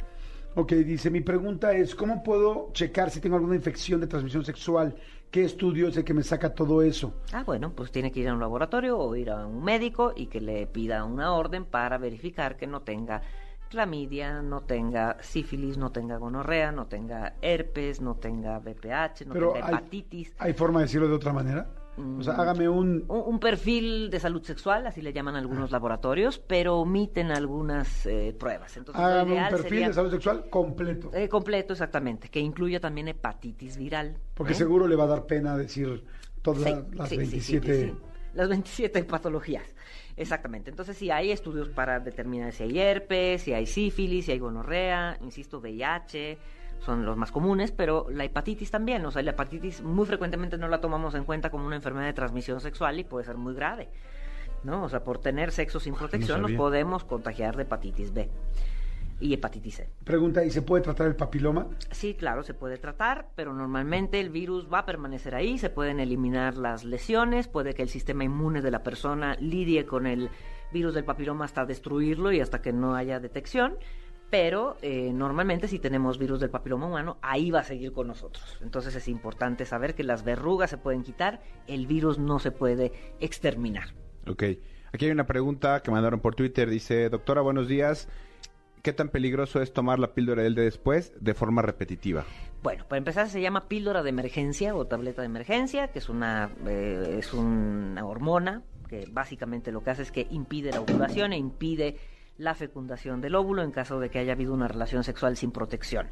Ok, 0.54 0.72
dice, 0.72 1.10
mi 1.10 1.22
pregunta 1.22 1.72
es, 1.72 1.94
¿cómo 1.94 2.22
puedo 2.22 2.70
checar 2.74 3.10
si 3.10 3.20
tengo 3.20 3.36
alguna 3.36 3.54
infección 3.54 4.00
de 4.02 4.06
transmisión 4.06 4.44
sexual? 4.44 4.94
¿Qué 5.32 5.44
estudio 5.44 5.88
es 5.88 5.96
el 5.96 6.04
que 6.04 6.12
me 6.12 6.22
saca 6.22 6.54
todo 6.54 6.82
eso? 6.82 7.14
Ah, 7.32 7.42
bueno, 7.42 7.72
pues 7.74 7.90
tiene 7.90 8.12
que 8.12 8.20
ir 8.20 8.28
a 8.28 8.34
un 8.34 8.40
laboratorio 8.40 8.98
o 8.98 9.16
ir 9.16 9.30
a 9.30 9.46
un 9.46 9.64
médico 9.64 10.12
y 10.14 10.26
que 10.26 10.42
le 10.42 10.66
pida 10.66 11.04
una 11.04 11.32
orden 11.32 11.64
para 11.64 11.96
verificar 11.96 12.58
que 12.58 12.66
no 12.66 12.82
tenga 12.82 13.22
clamidia, 13.70 14.42
no 14.42 14.60
tenga 14.60 15.16
sífilis, 15.22 15.78
no 15.78 15.90
tenga 15.90 16.18
gonorrea, 16.18 16.70
no 16.70 16.86
tenga 16.86 17.36
herpes, 17.40 18.02
no 18.02 18.16
tenga 18.16 18.58
VPH, 18.58 19.24
no 19.24 19.32
Pero 19.32 19.52
tenga 19.54 19.66
hay, 19.68 19.74
hepatitis. 19.74 20.34
¿hay 20.36 20.52
forma 20.52 20.80
de 20.80 20.84
decirlo 20.84 21.08
de 21.08 21.14
otra 21.14 21.32
manera? 21.32 21.81
O 21.96 22.22
sea, 22.22 22.32
Mm. 22.34 22.40
hágame 22.40 22.68
un... 22.70 23.04
Un, 23.08 23.22
un 23.26 23.38
perfil 23.38 24.08
de 24.10 24.18
salud 24.18 24.42
sexual, 24.42 24.86
así 24.86 25.02
le 25.02 25.12
llaman 25.12 25.36
algunos 25.36 25.70
laboratorios, 25.70 26.38
pero 26.38 26.78
omiten 26.78 27.30
algunas 27.30 28.06
eh, 28.06 28.34
pruebas. 28.38 28.76
Entonces, 28.78 29.00
lo 29.02 29.06
Hágame 29.08 29.32
un 29.34 29.48
perfil 29.50 29.68
sería- 29.68 29.88
de 29.88 29.94
salud 29.94 30.10
sexual 30.10 30.48
completo. 30.48 31.10
Eh, 31.12 31.28
completo, 31.28 31.74
exactamente, 31.74 32.28
que 32.28 32.40
incluya 32.40 32.80
también 32.80 33.08
hepatitis 33.08 33.76
viral. 33.76 34.16
Porque 34.34 34.52
¿eh? 34.54 34.56
seguro 34.56 34.86
le 34.86 34.96
va 34.96 35.04
a 35.04 35.08
dar 35.08 35.26
pena 35.26 35.56
decir 35.56 36.02
todas 36.40 36.62
Sí, 36.62 36.74
las 36.96 37.08
sí, 37.10 37.16
sí, 37.26 37.40
sí, 37.40 37.58
27... 37.58 37.74
sí, 37.74 37.90
sí. 37.90 37.96
Las 38.34 38.48
27 38.48 39.04
patologías. 39.04 39.64
Exactamente. 40.16 40.70
Entonces, 40.70 40.96
sí, 40.96 41.10
hay 41.10 41.30
estudios 41.30 41.68
para 41.68 42.00
determinar 42.00 42.52
si 42.52 42.62
hay 42.62 42.78
herpes, 42.78 43.42
si 43.42 43.52
hay 43.52 43.66
sífilis, 43.66 44.24
si 44.24 44.32
hay 44.32 44.38
gonorrea, 44.38 45.18
insisto, 45.20 45.58
VIH, 45.58 46.38
son 46.84 47.04
los 47.04 47.16
más 47.16 47.30
comunes, 47.30 47.72
pero 47.72 48.06
la 48.10 48.24
hepatitis 48.24 48.70
también. 48.70 49.04
O 49.06 49.10
sea, 49.10 49.22
la 49.22 49.30
hepatitis 49.30 49.82
muy 49.82 50.06
frecuentemente 50.06 50.58
no 50.58 50.68
la 50.68 50.80
tomamos 50.80 51.14
en 51.14 51.24
cuenta 51.24 51.50
como 51.50 51.66
una 51.66 51.76
enfermedad 51.76 52.06
de 52.06 52.12
transmisión 52.12 52.60
sexual 52.60 52.98
y 52.98 53.04
puede 53.04 53.24
ser 53.24 53.36
muy 53.36 53.54
grave. 53.54 53.88
¿No? 54.64 54.84
O 54.84 54.88
sea, 54.88 55.02
por 55.02 55.18
tener 55.18 55.50
sexo 55.50 55.80
sin 55.80 55.94
protección 55.94 56.42
nos 56.42 56.52
podemos 56.52 57.04
contagiar 57.04 57.56
de 57.56 57.62
hepatitis 57.62 58.12
B 58.12 58.30
y 59.22 59.34
hepatitis 59.34 59.76
C. 59.76 59.90
Pregunta, 60.04 60.44
¿y 60.44 60.50
se 60.50 60.62
puede 60.62 60.82
tratar 60.82 61.06
el 61.06 61.16
papiloma? 61.16 61.68
Sí, 61.90 62.14
claro, 62.14 62.42
se 62.42 62.54
puede 62.54 62.76
tratar, 62.76 63.28
pero 63.36 63.52
normalmente 63.52 64.20
el 64.20 64.30
virus 64.30 64.68
va 64.72 64.80
a 64.80 64.86
permanecer 64.86 65.34
ahí, 65.34 65.58
se 65.58 65.70
pueden 65.70 66.00
eliminar 66.00 66.56
las 66.56 66.84
lesiones, 66.84 67.48
puede 67.48 67.74
que 67.74 67.82
el 67.82 67.88
sistema 67.88 68.24
inmune 68.24 68.60
de 68.62 68.70
la 68.70 68.82
persona 68.82 69.36
lidie 69.40 69.86
con 69.86 70.06
el 70.06 70.30
virus 70.72 70.94
del 70.94 71.04
papiloma 71.04 71.44
hasta 71.44 71.64
destruirlo 71.64 72.32
y 72.32 72.40
hasta 72.40 72.60
que 72.60 72.72
no 72.72 72.96
haya 72.96 73.20
detección, 73.20 73.76
pero 74.32 74.78
eh, 74.80 75.12
normalmente 75.12 75.68
si 75.68 75.78
tenemos 75.78 76.16
virus 76.16 76.40
del 76.40 76.48
papiloma 76.48 76.86
humano, 76.86 77.18
ahí 77.20 77.50
va 77.50 77.60
a 77.60 77.64
seguir 77.64 77.92
con 77.92 78.06
nosotros. 78.06 78.56
Entonces 78.62 78.96
es 78.96 79.06
importante 79.08 79.66
saber 79.66 79.94
que 79.94 80.04
las 80.04 80.24
verrugas 80.24 80.70
se 80.70 80.78
pueden 80.78 81.02
quitar, 81.02 81.42
el 81.66 81.86
virus 81.86 82.18
no 82.18 82.38
se 82.38 82.50
puede 82.50 82.92
exterminar. 83.20 83.88
Ok. 84.26 84.44
Aquí 84.90 85.04
hay 85.04 85.10
una 85.10 85.26
pregunta 85.26 85.82
que 85.82 85.90
mandaron 85.90 86.20
por 86.20 86.34
Twitter. 86.34 86.70
Dice, 86.70 87.10
doctora, 87.10 87.42
buenos 87.42 87.68
días. 87.68 88.08
¿Qué 88.80 88.94
tan 88.94 89.10
peligroso 89.10 89.60
es 89.60 89.74
tomar 89.74 89.98
la 89.98 90.14
píldora 90.14 90.42
del 90.42 90.54
de 90.54 90.62
después 90.62 91.12
de 91.20 91.34
forma 91.34 91.60
repetitiva? 91.60 92.24
Bueno, 92.62 92.86
para 92.88 92.96
empezar 92.96 93.28
se 93.28 93.42
llama 93.42 93.68
píldora 93.68 94.02
de 94.02 94.08
emergencia 94.08 94.74
o 94.74 94.86
tableta 94.86 95.20
de 95.20 95.26
emergencia, 95.26 95.88
que 95.88 95.98
es 95.98 96.08
una, 96.08 96.50
eh, 96.66 97.16
es 97.18 97.34
una 97.34 98.06
hormona 98.06 98.62
que 98.88 99.06
básicamente 99.10 99.72
lo 99.72 99.84
que 99.84 99.90
hace 99.90 100.02
es 100.02 100.10
que 100.10 100.26
impide 100.30 100.70
la 100.70 100.80
ovulación 100.80 101.34
e 101.34 101.36
impide 101.36 101.98
la 102.38 102.54
fecundación 102.54 103.20
del 103.20 103.34
óvulo 103.34 103.62
en 103.62 103.70
caso 103.70 104.00
de 104.00 104.10
que 104.10 104.18
haya 104.18 104.32
habido 104.32 104.54
una 104.54 104.68
relación 104.68 105.04
sexual 105.04 105.36
sin 105.36 105.52
protección. 105.52 106.08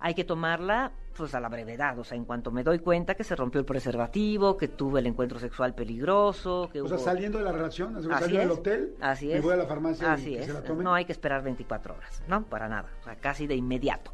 Hay 0.00 0.14
que 0.14 0.24
tomarla 0.24 0.92
pues 1.16 1.34
a 1.34 1.40
la 1.40 1.48
brevedad, 1.48 1.98
o 1.98 2.04
sea, 2.04 2.16
en 2.18 2.24
cuanto 2.24 2.50
me 2.50 2.62
doy 2.62 2.80
cuenta 2.80 3.14
que 3.14 3.24
se 3.24 3.36
rompió 3.36 3.60
el 3.60 3.64
preservativo, 3.64 4.56
que 4.56 4.68
tuve 4.68 5.00
el 5.00 5.06
encuentro 5.06 5.38
sexual 5.38 5.74
peligroso, 5.74 6.68
que 6.72 6.82
O 6.82 6.88
sea, 6.88 6.98
saliendo 6.98 7.38
de 7.38 7.44
la 7.44 7.52
relación, 7.52 8.02
saliendo 8.02 8.38
del 8.40 8.50
hotel, 8.50 8.94
Así 9.00 9.28
me 9.28 9.36
es. 9.36 9.42
voy 9.42 9.52
a 9.54 9.56
la 9.56 9.66
farmacia 9.66 10.12
Así 10.12 10.30
y 10.30 10.34
que 10.34 10.40
es. 10.40 10.46
se 10.46 10.52
la 10.52 10.62
tome. 10.62 10.82
No 10.84 10.92
hay 10.92 11.04
que 11.04 11.12
esperar 11.12 11.42
24 11.42 11.94
horas, 11.94 12.22
¿no? 12.28 12.44
Para 12.44 12.68
nada. 12.68 12.90
O 13.00 13.04
sea, 13.04 13.16
casi 13.16 13.46
de 13.46 13.54
inmediato. 13.54 14.12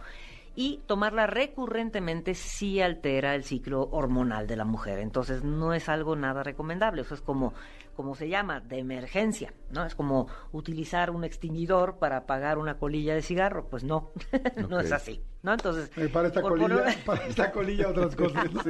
Y 0.55 0.83
tomarla 0.87 1.27
recurrentemente 1.27 2.35
sí 2.35 2.81
altera 2.81 3.35
el 3.35 3.45
ciclo 3.45 3.89
hormonal 3.93 4.47
de 4.47 4.57
la 4.57 4.65
mujer. 4.65 4.99
Entonces 4.99 5.43
no 5.43 5.73
es 5.73 5.89
algo 5.89 6.17
nada 6.17 6.43
recomendable. 6.43 7.03
Eso 7.03 7.15
es 7.15 7.23
como, 7.23 7.55
como 7.95 8.15
se 8.15 8.29
llama, 8.29 8.61
de 8.61 8.79
emergencia, 8.79 9.53
¿no? 9.71 9.85
Es 9.85 9.95
como 9.95 10.29
utilizar 10.53 11.11
un 11.11 11.25
extinguidor 11.25 11.99
para 11.99 12.19
apagar 12.19 12.59
una 12.59 12.79
colilla 12.79 13.15
de 13.15 13.23
cigarro. 13.23 13.69
Pues 13.69 13.85
no, 13.85 14.13
no 14.69 14.81
es 14.81 14.93
así, 14.93 15.23
¿no? 15.43 15.53
Entonces... 15.53 15.91
Eh, 15.97 16.09
para 16.09 16.29
esta 16.29 16.41
por 16.41 16.59
colilla, 16.59 16.85
para 17.05 17.27
esta 17.27 17.53
colilla 17.53 17.89
otras 17.89 18.17
cosas. 18.17 18.53
¿no? 18.53 18.63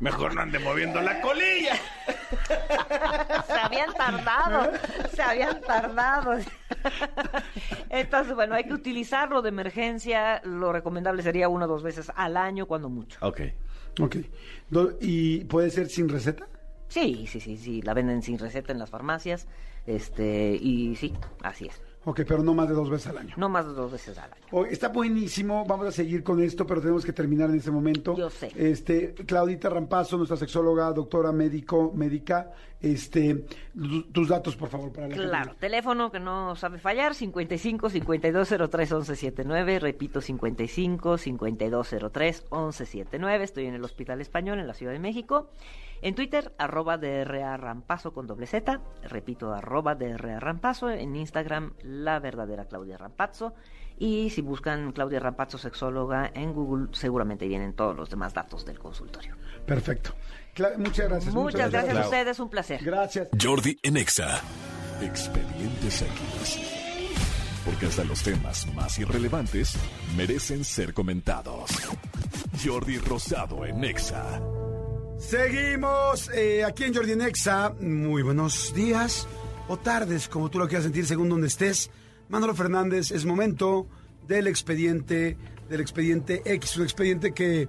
Mejor 0.00 0.34
no 0.34 0.42
ande 0.42 0.58
moviendo 0.58 1.00
la 1.00 1.20
colilla. 1.20 1.74
se 3.46 3.52
habían 3.52 3.92
tardado, 3.94 4.72
se 5.12 5.22
habían 5.22 5.60
tardado. 5.60 6.38
Entonces, 7.88 8.34
bueno, 8.34 8.54
hay 8.54 8.64
que 8.64 8.74
utilizarlo 8.74 9.42
de 9.42 9.48
emergencia. 9.48 10.40
Lo 10.44 10.72
recomendable 10.72 11.22
sería 11.22 11.48
una 11.48 11.64
o 11.66 11.68
dos 11.68 11.82
veces 11.82 12.12
al 12.14 12.36
año, 12.36 12.66
cuando 12.66 12.88
mucho. 12.88 13.18
Ok. 13.22 13.40
Ok. 14.00 14.16
¿Y 15.00 15.44
puede 15.44 15.70
ser 15.70 15.88
sin 15.88 16.08
receta? 16.08 16.46
Sí, 16.90 17.26
sí, 17.26 17.40
sí, 17.40 17.56
sí. 17.56 17.80
La 17.82 17.94
venden 17.94 18.20
sin 18.22 18.38
receta 18.38 18.72
en 18.72 18.78
las 18.78 18.90
farmacias. 18.90 19.46
Este, 19.86 20.54
y 20.60 20.94
sí, 20.96 21.14
así 21.42 21.66
es. 21.66 21.80
Ok, 22.04 22.22
pero 22.26 22.42
no 22.42 22.54
más 22.54 22.66
de 22.66 22.74
dos 22.74 22.88
veces 22.88 23.08
al 23.08 23.18
año. 23.18 23.34
No 23.36 23.50
más 23.50 23.66
de 23.66 23.72
dos 23.74 23.92
veces 23.92 24.16
al 24.16 24.32
año. 24.32 24.42
Oh, 24.52 24.64
está 24.64 24.88
buenísimo, 24.88 25.66
vamos 25.66 25.86
a 25.86 25.92
seguir 25.92 26.22
con 26.22 26.40
esto, 26.42 26.66
pero 26.66 26.80
tenemos 26.80 27.04
que 27.04 27.12
terminar 27.12 27.50
en 27.50 27.56
este 27.56 27.70
momento. 27.70 28.16
Yo 28.16 28.30
sé. 28.30 28.50
Este, 28.56 29.12
Claudita 29.12 29.68
Rampazo, 29.68 30.16
nuestra 30.16 30.38
sexóloga, 30.38 30.90
doctora 30.92 31.30
médico, 31.30 31.92
médica, 31.94 32.52
este, 32.80 33.44
tu- 33.74 34.04
tus 34.04 34.28
datos, 34.28 34.56
por 34.56 34.70
favor, 34.70 34.90
para 34.92 35.08
la 35.08 35.14
gente. 35.14 35.28
Claro, 35.28 35.54
teléfono 35.60 36.10
que 36.10 36.20
no 36.20 36.56
sabe 36.56 36.78
fallar, 36.78 37.14
55 37.14 37.90
5203 37.90 38.90
1179, 38.92 39.78
repito 39.78 40.22
55 40.22 41.18
5203 41.18 42.44
1179, 42.50 43.44
estoy 43.44 43.66
en 43.66 43.74
el 43.74 43.84
Hospital 43.84 44.22
Español 44.22 44.58
en 44.58 44.66
la 44.66 44.72
Ciudad 44.74 44.92
de 44.94 45.00
México. 45.00 45.50
En 46.02 46.14
Twitter, 46.14 46.54
arroba 46.58 46.96
DRA 46.96 47.56
Rampazo 47.58 48.12
con 48.12 48.26
doble 48.26 48.46
Z, 48.46 48.80
repito, 49.02 49.52
arroba 49.52 49.94
DRA 49.94 50.40
Rampazo, 50.40 50.88
en 50.90 51.14
Instagram, 51.14 51.74
la 51.82 52.18
verdadera 52.20 52.64
Claudia 52.64 52.96
Rampazzo, 52.96 53.54
y 53.98 54.30
si 54.30 54.40
buscan 54.40 54.92
Claudia 54.92 55.20
Rampazzo 55.20 55.58
sexóloga 55.58 56.30
en 56.32 56.54
Google, 56.54 56.88
seguramente 56.92 57.46
vienen 57.46 57.74
todos 57.74 57.94
los 57.94 58.08
demás 58.08 58.32
datos 58.32 58.64
del 58.64 58.78
consultorio. 58.78 59.36
Perfecto. 59.66 60.14
Cla- 60.56 60.78
muchas 60.78 61.08
gracias. 61.10 61.34
Muchas 61.34 61.70
gracias 61.70 61.96
a 61.96 62.00
ustedes, 62.00 62.40
un 62.40 62.48
placer. 62.48 62.82
Gracias. 62.82 63.28
Jordi 63.38 63.78
en 63.82 63.98
Exa. 63.98 64.40
Expedientes 65.02 66.00
X. 66.02 66.60
Porque 67.64 67.86
hasta 67.86 68.04
los 68.04 68.22
temas 68.22 68.66
más 68.74 68.98
irrelevantes 68.98 69.76
merecen 70.16 70.64
ser 70.64 70.94
comentados. 70.94 71.70
Jordi 72.64 72.96
Rosado 72.98 73.66
en 73.66 73.84
Exa. 73.84 74.40
Seguimos 75.20 76.30
eh, 76.30 76.64
aquí 76.64 76.84
en 76.84 76.94
Jordi 76.94 77.14
Nexa. 77.14 77.74
Muy 77.78 78.22
buenos 78.22 78.72
días. 78.74 79.28
o 79.68 79.76
tardes, 79.76 80.28
como 80.28 80.50
tú 80.50 80.58
lo 80.58 80.66
quieras 80.66 80.84
sentir 80.84 81.06
según 81.06 81.28
donde 81.28 81.46
estés. 81.46 81.90
Manolo 82.28 82.54
Fernández, 82.54 83.12
es 83.12 83.24
momento 83.24 83.86
del 84.26 84.48
expediente, 84.48 85.36
del 85.68 85.80
expediente 85.80 86.42
X, 86.44 86.78
un 86.78 86.82
expediente 86.82 87.32
que 87.32 87.68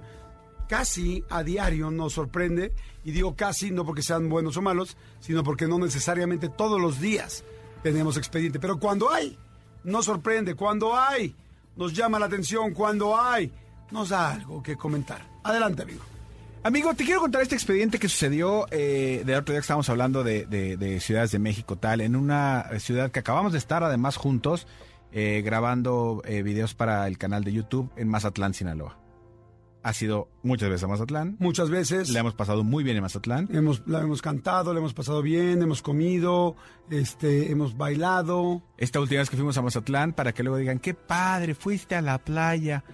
casi 0.68 1.22
a 1.28 1.44
diario 1.44 1.90
nos 1.90 2.14
sorprende, 2.14 2.72
y 3.04 3.12
digo 3.12 3.36
casi 3.36 3.70
no 3.70 3.84
porque 3.84 4.02
sean 4.02 4.28
buenos 4.28 4.56
o 4.56 4.62
malos, 4.62 4.96
sino 5.20 5.44
porque 5.44 5.68
no 5.68 5.78
necesariamente 5.78 6.48
todos 6.48 6.80
los 6.80 7.00
días 7.00 7.44
tenemos 7.82 8.16
expediente, 8.16 8.58
pero 8.58 8.78
cuando 8.80 9.10
hay, 9.10 9.38
nos 9.84 10.06
sorprende, 10.06 10.54
cuando 10.54 10.96
hay, 10.96 11.36
nos 11.76 11.92
llama 11.92 12.18
la 12.18 12.26
atención, 12.26 12.72
cuando 12.72 13.20
hay, 13.20 13.52
nos 13.90 14.08
da 14.08 14.32
algo 14.32 14.62
que 14.62 14.76
comentar. 14.76 15.24
Adelante, 15.44 15.82
amigo. 15.82 16.11
Amigo, 16.64 16.94
te 16.94 17.04
quiero 17.04 17.20
contar 17.20 17.42
este 17.42 17.56
expediente 17.56 17.98
que 17.98 18.08
sucedió 18.08 18.66
eh, 18.70 19.22
de 19.26 19.36
otro 19.36 19.52
día 19.52 19.58
que 19.60 19.64
estábamos 19.64 19.88
hablando 19.88 20.22
de, 20.22 20.46
de- 20.46 20.76
de 20.76 21.00
ciudades 21.00 21.32
de 21.32 21.40
México, 21.40 21.76
tal, 21.76 22.00
en 22.00 22.14
una 22.14 22.66
ciudad 22.78 23.10
que 23.10 23.18
acabamos 23.18 23.50
de 23.52 23.58
estar 23.58 23.82
además 23.82 24.16
juntos 24.16 24.68
eh, 25.10 25.42
grabando 25.44 26.22
eh, 26.24 26.42
videos 26.42 26.74
para 26.74 27.08
el 27.08 27.18
canal 27.18 27.42
de 27.42 27.52
YouTube 27.52 27.90
en 27.96 28.06
Mazatlán, 28.08 28.54
Sinaloa. 28.54 28.96
Ha 29.82 29.92
sido 29.92 30.28
muchas 30.44 30.68
veces 30.68 30.84
a 30.84 30.86
Mazatlán. 30.86 31.34
Muchas 31.40 31.68
veces 31.68 32.08
Le 32.10 32.20
hemos 32.20 32.34
pasado 32.34 32.62
muy 32.62 32.84
bien 32.84 32.96
en 32.96 33.02
Mazatlán. 33.02 33.48
hemos, 33.52 33.82
la 33.88 34.00
hemos 34.00 34.22
cantado, 34.22 34.72
le 34.72 34.78
hemos 34.78 34.94
pasado 34.94 35.20
bien, 35.20 35.60
hemos 35.62 35.82
comido, 35.82 36.54
este, 36.90 37.50
hemos 37.50 37.76
bailado. 37.76 38.62
Esta 38.78 39.00
última 39.00 39.18
vez 39.18 39.30
que 39.30 39.36
fuimos 39.36 39.58
a 39.58 39.62
Mazatlán, 39.62 40.12
para 40.12 40.32
que 40.32 40.44
luego 40.44 40.58
digan, 40.58 40.78
qué 40.78 40.94
padre, 40.94 41.56
fuiste 41.56 41.96
a 41.96 42.02
la 42.02 42.18
playa. 42.18 42.84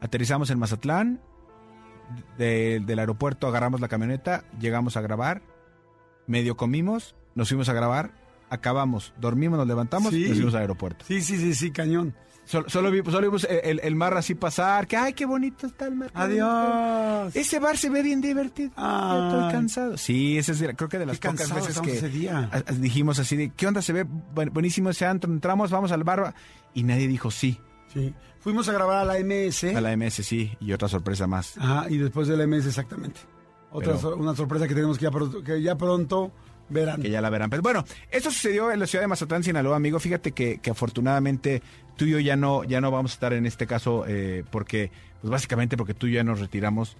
Aterrizamos 0.00 0.48
en 0.48 0.58
Mazatlán, 0.58 1.20
de- 2.38 2.80
del 2.84 2.98
aeropuerto 2.98 3.46
agarramos 3.46 3.80
la 3.80 3.88
camioneta, 3.88 4.44
llegamos 4.60 4.96
a 4.96 5.00
grabar, 5.00 5.42
medio 6.26 6.56
comimos, 6.56 7.14
nos 7.34 7.48
fuimos 7.48 7.68
a 7.68 7.72
grabar, 7.72 8.12
acabamos, 8.50 9.12
dormimos, 9.20 9.58
nos 9.58 9.66
levantamos 9.68 10.12
Sí. 10.12 10.24
y 10.24 10.28
nos 10.28 10.36
fuimos 10.38 10.54
al 10.54 10.60
aeropuerto. 10.62 11.04
Sí, 11.06 11.20
sí, 11.22 11.36
sí, 11.38 11.54
sí, 11.54 11.70
cañón. 11.70 12.14
Solo, 12.46 12.68
solo, 12.68 12.90
vi- 12.90 13.02
solo 13.04 13.20
vimos 13.28 13.44
el, 13.44 13.60
el- 13.62 13.80
el 13.84 13.94
mar 13.94 14.16
así 14.16 14.34
pasar, 14.34 14.88
que 14.88 14.96
ay, 14.96 15.12
qué 15.12 15.24
bonito 15.24 15.68
está 15.68 15.86
el 15.86 15.94
mar. 15.94 16.10
Adiós. 16.14 17.36
Ese 17.36 17.60
bar 17.60 17.76
se 17.76 17.90
ve 17.90 18.02
bien 18.02 18.20
divertido. 18.20 18.72
Ya 18.76 19.28
Estoy 19.28 19.52
cansado. 19.52 19.96
Sí, 19.96 20.36
ese 20.36 20.52
es, 20.52 20.58
creo 20.76 20.88
que 20.88 20.98
de 20.98 21.06
las 21.06 21.20
Qué 21.20 21.28
pocas 21.28 21.54
veces 21.54 21.80
que 21.80 22.08
día. 22.08 22.50
dijimos 22.78 23.20
así 23.20 23.36
de, 23.36 23.50
¿qué 23.50 23.68
onda? 23.68 23.82
Se 23.82 23.92
ve 23.92 24.04
buen- 24.34 24.52
buenísimo 24.52 24.90
ese 24.90 25.06
antro. 25.06 25.30
Entramos, 25.32 25.70
vamos 25.70 25.92
al 25.92 26.02
bar. 26.02 26.34
Y 26.74 26.82
nadie 26.82 27.06
dijo 27.06 27.30
sí. 27.30 27.60
Sí. 27.92 28.14
Fuimos 28.40 28.68
a 28.68 28.72
grabar 28.72 28.98
a 28.98 29.04
la 29.04 29.18
MS. 29.18 29.64
A 29.76 29.80
la 29.80 29.92
MS 29.96 30.22
sí. 30.24 30.52
Y 30.60 30.72
otra 30.72 30.88
sorpresa 30.88 31.26
más. 31.26 31.58
Ajá, 31.58 31.86
y 31.90 31.98
después 31.98 32.28
de 32.28 32.36
la 32.36 32.44
MS 32.46 32.66
exactamente. 32.66 33.20
Otra 33.72 33.94
Pero- 33.96 34.16
una 34.16 34.34
sorpresa 34.34 34.66
que 34.66 34.74
tenemos 34.74 34.98
que 34.98 35.04
ya, 35.04 35.10
que 35.44 35.62
ya 35.62 35.76
pronto 35.76 36.32
verán. 36.68 37.02
Que 37.02 37.10
ya 37.10 37.20
la 37.20 37.30
verán. 37.30 37.50
Pero 37.50 37.62
bueno, 37.62 37.84
esto 38.10 38.30
sucedió 38.30 38.70
en 38.72 38.80
la 38.80 38.86
ciudad 38.86 39.02
de 39.02 39.08
Mazatlán, 39.08 39.42
Sinaloa, 39.44 39.76
amigo. 39.76 39.98
Fíjate 40.00 40.32
que, 40.32 40.58
que 40.58 40.70
afortunadamente 40.70 41.62
tú 41.96 42.04
y 42.06 42.10
yo 42.10 42.18
ya 42.20 42.36
no, 42.36 42.64
ya 42.64 42.80
no 42.80 42.90
vamos 42.90 43.12
a 43.12 43.14
estar 43.14 43.32
en 43.32 43.44
este 43.46 43.66
caso 43.66 44.04
eh, 44.08 44.44
porque, 44.50 44.90
pues 45.20 45.30
básicamente 45.30 45.76
porque 45.76 45.94
tú 45.94 46.06
y 46.06 46.12
yo 46.12 46.16
ya 46.16 46.24
nos 46.24 46.40
retiramos 46.40 46.96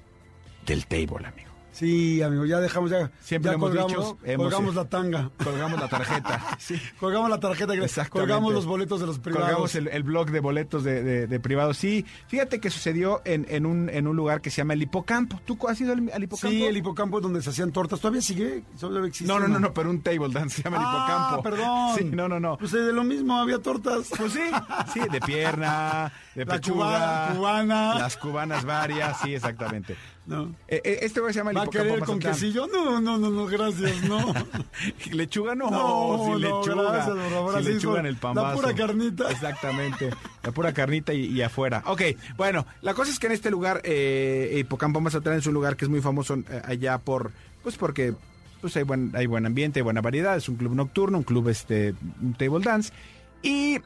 del 0.67 0.87
table, 0.87 1.27
amigo. 1.27 1.50
Sí, 1.73 2.21
amigo, 2.23 2.45
ya 2.47 2.59
dejamos 2.61 2.91
ya. 2.91 3.11
Siempre 3.21 3.51
ya 3.51 3.55
hemos 3.55 3.71
colgamos, 3.71 3.93
dicho, 3.93 4.19
hemos- 4.25 4.45
colgamos 4.49 4.75
la 4.75 4.85
tanga. 4.87 5.31
Colgamos 5.43 5.81
la 5.81 5.89
tarjeta. 5.89 6.41
Sí. 6.59 6.81
Colgamos 6.99 7.31
la 7.31 7.41
tarjeta, 7.41 7.73
colgamos 8.11 8.53
los 8.53 8.67
boletos 8.67 9.01
de 9.01 9.07
los 9.07 9.19
privados. 9.19 9.47
Colgamos 9.49 9.75
el, 9.75 9.89
el 9.89 10.03
blog 10.03 10.31
de 10.31 10.41
boletos 10.41 10.85
de, 10.85 11.03
de, 11.03 11.27
de 11.27 11.41
privados. 11.41 11.77
Sí, 11.77 12.05
fíjate 12.29 12.61
que 12.61 12.71
sucedió 12.71 13.23
en, 13.25 13.47
en, 13.49 13.67
un, 13.67 13.89
en 13.89 14.07
un 14.07 14.17
lugar 14.17 14.41
que 14.41 14.51
se 14.51 14.59
llama 14.59 14.75
el 14.75 14.83
Hipocampo. 14.83 15.41
¿Tú 15.45 15.59
has 15.69 15.81
ido 15.81 15.93
al, 15.93 16.11
al 16.13 16.23
Hipocampo? 16.23 16.49
Sí, 16.51 16.65
el 16.65 16.77
hipocampo 16.77 17.19
es 17.19 17.23
donde 17.23 17.41
se 17.43 17.51
hacían 17.51 17.73
tortas. 17.73 18.01
¿Todavía 18.01 18.21
sigue? 18.21 18.65
¿Solo 18.77 19.05
existe? 19.05 19.33
No, 19.33 19.39
no, 19.41 19.49
no, 19.49 19.59
no, 19.59 19.73
pero 19.73 19.91
un 19.91 20.03
table 20.03 20.29
dance 20.31 20.57
se 20.57 20.63
llama 20.63 20.77
el 20.79 20.83
Ah, 20.87 21.07
Hipocampo. 21.31 21.43
perdón. 21.43 21.97
Sí, 21.97 22.05
no, 22.05 22.29
no, 22.29 22.39
no. 22.41 22.59
Pues 22.59 22.75
eh, 22.75 22.79
de 22.79 22.93
lo 22.93 23.05
mismo, 23.05 23.39
había 23.39 23.59
tortas. 23.61 24.09
Pues 24.17 24.33
sí, 24.33 24.41
sí, 24.93 25.01
de 25.11 25.21
pierna, 25.21 26.13
de 26.35 26.45
La 26.45 26.55
pechuga. 26.55 26.87
cubana, 26.87 27.35
cubana. 27.37 27.95
Las 27.99 28.17
cubanas 28.17 28.65
varias, 28.65 29.19
sí, 29.21 29.35
exactamente. 29.35 29.97
No. 30.27 30.55
Eh, 30.69 30.81
eh, 30.85 30.99
este 31.03 31.21
güey 31.21 31.33
se 31.33 31.41
llama 31.41 31.51
el 31.51 31.57
¿Va 31.57 31.63
a 31.63 31.67
querer 31.67 32.01
con 32.01 32.19
quesillo? 32.21 32.67
No, 32.69 33.01
no, 33.01 33.19
no, 33.19 33.31
no, 33.31 33.47
gracias, 33.47 34.03
no. 34.03 34.33
¿Lechuga 35.13 35.55
no? 35.55 35.71
No, 35.71 36.25
sí, 36.25 36.31
no, 36.31 36.39
lechuga. 36.39 36.93
gracias, 36.93 37.17
así 37.57 37.73
lechuga 37.73 38.01
en 38.01 38.07
el 38.07 38.15
la 38.15 38.21
pambazo. 38.21 38.61
pura 38.61 38.75
carnita. 38.75 39.31
Exactamente. 39.31 40.11
La 40.43 40.53
pura 40.53 40.73
carnita 40.73 41.13
y, 41.15 41.25
y 41.27 41.43
afuera. 41.43 41.83
Ok, 41.87 42.03
bueno, 42.37 42.65
la 42.83 42.95
cosa 42.95 43.11
es 43.11 43.19
que 43.19 43.27
en 43.27 43.33
este 43.33 43.51
lugar, 43.51 43.81
eh, 43.85 44.57
Hipocampo 44.61 45.01
Mazatlán 45.01 45.39
es 45.39 45.47
un 45.47 45.55
lugar 45.55 45.77
que 45.77 45.85
es 45.87 45.89
muy 45.89 46.01
famoso 46.01 46.35
eh, 46.37 46.63
allá 46.65 46.99
por, 46.99 47.33
pues 47.63 47.77
porque 47.77 48.15
pues 48.61 48.77
hay 48.77 48.83
buen, 48.85 49.11
hay 49.17 49.27
buen 49.27 49.47
ambiente, 49.47 49.81
hay 49.81 49.85
buena 49.85 50.03
variedad, 50.03 50.37
es 50.37 50.49
un 50.49 50.57
club 50.57 50.75
nocturno, 50.75 51.19
un 51.19 51.25
club 51.25 51.49
este, 51.49 51.95
un 52.23 52.35
table 52.35 52.63
dance. 52.63 52.93
Y, 53.43 53.77
y, 53.77 53.81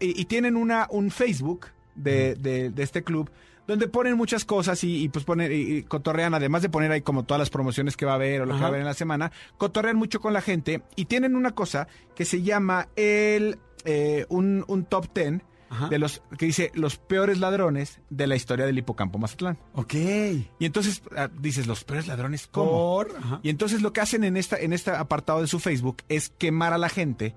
y 0.00 0.24
tienen 0.26 0.56
una, 0.56 0.86
un 0.90 1.10
Facebook 1.10 1.66
de, 1.96 2.36
de- 2.36 2.70
de 2.70 2.82
este 2.82 3.02
club 3.02 3.28
donde 3.66 3.88
ponen 3.88 4.16
muchas 4.16 4.44
cosas 4.44 4.82
y, 4.84 5.04
y, 5.04 5.08
pues 5.08 5.24
ponen 5.24 5.52
y, 5.52 5.54
y 5.54 5.82
cotorrean, 5.84 6.34
además 6.34 6.62
de 6.62 6.68
poner 6.68 6.90
ahí 6.92 7.02
como 7.02 7.24
todas 7.24 7.38
las 7.38 7.50
promociones 7.50 7.96
que 7.96 8.04
va 8.06 8.12
a 8.12 8.16
haber 8.16 8.42
o 8.42 8.46
lo 8.46 8.54
que 8.54 8.60
va 8.60 8.66
a 8.66 8.68
haber 8.68 8.80
en 8.80 8.86
la 8.86 8.94
semana, 8.94 9.30
cotorrean 9.58 9.96
mucho 9.96 10.20
con 10.20 10.32
la 10.32 10.40
gente 10.40 10.82
y 10.96 11.04
tienen 11.04 11.36
una 11.36 11.52
cosa 11.52 11.86
que 12.14 12.24
se 12.24 12.42
llama 12.42 12.88
el 12.96 13.58
eh, 13.84 14.26
un, 14.28 14.64
un 14.68 14.84
top 14.84 15.08
ten 15.12 15.42
Ajá. 15.70 15.88
de 15.88 15.98
los 15.98 16.22
que 16.38 16.44
dice 16.46 16.70
los 16.74 16.98
peores 16.98 17.38
ladrones 17.40 18.00
de 18.10 18.26
la 18.26 18.36
historia 18.36 18.66
del 18.66 18.76
hipocampo 18.76 19.18
Mazatlán. 19.18 19.56
Ok. 19.74 19.94
Y 19.94 20.46
entonces 20.66 21.02
ah, 21.16 21.30
dices, 21.40 21.66
los 21.66 21.82
peores 21.84 22.06
ladrones, 22.08 22.46
¿cómo? 22.46 23.04
Y 23.42 23.48
entonces 23.48 23.80
lo 23.80 23.92
que 23.94 24.02
hacen 24.02 24.22
en 24.24 24.36
esta 24.36 24.58
en 24.58 24.72
este 24.74 24.90
apartado 24.90 25.40
de 25.40 25.46
su 25.46 25.60
Facebook 25.60 25.98
es 26.10 26.28
quemar 26.36 26.74
a 26.74 26.78
la 26.78 26.90
gente 26.90 27.34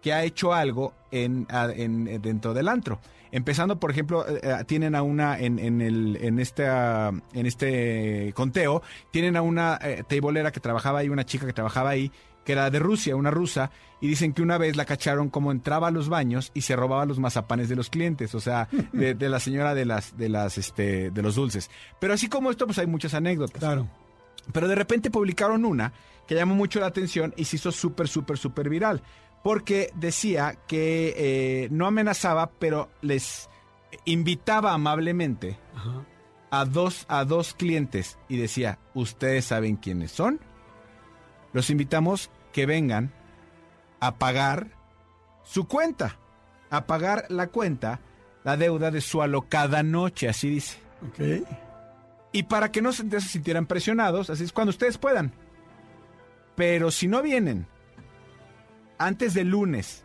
que 0.00 0.12
ha 0.12 0.22
hecho 0.24 0.52
algo 0.54 0.94
en, 1.10 1.46
a- 1.50 1.72
en- 1.74 2.06
eh, 2.08 2.18
dentro 2.20 2.54
del 2.54 2.68
antro. 2.68 3.00
Empezando, 3.32 3.80
por 3.80 3.90
ejemplo, 3.90 4.28
eh, 4.28 4.40
eh, 4.42 4.64
tienen 4.66 4.94
a 4.94 5.02
una 5.02 5.38
en, 5.40 5.58
en 5.58 5.80
el 5.80 6.18
en 6.20 6.38
esta 6.38 7.10
en 7.32 7.46
este 7.46 8.32
conteo 8.34 8.82
tienen 9.10 9.36
a 9.36 9.42
una 9.42 9.78
eh, 9.82 10.04
que 10.06 10.60
trabajaba 10.60 11.00
ahí, 11.00 11.08
una 11.08 11.24
chica 11.24 11.46
que 11.46 11.54
trabajaba 11.54 11.90
ahí 11.90 12.12
que 12.44 12.52
era 12.52 12.70
de 12.70 12.78
Rusia, 12.78 13.14
una 13.14 13.30
rusa, 13.30 13.70
y 14.00 14.08
dicen 14.08 14.32
que 14.32 14.42
una 14.42 14.58
vez 14.58 14.76
la 14.76 14.84
cacharon 14.84 15.30
como 15.30 15.52
entraba 15.52 15.88
a 15.88 15.90
los 15.92 16.08
baños 16.08 16.50
y 16.54 16.62
se 16.62 16.74
robaba 16.74 17.06
los 17.06 17.20
mazapanes 17.20 17.68
de 17.68 17.76
los 17.76 17.88
clientes, 17.88 18.34
o 18.34 18.40
sea, 18.40 18.68
de, 18.92 19.14
de 19.14 19.28
la 19.28 19.38
señora 19.38 19.74
de 19.74 19.84
las 19.84 20.16
de 20.16 20.28
las 20.28 20.58
este 20.58 21.10
de 21.10 21.22
los 21.22 21.36
dulces. 21.36 21.70
Pero 22.00 22.14
así 22.14 22.28
como 22.28 22.50
esto, 22.50 22.66
pues 22.66 22.78
hay 22.78 22.86
muchas 22.86 23.14
anécdotas. 23.14 23.60
Claro. 23.60 23.88
Pero 24.52 24.68
de 24.68 24.74
repente 24.74 25.10
publicaron 25.10 25.64
una 25.64 25.92
que 26.26 26.34
llamó 26.34 26.54
mucho 26.54 26.80
la 26.80 26.86
atención 26.86 27.32
y 27.36 27.44
se 27.44 27.56
hizo 27.56 27.72
súper, 27.72 28.08
súper, 28.08 28.38
súper 28.38 28.68
viral. 28.68 29.02
Porque 29.42 29.90
decía 29.94 30.56
que 30.66 31.14
eh, 31.16 31.68
no 31.70 31.86
amenazaba, 31.86 32.50
pero 32.58 32.88
les 33.00 33.48
invitaba 34.04 34.72
amablemente 34.72 35.58
Ajá. 35.74 36.04
a 36.50 36.64
dos, 36.64 37.04
a 37.08 37.24
dos 37.24 37.54
clientes 37.54 38.18
y 38.28 38.36
decía, 38.36 38.78
¿ustedes 38.94 39.46
saben 39.46 39.76
quiénes 39.76 40.12
son? 40.12 40.40
Los 41.52 41.70
invitamos 41.70 42.30
que 42.52 42.66
vengan 42.66 43.12
a 44.00 44.16
pagar 44.16 44.68
su 45.42 45.66
cuenta, 45.66 46.18
a 46.70 46.86
pagar 46.86 47.26
la 47.28 47.48
cuenta, 47.48 48.00
la 48.44 48.56
deuda 48.56 48.90
de 48.90 49.00
su 49.00 49.22
alocada 49.22 49.82
noche, 49.82 50.28
así 50.28 50.48
dice. 50.48 50.78
Y 52.32 52.44
para 52.44 52.72
que 52.72 52.80
no 52.80 52.92
se 52.92 53.20
sintieran 53.20 53.66
presionados, 53.66 54.30
así 54.30 54.44
es 54.44 54.52
cuando 54.52 54.70
ustedes 54.70 54.98
puedan. 54.98 55.32
Pero 56.56 56.90
si 56.90 57.08
no 57.08 57.22
vienen 57.22 57.66
antes 58.98 59.34
del 59.34 59.48
lunes 59.48 60.04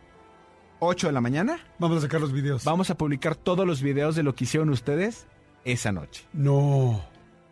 8 0.80 1.08
de 1.08 1.12
la 1.12 1.20
mañana, 1.20 1.58
Vamos 1.78 1.98
a 1.98 2.00
sacar 2.02 2.20
los 2.20 2.32
videos. 2.32 2.64
vamos 2.64 2.90
a 2.90 2.96
publicar 2.96 3.34
todos 3.36 3.66
los 3.66 3.82
videos 3.82 4.14
de 4.16 4.22
lo 4.22 4.34
que 4.34 4.44
hicieron 4.44 4.70
ustedes 4.70 5.26
esa 5.64 5.90
noche. 5.92 6.24
No. 6.32 7.02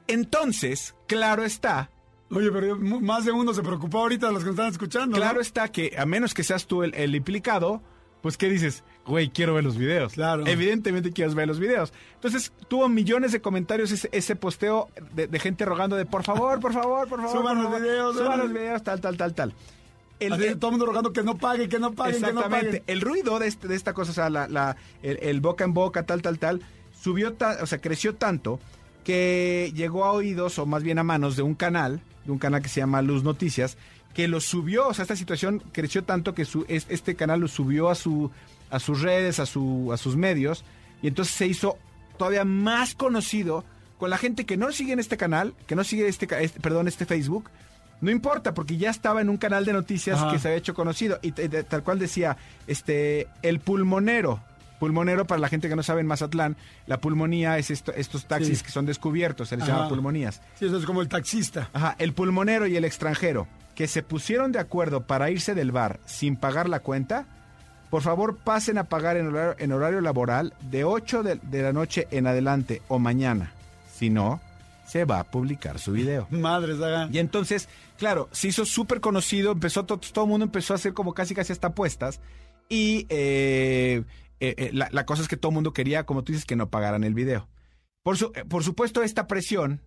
Entonces, 0.06 0.94
claro 1.06 1.44
está, 1.44 1.90
Oye, 2.30 2.50
pero 2.50 2.76
más 2.76 3.24
de 3.24 3.30
uno 3.32 3.54
se 3.54 3.62
preocupó 3.62 3.98
ahorita 4.00 4.26
de 4.28 4.32
los 4.32 4.42
que 4.42 4.46
nos 4.50 4.54
están 4.58 4.72
escuchando. 4.72 5.16
¿no? 5.16 5.22
claro 5.22 5.40
está 5.40 5.68
que 5.68 5.94
a 5.96 6.06
menos 6.06 6.34
que 6.34 6.42
seas 6.42 6.66
tú 6.66 6.82
el, 6.82 6.92
el 6.94 7.14
implicado, 7.14 7.82
pues 8.20 8.36
¿qué 8.36 8.48
dices? 8.48 8.82
Güey, 9.06 9.30
quiero 9.30 9.54
ver 9.54 9.62
los 9.62 9.76
videos. 9.78 10.14
Claro. 10.14 10.44
Evidentemente 10.46 11.12
quieres 11.12 11.36
ver 11.36 11.46
los 11.46 11.60
videos. 11.60 11.92
Entonces 12.14 12.52
tuvo 12.68 12.88
millones 12.88 13.30
de 13.30 13.40
comentarios 13.40 13.92
ese, 13.92 14.08
ese 14.10 14.34
posteo 14.34 14.88
de, 15.14 15.28
de 15.28 15.38
gente 15.38 15.64
rogando 15.64 15.94
de 15.94 16.04
por 16.06 16.24
favor, 16.24 16.58
por 16.58 16.72
favor, 16.72 17.08
por 17.08 17.20
favor. 17.20 17.36
Suban 17.38 17.62
por 17.62 17.70
los 17.70 17.80
videos, 17.80 18.16
Suban 18.16 18.26
suban. 18.26 18.38
los 18.40 18.52
videos, 18.52 18.82
tal, 18.82 19.00
tal, 19.00 19.16
tal, 19.16 19.34
tal. 19.34 19.54
El- 20.18 20.32
Así, 20.32 20.44
el- 20.44 20.58
todo 20.58 20.70
el 20.70 20.72
mundo 20.72 20.86
rogando 20.86 21.12
que 21.12 21.22
no 21.22 21.36
paguen, 21.36 21.68
que 21.68 21.78
no 21.78 21.92
paguen, 21.92 22.14
que 22.22 22.32
no 22.32 22.40
Exactamente. 22.40 22.82
El 22.86 23.00
ruido 23.02 23.38
de, 23.38 23.48
este- 23.48 23.68
de 23.68 23.74
esta 23.76 23.92
cosa, 23.92 24.10
o 24.12 24.14
sea, 24.14 24.30
la, 24.30 24.48
la- 24.48 24.76
el, 25.02 25.18
el 25.22 25.40
boca 25.40 25.64
en 25.64 25.74
boca, 25.74 26.04
tal, 26.04 26.22
tal, 26.22 26.38
tal, 26.38 26.62
subió, 27.00 27.34
ta- 27.34 27.58
o 27.62 27.66
sea, 27.66 27.80
creció 27.80 28.14
tanto 28.14 28.58
que 29.04 29.72
llegó 29.74 30.04
a 30.04 30.12
oídos, 30.12 30.58
o 30.58 30.66
más 30.66 30.82
bien 30.82 30.98
a 30.98 31.04
manos 31.04 31.36
de 31.36 31.42
un 31.42 31.54
canal, 31.54 32.00
de 32.24 32.32
un 32.32 32.38
canal 32.38 32.62
que 32.62 32.68
se 32.68 32.80
llama 32.80 33.02
Luz 33.02 33.22
Noticias, 33.22 33.76
que 34.14 34.26
lo 34.28 34.40
subió, 34.40 34.88
o 34.88 34.94
sea, 34.94 35.02
esta 35.02 35.16
situación 35.16 35.62
creció 35.72 36.02
tanto 36.02 36.34
que 36.34 36.44
su, 36.44 36.64
es- 36.68 36.86
este 36.88 37.14
canal 37.14 37.40
lo 37.40 37.48
subió 37.48 37.90
a, 37.90 37.94
su, 37.94 38.30
a 38.70 38.78
sus 38.80 39.02
redes, 39.02 39.38
a, 39.38 39.46
su, 39.46 39.90
a 39.92 39.96
sus 39.96 40.16
medios, 40.16 40.64
y 41.02 41.08
entonces 41.08 41.34
se 41.34 41.46
hizo 41.46 41.76
todavía 42.18 42.44
más 42.44 42.94
conocido 42.94 43.64
con 43.98 44.10
la 44.10 44.18
gente 44.18 44.44
que 44.46 44.56
no 44.56 44.72
sigue 44.72 44.92
en 44.92 44.98
este 44.98 45.16
canal, 45.16 45.54
que 45.66 45.74
no 45.76 45.84
sigue 45.84 46.08
este, 46.08 46.26
este- 46.42 46.60
perdón, 46.60 46.88
este 46.88 47.04
Facebook, 47.06 47.50
No 48.00 48.10
importa, 48.10 48.52
porque 48.54 48.76
ya 48.76 48.90
estaba 48.90 49.20
en 49.22 49.28
un 49.30 49.36
canal 49.38 49.64
de 49.64 49.72
noticias 49.72 50.18
Ajá. 50.20 50.32
que 50.32 50.38
se 50.38 50.48
había 50.48 50.58
hecho 50.58 50.74
conocido. 50.74 51.18
Y 51.22 51.32
tal 51.32 51.82
cual 51.82 51.98
decía, 51.98 52.36
este, 52.66 53.28
el 53.42 53.60
pulmonero. 53.60 54.40
Pulmonero, 54.78 55.26
para 55.26 55.40
la 55.40 55.48
gente 55.48 55.70
que 55.70 55.76
no 55.76 55.82
sabe 55.82 56.02
en 56.02 56.06
Mazatlán, 56.06 56.56
la 56.86 56.98
pulmonía 56.98 57.56
es 57.56 57.70
esto- 57.70 57.94
estos 57.96 58.26
taxis 58.26 58.58
Sí. 58.58 58.64
que 58.64 58.70
son 58.70 58.84
descubiertos, 58.84 59.48
se 59.48 59.56
les 59.56 59.64
Ajá. 59.66 59.72
llama 59.76 59.88
pulmonías. 59.88 60.42
Sí, 60.58 60.66
eso 60.66 60.76
es 60.76 60.84
como 60.84 61.00
el 61.00 61.08
taxista. 61.08 61.70
Ajá, 61.72 61.96
el 61.98 62.12
pulmonero 62.12 62.66
y 62.66 62.76
el 62.76 62.84
extranjero 62.84 63.46
que 63.74 63.88
se 63.88 64.02
pusieron 64.02 64.52
de 64.52 64.58
acuerdo 64.58 65.02
para 65.06 65.30
irse 65.30 65.54
del 65.54 65.72
bar 65.72 65.98
sin 66.04 66.36
pagar 66.36 66.68
la 66.68 66.80
cuenta, 66.80 67.24
por 67.88 68.02
favor 68.02 68.36
pasen 68.36 68.76
a 68.76 68.84
pagar 68.84 69.16
en 69.16 69.28
horario, 69.28 69.54
en 69.58 69.72
horario 69.72 70.00
laboral 70.02 70.52
de 70.60 70.84
8 70.84 71.22
de, 71.22 71.36
de 71.36 71.62
la 71.62 71.72
noche 71.72 72.06
en 72.10 72.26
adelante 72.26 72.82
o 72.88 72.98
mañana. 72.98 73.52
Si 73.94 74.10
no, 74.10 74.42
se 74.86 75.04
va 75.04 75.20
a 75.20 75.30
publicar 75.30 75.78
su 75.78 75.92
video. 75.92 76.26
Madres, 76.30 76.80
haga. 76.80 77.08
Y 77.12 77.18
entonces, 77.18 77.68
claro, 77.98 78.28
se 78.32 78.48
hizo 78.48 78.64
súper 78.64 79.00
conocido, 79.00 79.52
empezó 79.52 79.84
to- 79.84 79.98
todo 79.98 80.24
el 80.24 80.30
mundo 80.30 80.44
empezó 80.44 80.74
a 80.74 80.76
hacer 80.76 80.94
como 80.94 81.12
casi 81.14 81.34
casi 81.34 81.52
hasta 81.52 81.68
apuestas. 81.68 82.20
Y 82.68 83.06
eh, 83.10 84.02
eh, 84.40 84.54
eh, 84.58 84.70
la, 84.72 84.88
la 84.90 85.06
cosa 85.06 85.22
es 85.22 85.28
que 85.28 85.36
todo 85.36 85.50
el 85.50 85.54
mundo 85.54 85.72
quería, 85.72 86.04
como 86.06 86.24
tú 86.24 86.32
dices, 86.32 86.46
que 86.46 86.56
no 86.56 86.70
pagaran 86.70 87.04
el 87.04 87.14
video. 87.14 87.48
Por, 88.02 88.16
su- 88.16 88.32
por 88.48 88.62
supuesto, 88.64 89.02
esta 89.02 89.26
presión, 89.26 89.80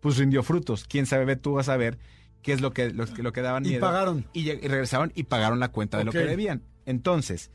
pues 0.00 0.16
rindió 0.18 0.42
frutos. 0.42 0.84
Quién 0.88 1.06
sabe, 1.06 1.36
tú 1.36 1.54
vas 1.54 1.68
a 1.68 1.76
ver 1.76 1.98
qué 2.42 2.52
es 2.52 2.60
lo 2.60 2.72
que, 2.72 2.90
lo, 2.90 3.04
lo 3.06 3.32
que 3.32 3.42
daban 3.42 3.64
Y 3.66 3.70
miedo. 3.70 3.80
pagaron. 3.80 4.26
Y, 4.32 4.50
regresaron 4.52 5.12
y 5.14 5.24
pagaron 5.24 5.58
la 5.60 5.68
cuenta 5.72 5.98
de 5.98 6.04
lo 6.04 6.12
que 6.12 6.18
debían. 6.18 6.62
Entonces, 6.84 7.50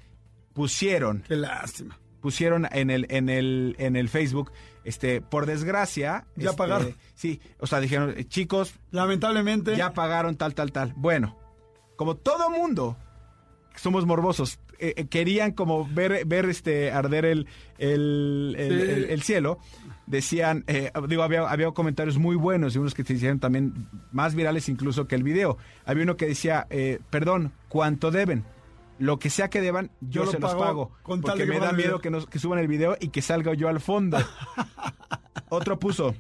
pusieron 0.53 1.23
Qué 1.27 1.35
lástima. 1.35 1.97
Pusieron 2.21 2.67
en 2.71 2.89
el 2.89 3.05
en 3.09 3.29
el 3.29 3.75
en 3.79 3.95
el 3.95 4.07
Facebook 4.09 4.51
este 4.83 5.21
por 5.21 5.45
desgracia 5.45 6.25
Ya 6.35 6.51
este, 6.51 6.57
pagaron. 6.57 6.95
sí 7.15 7.39
o 7.59 7.67
sea 7.67 7.79
dijeron 7.79 8.13
eh, 8.17 8.23
chicos 8.25 8.73
Lamentablemente. 8.91 9.75
ya 9.75 9.93
pagaron 9.93 10.35
tal, 10.35 10.53
tal, 10.55 10.71
tal. 10.71 10.93
Bueno, 10.95 11.37
como 11.95 12.15
todo 12.15 12.49
mundo, 12.49 12.97
somos 13.75 14.05
morbosos, 14.05 14.59
eh, 14.79 14.93
eh, 14.97 15.05
querían 15.07 15.51
como 15.51 15.87
ver, 15.87 16.25
ver 16.25 16.45
este 16.45 16.91
arder 16.91 17.25
el, 17.25 17.47
el, 17.77 18.55
el- 18.57 18.79
Sí. 18.81 18.89
el- 18.91 19.03
el 19.09 19.21
cielo. 19.21 19.59
Decían, 20.07 20.63
eh, 20.67 20.91
digo, 21.07 21.23
había, 21.23 21.47
había 21.49 21.71
comentarios 21.71 22.17
muy 22.17 22.35
buenos 22.35 22.75
y 22.75 22.79
unos 22.79 22.93
que 22.93 23.03
se 23.03 23.13
hicieron 23.13 23.39
también 23.39 23.87
más 24.11 24.35
virales 24.35 24.67
incluso 24.67 25.07
que 25.07 25.15
el 25.15 25.23
video. 25.23 25.57
Había 25.85 26.03
uno 26.03 26.17
que 26.17 26.25
decía, 26.25 26.67
eh, 26.69 26.99
perdón, 27.09 27.53
¿cuánto 27.69 28.11
deben? 28.11 28.43
Lo 29.01 29.17
que 29.17 29.31
sea 29.31 29.49
que 29.49 29.61
deban, 29.61 29.89
yo, 29.99 30.27
se 30.27 30.37
los 30.39 30.53
pago 30.53 30.91
con 31.01 31.21
porque 31.21 31.45
me 31.47 31.59
da 31.59 31.71
miedo 31.71 31.99
que, 31.99 32.11
nos- 32.11 32.27
que 32.27 32.37
suban 32.37 32.59
el 32.59 32.67
video 32.67 32.97
y 32.99 33.09
que 33.09 33.23
salga 33.23 33.53
yo 33.55 33.67
al 33.67 33.79
fondo. 33.79 34.17
Otro 35.49 35.79
puso, 35.79 36.13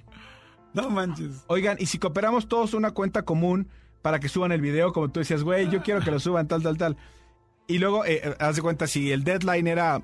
No 0.73 0.89
manches. 0.89 1.43
Oigan, 1.47 1.77
y 1.79 1.85
si 1.85 1.99
cooperamos 1.99 2.47
todos 2.47 2.73
una 2.73 2.91
cuenta 2.91 3.23
común 3.23 3.67
para 4.01 4.19
que 4.19 4.29
suban 4.29 4.51
el 4.51 4.61
video, 4.61 4.93
como 4.93 5.09
tú 5.09 5.19
decías, 5.19 5.43
güey, 5.43 5.69
yo 5.69 5.83
quiero 5.83 6.01
que 6.01 6.09
lo 6.11 6.19
suban, 6.19 6.47
tal, 6.47 6.63
tal, 6.63 6.77
tal. 6.77 6.97
Y 7.67 7.77
luego, 7.77 8.03
eh, 8.03 8.21
eh, 8.23 8.35
haz 8.39 8.55
de 8.55 8.61
cuenta, 8.63 8.87
si 8.87 9.11
el 9.11 9.23
deadline 9.23 9.67
era 9.67 10.01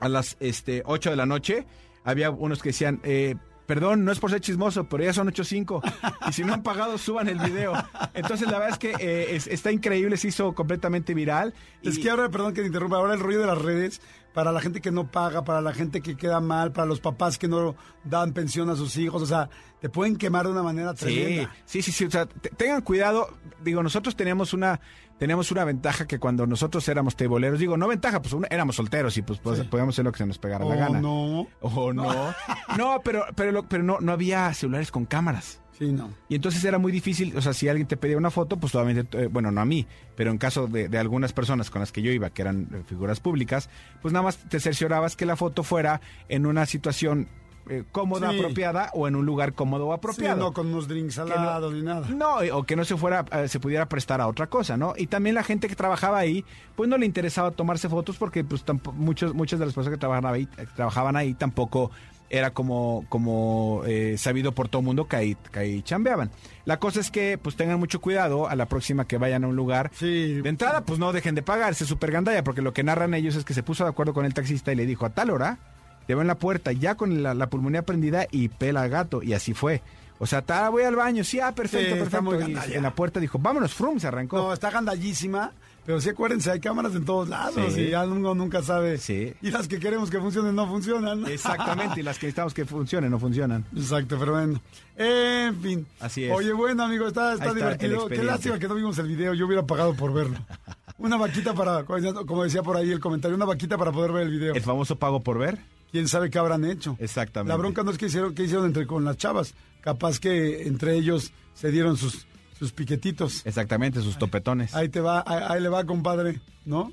a 0.00 0.08
las 0.08 0.36
este, 0.40 0.82
8 0.84 1.10
de 1.10 1.16
la 1.16 1.26
noche, 1.26 1.64
había 2.04 2.30
unos 2.30 2.60
que 2.60 2.70
decían, 2.70 3.00
eh, 3.04 3.36
perdón, 3.68 4.04
no 4.04 4.10
es 4.10 4.18
por 4.18 4.30
ser 4.30 4.40
chismoso, 4.40 4.88
pero 4.88 5.04
ya 5.04 5.12
son 5.12 5.28
8.05. 5.28 5.82
Y 6.28 6.32
si 6.32 6.42
no 6.42 6.54
han 6.54 6.62
pagado, 6.62 6.96
suban 6.96 7.28
el 7.28 7.38
video. 7.38 7.74
Entonces, 8.14 8.46
la 8.48 8.54
verdad 8.58 8.70
es 8.70 8.78
que 8.78 8.92
eh, 8.98 9.36
es- 9.36 9.46
está 9.46 9.70
increíble, 9.70 10.16
se 10.16 10.28
hizo 10.28 10.54
completamente 10.54 11.12
viral. 11.12 11.52
Es 11.82 11.98
Y- 11.98 12.00
que 12.02 12.10
ahora, 12.10 12.30
perdón 12.30 12.54
que 12.54 12.62
te 12.62 12.66
interrumpa, 12.68 12.96
ahora 12.96 13.12
el 13.12 13.20
rollo 13.20 13.40
de 13.40 13.46
las 13.46 13.58
redes, 13.60 14.00
para 14.34 14.52
la 14.52 14.60
gente 14.60 14.80
que 14.80 14.90
no 14.90 15.10
paga, 15.10 15.42
para 15.44 15.60
la 15.60 15.72
gente 15.72 16.00
que 16.00 16.16
queda 16.16 16.40
mal, 16.40 16.72
para 16.72 16.86
los 16.86 17.00
papás 17.00 17.38
que 17.38 17.48
no 17.48 17.74
dan 18.04 18.32
pensión 18.32 18.70
a 18.70 18.76
sus 18.76 18.96
hijos, 18.96 19.22
o 19.22 19.26
sea, 19.26 19.48
te 19.80 19.88
pueden 19.88 20.16
quemar 20.16 20.46
de 20.46 20.52
una 20.52 20.62
manera 20.62 20.94
tremenda. 20.94 21.50
sí, 21.64 21.82
sí, 21.82 21.92
sí. 21.92 22.04
O 22.04 22.10
sea, 22.10 22.26
te- 22.26 22.50
tengan 22.50 22.82
cuidado. 22.82 23.28
Digo, 23.62 23.82
nosotros 23.82 24.14
teníamos 24.16 24.52
una, 24.52 24.80
teníamos 25.18 25.50
una 25.50 25.64
ventaja 25.64 26.06
que 26.06 26.18
cuando 26.20 26.46
nosotros 26.46 26.88
éramos 26.88 27.16
teiboleros, 27.16 27.58
digo, 27.58 27.76
no 27.76 27.88
ventaja, 27.88 28.20
pues 28.22 28.32
una- 28.34 28.46
éramos 28.50 28.76
solteros 28.76 29.16
y 29.16 29.22
pues, 29.22 29.38
pues, 29.40 29.58
Sí. 29.58 29.64
podíamos 29.64 29.94
hacer 29.94 30.04
lo 30.04 30.12
que 30.12 30.18
se 30.18 30.26
nos 30.26 30.38
pegara 30.38 30.64
Oh, 30.64 30.68
la 30.70 30.76
gana. 30.76 31.00
no. 31.00 31.46
O 31.60 31.92
no. 31.92 32.04
No, 32.78 33.00
pero, 33.02 33.24
pero, 33.34 33.50
lo- 33.52 33.68
pero 33.68 33.82
no, 33.82 33.98
no 34.00 34.12
había 34.12 34.52
celulares 34.54 34.90
con 34.92 35.04
cámaras. 35.06 35.60
Sí, 35.78 35.92
no. 35.92 36.10
Y 36.28 36.34
entonces 36.34 36.64
era 36.64 36.78
muy 36.78 36.90
difícil, 36.90 37.36
o 37.36 37.40
sea, 37.40 37.52
si 37.52 37.68
alguien 37.68 37.86
te 37.86 37.96
pedía 37.96 38.16
una 38.16 38.30
foto, 38.30 38.56
pues 38.56 38.72
solamente, 38.72 39.06
eh, 39.22 39.28
bueno, 39.28 39.50
no 39.52 39.60
a 39.60 39.64
mí, 39.64 39.86
pero 40.16 40.30
en 40.32 40.38
caso 40.38 40.66
de, 40.66 40.88
de 40.88 40.98
algunas 40.98 41.32
personas 41.32 41.70
con 41.70 41.80
las 41.80 41.92
que 41.92 42.02
yo 42.02 42.10
iba, 42.10 42.30
que 42.30 42.42
eran 42.42 42.68
eh, 42.74 42.82
figuras 42.86 43.20
públicas, 43.20 43.70
pues 44.02 44.12
nada 44.12 44.24
más 44.24 44.38
te 44.38 44.58
cerciorabas 44.58 45.14
que 45.14 45.24
la 45.24 45.36
foto 45.36 45.62
fuera 45.62 46.00
en 46.28 46.46
una 46.46 46.66
situación 46.66 47.28
eh, 47.70 47.84
cómoda, 47.92 48.30
Sí. 48.32 48.38
apropiada, 48.38 48.90
o 48.94 49.06
en 49.08 49.14
un 49.14 49.26
lugar 49.26 49.52
cómodo 49.52 49.88
o 49.88 49.92
Sí, 49.92 49.98
apropiado. 49.98 50.38
no 50.40 50.52
con 50.54 50.68
unos 50.68 50.88
drinks 50.88 51.18
al 51.18 51.28
lado 51.28 51.70
ni 51.70 51.82
nada. 51.82 52.08
No, 52.08 52.36
o 52.54 52.62
que 52.64 52.74
no 52.76 52.84
se 52.86 52.96
fuera, 52.96 53.26
eh, 53.30 53.46
se 53.46 53.60
pudiera 53.60 53.86
prestar 53.90 54.22
a 54.22 54.26
otra 54.26 54.46
cosa, 54.46 54.78
¿no? 54.78 54.94
Y 54.96 55.06
también 55.06 55.34
la 55.34 55.44
gente 55.44 55.68
que 55.68 55.76
trabajaba 55.76 56.16
ahí, 56.18 56.46
pues 56.76 56.88
no 56.88 56.96
le 56.96 57.04
interesaba 57.04 57.50
tomarse 57.50 57.88
fotos 57.90 58.16
porque 58.16 58.42
pues 58.42 58.64
tampo- 58.64 58.92
muchos, 58.94 59.34
muchas 59.34 59.60
de 59.60 59.66
las 59.66 59.74
personas 59.74 59.96
que 59.96 60.00
trabajaban 60.00 60.34
ahí, 60.34 60.48
trabajaban 60.74 61.14
ahí 61.16 61.34
tampoco 61.34 61.90
era 62.30 62.52
como, 62.52 63.04
como 63.08 63.82
eh, 63.86 64.16
sabido 64.18 64.52
por 64.52 64.68
todo 64.68 64.80
el 64.80 64.86
mundo 64.86 65.08
que 65.08 65.16
ahí, 65.16 65.36
que 65.52 65.58
ahí 65.58 65.82
chambeaban. 65.82 66.30
La 66.64 66.78
cosa 66.78 67.00
es 67.00 67.10
que 67.10 67.38
pues 67.38 67.56
tengan 67.56 67.78
mucho 67.78 68.00
cuidado 68.00 68.48
a 68.48 68.56
la 68.56 68.66
próxima 68.66 69.06
que 69.06 69.18
vayan 69.18 69.44
a 69.44 69.48
un 69.48 69.56
lugar. 69.56 69.90
Sí. 69.94 70.40
De 70.40 70.48
entrada, 70.48 70.84
pues 70.84 70.98
no 70.98 71.12
dejen 71.12 71.34
de 71.34 71.42
pagarse 71.42 71.86
super 71.86 72.10
gandalla, 72.10 72.44
porque 72.44 72.62
lo 72.62 72.72
que 72.72 72.82
narran 72.82 73.14
ellos 73.14 73.36
es 73.36 73.44
que 73.44 73.54
se 73.54 73.62
puso 73.62 73.84
de 73.84 73.90
acuerdo 73.90 74.14
con 74.14 74.24
el 74.24 74.34
taxista 74.34 74.72
y 74.72 74.76
le 74.76 74.86
dijo 74.86 75.06
a 75.06 75.10
tal 75.10 75.30
hora, 75.30 75.58
te 76.06 76.14
veo 76.14 76.22
en 76.22 76.28
la 76.28 76.38
puerta, 76.38 76.72
ya 76.72 76.94
con 76.94 77.22
la, 77.22 77.34
la 77.34 77.48
pulmonía 77.48 77.82
prendida 77.82 78.26
y 78.30 78.48
pela 78.48 78.82
al 78.82 78.90
gato, 78.90 79.22
y 79.22 79.32
así 79.32 79.54
fue. 79.54 79.82
O 80.18 80.26
sea, 80.26 80.42
voy 80.70 80.82
al 80.82 80.96
baño, 80.96 81.22
sí, 81.22 81.38
ah, 81.38 81.52
perfecto, 81.52 81.94
Sí, 81.94 82.02
está 82.02 82.20
muy 82.20 82.36
perfecto. 82.38 82.72
Y 82.72 82.74
en 82.74 82.82
la 82.82 82.94
puerta 82.94 83.20
dijo, 83.20 83.38
vámonos, 83.38 83.72
frum, 83.72 84.00
se 84.00 84.08
arrancó. 84.08 84.36
No, 84.36 84.52
está 84.52 84.70
gandallísima, 84.70 85.52
pero 85.88 86.02
sí 86.02 86.10
acuérdense, 86.10 86.50
hay 86.50 86.60
cámaras 86.60 86.94
en 86.94 87.06
todos 87.06 87.30
lados 87.30 87.72
Sí. 87.72 87.80
y 87.80 87.90
ya 87.92 88.04
uno 88.04 88.34
nunca 88.34 88.60
sabe. 88.60 88.98
Sí. 88.98 89.32
Y 89.40 89.50
las 89.50 89.68
que 89.68 89.78
queremos 89.78 90.10
que 90.10 90.18
funcionen 90.18 90.54
no 90.54 90.68
funcionan. 90.68 91.26
Exactamente, 91.30 92.00
y 92.00 92.02
las 92.02 92.18
que 92.18 92.26
necesitamos 92.26 92.52
que 92.52 92.66
funcionen, 92.66 93.10
no 93.10 93.18
funcionan. 93.18 93.64
Exacto, 93.74 94.18
pero 94.18 94.32
bueno. 94.32 94.60
En 94.96 95.58
fin. 95.62 95.86
Así 95.98 96.24
es. 96.24 96.30
Oye, 96.30 96.52
bueno, 96.52 96.82
amigo, 96.82 97.06
está, 97.08 97.32
está 97.32 97.46
está 97.46 97.54
divertido. 97.54 98.06
Qué 98.06 98.22
lástima 98.22 98.58
que 98.58 98.68
no 98.68 98.74
vimos 98.74 98.98
el 98.98 99.06
video. 99.08 99.32
Yo 99.32 99.46
hubiera 99.46 99.64
pagado 99.64 99.94
por 99.94 100.12
verlo. 100.12 100.36
Una 100.98 101.16
vaquita 101.16 101.54
para, 101.54 101.84
como 101.84 102.44
decía 102.44 102.62
por 102.62 102.76
ahí 102.76 102.92
el 102.92 103.00
comentario, 103.00 103.34
una 103.34 103.46
vaquita 103.46 103.78
para 103.78 103.90
poder 103.90 104.12
ver 104.12 104.24
el 104.24 104.30
video. 104.30 104.54
El 104.54 104.60
famoso 104.60 104.96
pago 104.96 105.20
por 105.20 105.38
ver. 105.38 105.58
¿Quién 105.90 106.06
sabe 106.06 106.28
qué 106.28 106.38
habrán 106.38 106.66
hecho? 106.66 106.98
Exactamente. 107.00 107.48
La 107.48 107.56
bronca 107.56 107.82
no 107.82 107.92
es 107.92 107.96
que 107.96 108.06
hicieron, 108.06 108.34
que 108.34 108.42
hicieron 108.42 108.66
entre 108.66 108.86
con 108.86 109.06
las 109.06 109.16
chavas. 109.16 109.54
Capaz 109.80 110.20
que 110.20 110.64
entre 110.68 110.96
ellos 110.96 111.32
se 111.54 111.70
dieron 111.70 111.96
sus, 111.96 112.26
sus 112.58 112.72
piquetitos. 112.72 113.44
Exactamente, 113.46 114.00
sus 114.00 114.18
topetones. 114.18 114.74
Ahí 114.74 114.88
te 114.88 115.00
va, 115.00 115.22
ahí, 115.26 115.42
ahí 115.48 115.60
le 115.62 115.68
va, 115.68 115.84
compadre, 115.84 116.40
¿no? 116.64 116.92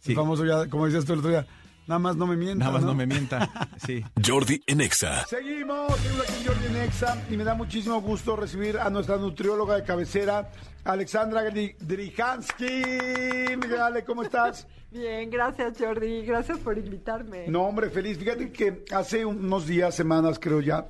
Sí. 0.00 0.10
El 0.12 0.16
famoso 0.16 0.44
ya, 0.44 0.68
como 0.68 0.86
decías 0.86 1.04
tú 1.04 1.12
el 1.14 1.20
otro 1.20 1.30
día, 1.30 1.46
nada 1.86 1.98
más 1.98 2.16
no 2.16 2.26
me 2.26 2.36
mientas. 2.36 2.58
Nada 2.58 2.72
más 2.72 2.82
no 2.82 2.94
me 2.94 3.06
mienta. 3.06 3.48
Sí. 3.84 4.02
Jordi 4.24 4.62
en 4.66 4.80
Exa. 4.80 5.26
Seguimos, 5.26 5.94
seguimos 5.98 6.28
aquí 6.28 6.38
en 6.40 6.46
Jordi 6.46 6.72
Nexa 6.72 7.22
y 7.30 7.36
me 7.36 7.44
da 7.44 7.54
muchísimo 7.54 8.00
gusto 8.00 8.34
recibir 8.36 8.78
a 8.78 8.88
nuestra 8.90 9.16
nutrióloga 9.18 9.74
de 9.76 9.84
cabecera, 9.84 10.50
Alexandra 10.84 11.42
Dri- 11.50 11.76
Drijansky. 11.78 13.56
Miguel 13.56 13.80
Ale, 13.80 14.04
¿cómo 14.04 14.22
estás? 14.22 14.66
Bien, 14.90 15.28
gracias 15.30 15.74
Jordi, 15.78 16.22
gracias 16.24 16.58
por 16.58 16.78
invitarme. 16.78 17.46
No, 17.48 17.62
hombre, 17.64 17.90
feliz. 17.90 18.18
Fíjate 18.18 18.52
que 18.52 18.84
hace 18.94 19.24
unos 19.24 19.66
días, 19.66 19.94
semanas 19.94 20.38
creo 20.40 20.60
ya, 20.60 20.86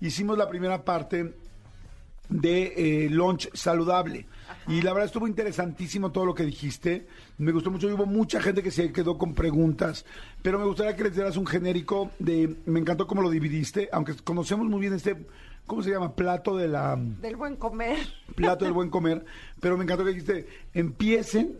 hicimos 0.00 0.36
la 0.36 0.48
primera 0.48 0.84
parte 0.84 1.34
de 2.28 3.04
eh, 3.04 3.10
Lunch 3.10 3.50
Saludable. 3.54 4.26
Y 4.66 4.80
la 4.80 4.92
verdad 4.92 5.06
estuvo 5.06 5.28
interesantísimo 5.28 6.10
todo 6.10 6.24
lo 6.24 6.34
que 6.34 6.44
dijiste. 6.44 7.06
Me 7.38 7.52
gustó 7.52 7.70
mucho. 7.70 7.86
Hubo 7.88 8.06
mucha 8.06 8.40
gente 8.40 8.62
que 8.62 8.70
se 8.70 8.92
quedó 8.92 9.18
con 9.18 9.34
preguntas. 9.34 10.06
Pero 10.42 10.58
me 10.58 10.64
gustaría 10.64 10.96
que 10.96 11.04
les 11.04 11.14
dieras 11.14 11.36
un 11.36 11.46
genérico 11.46 12.10
de... 12.18 12.56
Me 12.64 12.80
encantó 12.80 13.06
cómo 13.06 13.20
lo 13.22 13.30
dividiste, 13.30 13.88
aunque 13.92 14.14
conocemos 14.16 14.66
muy 14.66 14.80
bien 14.80 14.94
este... 14.94 15.16
¿Cómo 15.66 15.82
se 15.82 15.90
llama? 15.90 16.14
Plato 16.14 16.56
de 16.56 16.68
la... 16.68 16.96
Del 16.96 17.36
buen 17.36 17.56
comer. 17.56 17.98
Plato 18.34 18.64
del 18.64 18.74
buen 18.74 18.90
comer. 18.90 19.24
Pero 19.60 19.76
me 19.76 19.84
encantó 19.84 20.04
que 20.04 20.10
dijiste, 20.10 20.46
empiecen 20.74 21.58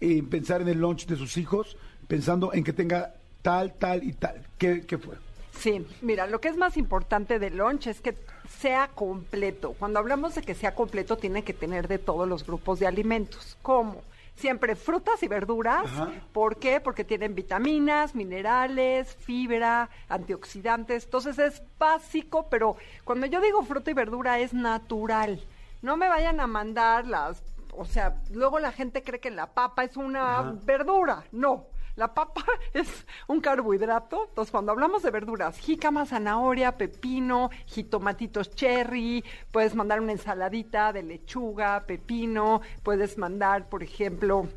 a 0.00 0.30
pensar 0.30 0.62
en 0.62 0.68
el 0.68 0.78
lunch 0.78 1.06
de 1.06 1.16
sus 1.16 1.36
hijos, 1.36 1.76
pensando 2.06 2.52
en 2.52 2.62
que 2.62 2.72
tenga 2.72 3.14
tal, 3.42 3.74
tal 3.74 4.04
y 4.04 4.12
tal. 4.12 4.46
¿Qué, 4.56 4.82
qué 4.86 4.98
fue? 4.98 5.16
Sí, 5.58 5.84
mira, 6.00 6.26
lo 6.26 6.40
que 6.40 6.48
es 6.48 6.56
más 6.56 6.76
importante 6.76 7.38
del 7.38 7.56
lunch 7.56 7.88
es 7.88 8.00
que 8.00 8.16
sea 8.58 8.88
completo. 8.88 9.74
Cuando 9.78 9.98
hablamos 9.98 10.34
de 10.34 10.42
que 10.42 10.54
sea 10.54 10.74
completo, 10.74 11.16
tiene 11.16 11.44
que 11.44 11.54
tener 11.54 11.88
de 11.88 11.98
todos 11.98 12.28
los 12.28 12.44
grupos 12.46 12.78
de 12.80 12.86
alimentos. 12.86 13.56
¿Cómo? 13.62 14.02
Siempre 14.36 14.74
frutas 14.74 15.22
y 15.22 15.28
verduras. 15.28 15.84
Ajá. 15.84 16.10
¿Por 16.32 16.56
qué? 16.56 16.80
Porque 16.80 17.04
tienen 17.04 17.34
vitaminas, 17.34 18.14
minerales, 18.14 19.14
fibra, 19.20 19.90
antioxidantes. 20.08 21.04
Entonces 21.04 21.38
es 21.38 21.62
básico, 21.78 22.46
pero 22.48 22.76
cuando 23.04 23.26
yo 23.26 23.40
digo 23.40 23.62
fruta 23.62 23.90
y 23.90 23.94
verdura 23.94 24.38
es 24.38 24.52
natural. 24.52 25.42
No 25.82 25.96
me 25.96 26.08
vayan 26.08 26.40
a 26.40 26.46
mandar 26.46 27.06
las, 27.06 27.42
o 27.74 27.84
sea, 27.84 28.16
luego 28.32 28.58
la 28.58 28.72
gente 28.72 29.02
cree 29.02 29.20
que 29.20 29.30
la 29.30 29.46
papa 29.46 29.84
es 29.84 29.96
una 29.96 30.38
Ajá. 30.40 30.54
verdura. 30.64 31.24
No. 31.32 31.66
La 32.00 32.14
papa 32.14 32.42
es 32.72 32.88
un 33.28 33.42
carbohidrato. 33.42 34.24
Entonces, 34.30 34.50
cuando 34.50 34.72
hablamos 34.72 35.02
de 35.02 35.10
verduras, 35.10 35.58
jícama, 35.58 36.06
zanahoria, 36.06 36.78
pepino, 36.78 37.50
jitomatitos 37.66 38.54
cherry, 38.54 39.22
puedes 39.52 39.74
mandar 39.74 40.00
una 40.00 40.12
ensaladita 40.12 40.94
de 40.94 41.02
lechuga, 41.02 41.84
pepino, 41.86 42.62
puedes 42.82 43.18
mandar, 43.18 43.68
por 43.68 43.82
ejemplo, 43.82 44.48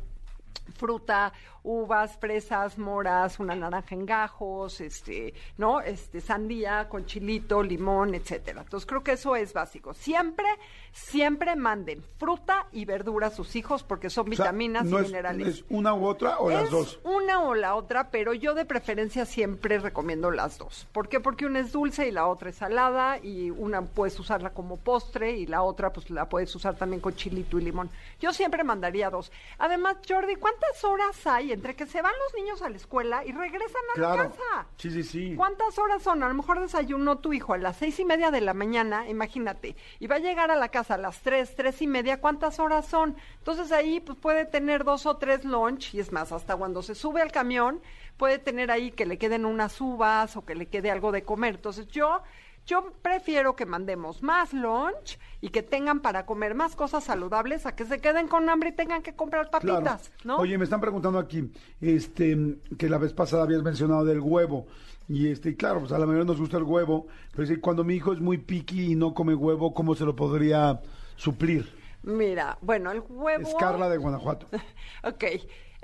fruta, 0.74 1.34
uvas, 1.64 2.16
fresas, 2.18 2.78
moras, 2.78 3.40
una 3.40 3.54
naranja 3.56 3.94
en 3.94 4.06
gajos, 4.06 4.80
este, 4.80 5.34
¿no? 5.56 5.80
Este, 5.80 6.20
sandía 6.20 6.88
con 6.88 7.06
chilito, 7.06 7.62
limón, 7.62 8.14
etcétera. 8.14 8.60
Entonces 8.62 8.86
creo 8.86 9.02
que 9.02 9.12
eso 9.12 9.34
es 9.34 9.52
básico. 9.54 9.94
Siempre, 9.94 10.46
siempre 10.92 11.56
manden 11.56 12.02
fruta 12.18 12.66
y 12.70 12.84
verdura 12.84 13.28
a 13.28 13.30
sus 13.30 13.56
hijos 13.56 13.82
porque 13.82 14.10
son 14.10 14.30
O 14.30 14.36
sea, 14.36 14.44
vitaminas 14.44 14.84
no 14.84 14.98
y 14.98 15.02
es- 15.02 15.06
minerales. 15.08 15.48
¿Es 15.48 15.64
una 15.70 15.94
u 15.94 16.06
otra 16.06 16.38
o 16.38 16.50
las 16.50 16.70
dos? 16.70 17.00
Una 17.02 17.40
o 17.42 17.54
la 17.54 17.74
otra, 17.74 18.10
pero 18.10 18.34
yo 18.34 18.54
de 18.54 18.64
preferencia 18.66 19.24
siempre 19.24 19.78
recomiendo 19.78 20.30
las 20.30 20.58
dos. 20.58 20.86
¿Por 20.92 21.08
qué? 21.08 21.18
Porque 21.18 21.46
una 21.46 21.60
es 21.60 21.72
dulce 21.72 22.06
y 22.06 22.10
la 22.12 22.26
otra 22.26 22.50
es 22.50 22.56
salada 22.56 23.18
y 23.18 23.50
una 23.50 23.82
puedes 23.82 24.20
usarla 24.20 24.50
como 24.50 24.76
postre 24.76 25.32
y 25.32 25.46
la 25.46 25.62
otra 25.62 25.92
pues 25.92 26.10
la 26.10 26.28
puedes 26.28 26.54
usar 26.54 26.76
también 26.76 27.00
con 27.00 27.14
chilito 27.16 27.58
y 27.58 27.62
limón. 27.62 27.88
Yo 28.20 28.34
siempre 28.34 28.62
mandaría 28.64 29.08
dos. 29.08 29.32
Además, 29.58 29.96
Jordi, 30.06 30.36
¿cuántas 30.36 30.84
horas 30.84 31.26
hay 31.26 31.53
entre 31.54 31.74
que 31.74 31.86
se 31.86 32.02
van 32.02 32.12
los 32.24 32.34
niños 32.34 32.62
a 32.62 32.68
la 32.68 32.76
escuela 32.76 33.24
y 33.24 33.32
regresan 33.32 33.82
a 33.96 34.00
la 34.00 34.16
casa? 34.16 34.66
Sí, 34.76 34.90
sí, 34.90 35.02
sí. 35.02 35.34
¿Cuántas 35.36 35.78
horas 35.78 36.02
son? 36.02 36.22
A 36.22 36.28
lo 36.28 36.34
mejor 36.34 36.60
desayunó 36.60 37.18
tu 37.18 37.32
hijo 37.32 37.54
a 37.54 37.58
las 37.58 37.76
seis 37.76 37.98
y 37.98 38.04
media 38.04 38.30
de 38.30 38.40
la 38.40 38.54
mañana, 38.54 39.08
imagínate, 39.08 39.76
y 39.98 40.06
va 40.06 40.16
a 40.16 40.20
llegar 40.20 40.50
a 40.50 40.56
la 40.56 40.68
casa 40.68 40.94
a 40.94 40.98
las 40.98 41.20
tres, 41.22 41.54
tres 41.56 41.80
y 41.82 41.86
media, 41.86 42.20
¿cuántas 42.20 42.58
horas 42.58 42.86
son? 42.86 43.16
Entonces 43.38 43.72
ahí 43.72 44.00
pues 44.00 44.18
puede 44.18 44.44
tener 44.44 44.84
dos 44.84 45.06
o 45.06 45.16
tres 45.16 45.44
lunch, 45.44 45.94
y 45.94 46.00
es 46.00 46.12
más, 46.12 46.32
hasta 46.32 46.56
cuando 46.56 46.82
se 46.82 46.94
sube 46.94 47.22
al 47.22 47.32
camión, 47.32 47.80
puede 48.16 48.38
tener 48.38 48.70
ahí 48.70 48.92
que 48.92 49.06
le 49.06 49.18
queden 49.18 49.44
unas 49.44 49.80
uvas 49.80 50.36
o 50.36 50.44
que 50.44 50.54
le 50.54 50.66
quede 50.66 50.90
algo 50.90 51.12
de 51.12 51.24
comer. 51.24 51.56
Entonces 51.56 51.88
yo, 51.88 52.22
yo 52.66 52.92
prefiero 53.02 53.56
que 53.56 53.66
mandemos 53.66 54.22
más 54.22 54.52
lunch 54.52 55.18
y 55.40 55.50
que 55.50 55.62
tengan 55.62 56.00
para 56.00 56.24
comer 56.26 56.54
más 56.54 56.76
cosas 56.76 57.04
saludables 57.04 57.66
a 57.66 57.74
que 57.76 57.84
se 57.84 58.00
queden 58.00 58.28
con 58.28 58.48
hambre 58.48 58.70
y 58.70 58.72
tengan 58.72 59.02
que 59.02 59.14
comprar 59.14 59.50
Claro. 59.50 59.66
papitas, 59.82 60.10
¿no? 60.24 60.36
Oye, 60.36 60.56
me 60.56 60.64
están 60.64 60.80
preguntando 60.80 61.18
aquí, 61.18 61.50
este, 61.80 62.56
que 62.78 62.88
la 62.88 62.98
vez 62.98 63.12
pasada 63.12 63.42
habías 63.42 63.62
mencionado 63.62 64.04
del 64.04 64.20
huevo. 64.20 64.66
Y 65.08 65.28
este, 65.28 65.54
claro, 65.56 65.80
pues 65.80 65.92
a 65.92 65.98
la 65.98 66.06
mayoría 66.06 66.24
nos 66.24 66.40
gusta 66.40 66.56
el 66.56 66.62
huevo, 66.62 67.06
pero 67.34 67.46
sí, 67.46 67.56
cuando 67.58 67.84
mi 67.84 67.94
hijo 67.94 68.12
es 68.14 68.20
muy 68.20 68.38
piqui 68.38 68.92
y 68.92 68.94
no 68.94 69.12
come 69.12 69.34
huevo, 69.34 69.74
¿cómo 69.74 69.94
se 69.94 70.04
lo 70.06 70.16
podría 70.16 70.80
suplir? 71.16 71.68
Mira, 72.02 72.56
bueno, 72.62 72.90
el 72.90 73.02
huevo... 73.08 73.46
Es 73.48 73.54
Carla 73.56 73.88
de 73.88 73.98
Guanajuato. 73.98 74.46
Ok, 75.04 75.24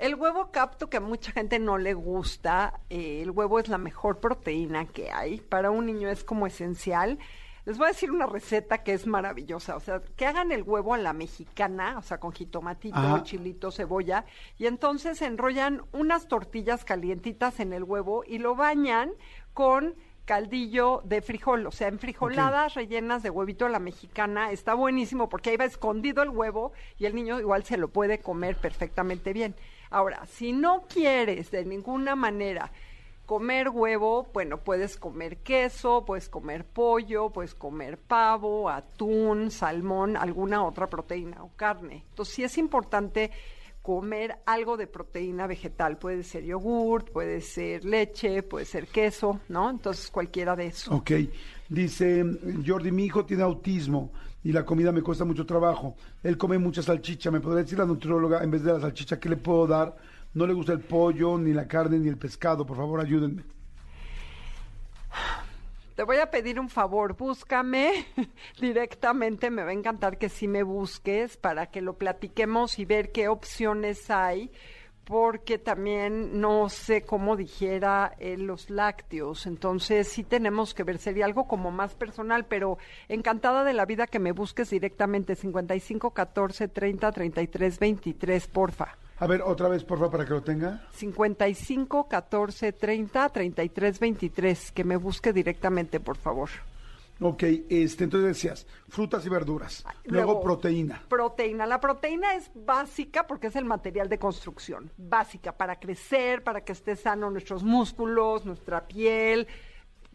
el 0.01 0.15
huevo 0.15 0.49
capto 0.51 0.89
que 0.89 0.97
a 0.97 0.99
mucha 0.99 1.31
gente 1.31 1.59
no 1.59 1.77
le 1.77 1.93
gusta, 1.93 2.79
eh, 2.89 3.21
el 3.21 3.29
huevo 3.29 3.59
es 3.59 3.67
la 3.69 3.77
mejor 3.77 4.19
proteína 4.19 4.87
que 4.87 5.11
hay, 5.11 5.39
para 5.41 5.69
un 5.69 5.85
niño 5.85 6.09
es 6.09 6.23
como 6.23 6.47
esencial. 6.47 7.19
Les 7.65 7.77
voy 7.77 7.85
a 7.85 7.89
decir 7.89 8.09
una 8.09 8.25
receta 8.25 8.79
que 8.79 8.93
es 8.93 9.05
maravillosa, 9.05 9.75
o 9.75 9.79
sea, 9.79 10.01
que 10.15 10.25
hagan 10.25 10.51
el 10.51 10.63
huevo 10.63 10.95
a 10.95 10.97
la 10.97 11.13
mexicana, 11.13 11.99
o 11.99 12.01
sea, 12.01 12.19
con 12.19 12.31
jitomatito, 12.31 12.97
Ajá. 12.97 13.21
chilito, 13.21 13.71
cebolla, 13.71 14.25
y 14.57 14.65
entonces 14.65 15.21
enrollan 15.21 15.83
unas 15.91 16.27
tortillas 16.27 16.83
calientitas 16.83 17.59
en 17.59 17.71
el 17.71 17.83
huevo 17.83 18.23
y 18.25 18.39
lo 18.39 18.55
bañan 18.55 19.11
con 19.53 19.93
caldillo 20.25 21.03
de 21.05 21.21
frijol, 21.21 21.67
o 21.67 21.71
sea, 21.71 21.89
en 21.89 21.99
frijoladas 21.99 22.73
rellenas 22.73 23.21
de 23.21 23.29
huevito 23.29 23.67
a 23.67 23.69
la 23.69 23.79
mexicana, 23.79 24.51
está 24.51 24.73
buenísimo 24.73 25.29
porque 25.29 25.51
ahí 25.51 25.57
va 25.57 25.65
escondido 25.65 26.23
el 26.23 26.29
huevo 26.29 26.71
y 26.97 27.05
el 27.05 27.13
niño 27.13 27.39
igual 27.39 27.63
se 27.65 27.77
lo 27.77 27.89
puede 27.89 28.19
comer 28.19 28.55
perfectamente 28.55 29.33
bien. 29.33 29.53
Ahora, 29.91 30.25
si 30.25 30.53
no 30.53 30.85
quieres 30.87 31.51
de 31.51 31.65
ninguna 31.65 32.15
manera 32.15 32.71
comer 33.25 33.69
huevo, 33.69 34.27
bueno, 34.33 34.57
puedes 34.57 34.97
comer 34.97 35.37
queso, 35.37 36.03
puedes 36.05 36.29
comer 36.29 36.65
pollo, 36.65 37.29
puedes 37.29 37.53
comer 37.53 37.97
pavo, 37.97 38.69
atún, 38.69 39.51
salmón, 39.51 40.17
alguna 40.17 40.63
otra 40.63 40.89
proteína 40.89 41.43
o 41.43 41.51
carne. 41.55 42.05
Entonces, 42.09 42.35
sí 42.35 42.43
es 42.43 42.57
importante 42.57 43.31
comer 43.81 44.37
algo 44.45 44.77
de 44.77 44.87
proteína 44.87 45.47
vegetal. 45.47 45.97
Puede 45.97 46.23
ser 46.23 46.43
yogurt, 46.45 47.09
puede 47.09 47.41
ser 47.41 47.83
leche, 47.83 48.43
puede 48.43 48.65
ser 48.65 48.87
queso, 48.87 49.41
¿no? 49.49 49.69
Entonces, 49.69 50.09
cualquiera 50.09 50.55
de 50.55 50.67
eso. 50.67 50.95
Ok. 50.95 51.11
Dice 51.67 52.25
Jordi, 52.65 52.91
mi 52.91 53.05
hijo 53.05 53.25
tiene 53.25 53.43
autismo 53.43 54.11
y 54.43 54.51
la 54.51 54.65
comida 54.65 54.91
me 54.91 55.01
cuesta 55.01 55.25
mucho 55.25 55.45
trabajo. 55.45 55.95
Él 56.23 56.37
come 56.37 56.57
mucha 56.57 56.81
salchicha. 56.81 57.31
¿Me 57.31 57.39
podría 57.39 57.63
decir 57.63 57.77
la 57.77 57.85
nutrióloga, 57.85 58.43
en 58.43 58.51
vez 58.51 58.63
de 58.63 58.73
la 58.73 58.79
salchicha, 58.79 59.19
qué 59.19 59.29
le 59.29 59.37
puedo 59.37 59.67
dar? 59.67 59.95
No 60.33 60.47
le 60.47 60.53
gusta 60.53 60.73
el 60.73 60.79
pollo, 60.79 61.37
ni 61.37 61.53
la 61.53 61.67
carne, 61.67 61.99
ni 61.99 62.07
el 62.07 62.17
pescado. 62.17 62.65
Por 62.65 62.77
favor, 62.77 62.99
ayúdenme. 62.99 63.43
Te 65.95 66.03
voy 66.03 66.17
a 66.17 66.31
pedir 66.31 66.59
un 66.59 66.69
favor, 66.69 67.15
búscame 67.15 68.07
directamente, 68.59 69.51
me 69.51 69.63
va 69.63 69.69
a 69.69 69.73
encantar 69.73 70.17
que 70.17 70.29
sí 70.29 70.47
me 70.47 70.63
busques 70.63 71.37
para 71.37 71.67
que 71.67 71.81
lo 71.81 71.97
platiquemos 71.97 72.79
y 72.79 72.85
ver 72.85 73.11
qué 73.11 73.27
opciones 73.27 74.09
hay, 74.09 74.49
porque 75.11 75.57
también 75.57 76.39
no 76.39 76.69
sé 76.69 77.01
cómo 77.01 77.35
dijera 77.35 78.15
eh, 78.17 78.37
los 78.37 78.69
lácteos, 78.69 79.45
entonces 79.45 80.07
sí 80.07 80.23
tenemos 80.23 80.73
que 80.73 80.85
ver, 80.85 80.99
sería 80.99 81.25
algo 81.25 81.49
como 81.49 81.69
más 81.69 81.95
personal, 81.95 82.45
pero 82.45 82.77
encantada 83.09 83.65
de 83.65 83.73
la 83.73 83.85
vida 83.85 84.07
que 84.07 84.19
me 84.19 84.31
busques 84.31 84.69
directamente, 84.69 85.35
55 85.35 86.11
14 86.11 86.69
30 86.69 87.11
33 87.11 87.79
23, 87.79 88.47
porfa. 88.47 88.95
A 89.19 89.27
ver, 89.27 89.41
otra 89.41 89.67
vez, 89.67 89.83
por 89.83 89.97
favor, 89.97 90.11
para 90.13 90.25
que 90.25 90.31
lo 90.31 90.43
tenga. 90.43 90.87
55 90.93 92.07
14 92.07 92.71
30 92.71 93.27
33 93.27 93.99
23, 93.99 94.71
que 94.71 94.83
me 94.85 94.95
busque 94.95 95.33
directamente, 95.33 95.99
por 95.99 96.15
favor. 96.15 96.49
Ok, 97.23 97.43
este, 97.69 98.05
entonces 98.05 98.29
decías, 98.29 98.67
frutas 98.89 99.23
y 99.27 99.29
verduras. 99.29 99.85
Luego, 100.05 100.41
proteína. 100.41 101.03
Proteína. 101.07 101.67
La 101.67 101.79
proteína 101.79 102.33
es 102.33 102.49
básica 102.55 103.27
porque 103.27 103.47
es 103.47 103.55
el 103.55 103.65
material 103.65 104.09
de 104.09 104.17
construcción. 104.17 104.91
Básica 104.97 105.55
para 105.55 105.79
crecer, 105.79 106.43
para 106.43 106.61
que 106.65 106.71
esté 106.71 106.95
sano 106.95 107.29
nuestros 107.29 107.63
músculos, 107.63 108.43
nuestra 108.43 108.87
piel, 108.87 109.47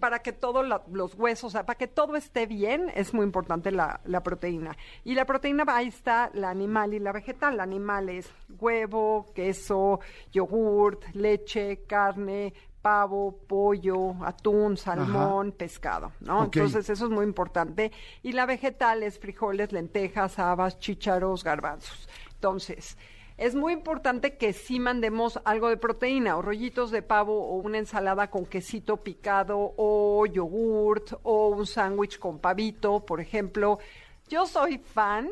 para 0.00 0.18
que 0.18 0.32
todos 0.32 0.66
los 0.90 1.14
huesos, 1.14 1.44
o 1.44 1.50
sea, 1.50 1.64
para 1.64 1.78
que 1.78 1.86
todo 1.86 2.16
esté 2.16 2.46
bien, 2.46 2.90
es 2.94 3.14
muy 3.14 3.24
importante 3.24 3.70
la, 3.70 4.00
la 4.04 4.24
proteína. 4.24 4.76
Y 5.04 5.14
la 5.14 5.26
proteína, 5.26 5.64
ahí 5.68 5.86
está 5.86 6.30
la 6.34 6.50
animal 6.50 6.92
y 6.92 6.98
la 6.98 7.12
vegetal. 7.12 7.56
La 7.56 7.62
animal 7.62 8.08
es 8.08 8.28
huevo, 8.58 9.26
queso, 9.32 10.00
yogurt, 10.32 11.04
leche, 11.14 11.84
carne, 11.86 12.52
pavo, 12.86 13.36
pollo, 13.48 14.14
atún, 14.24 14.76
salmón, 14.76 15.50
pescado, 15.50 16.12
¿no? 16.20 16.44
Entonces 16.44 16.88
eso 16.88 17.06
es 17.06 17.10
muy 17.10 17.24
importante. 17.24 17.90
Y 18.22 18.30
la 18.30 18.46
vegetal 18.46 19.02
es 19.02 19.18
frijoles, 19.18 19.72
lentejas, 19.72 20.38
habas, 20.38 20.78
chícharos, 20.78 21.42
garbanzos. 21.42 22.08
Entonces, 22.34 22.96
es 23.38 23.56
muy 23.56 23.72
importante 23.72 24.36
que 24.36 24.52
sí 24.52 24.78
mandemos 24.78 25.40
algo 25.44 25.68
de 25.68 25.78
proteína, 25.78 26.36
o 26.36 26.42
rollitos 26.42 26.92
de 26.92 27.02
pavo, 27.02 27.48
o 27.48 27.56
una 27.56 27.78
ensalada 27.78 28.30
con 28.30 28.46
quesito 28.46 28.98
picado, 28.98 29.74
o 29.76 30.24
yogurt, 30.24 31.14
o 31.24 31.48
un 31.48 31.66
sándwich 31.66 32.20
con 32.20 32.38
pavito, 32.38 33.04
por 33.04 33.20
ejemplo. 33.20 33.80
Yo 34.28 34.46
soy 34.46 34.78
fan. 34.78 35.28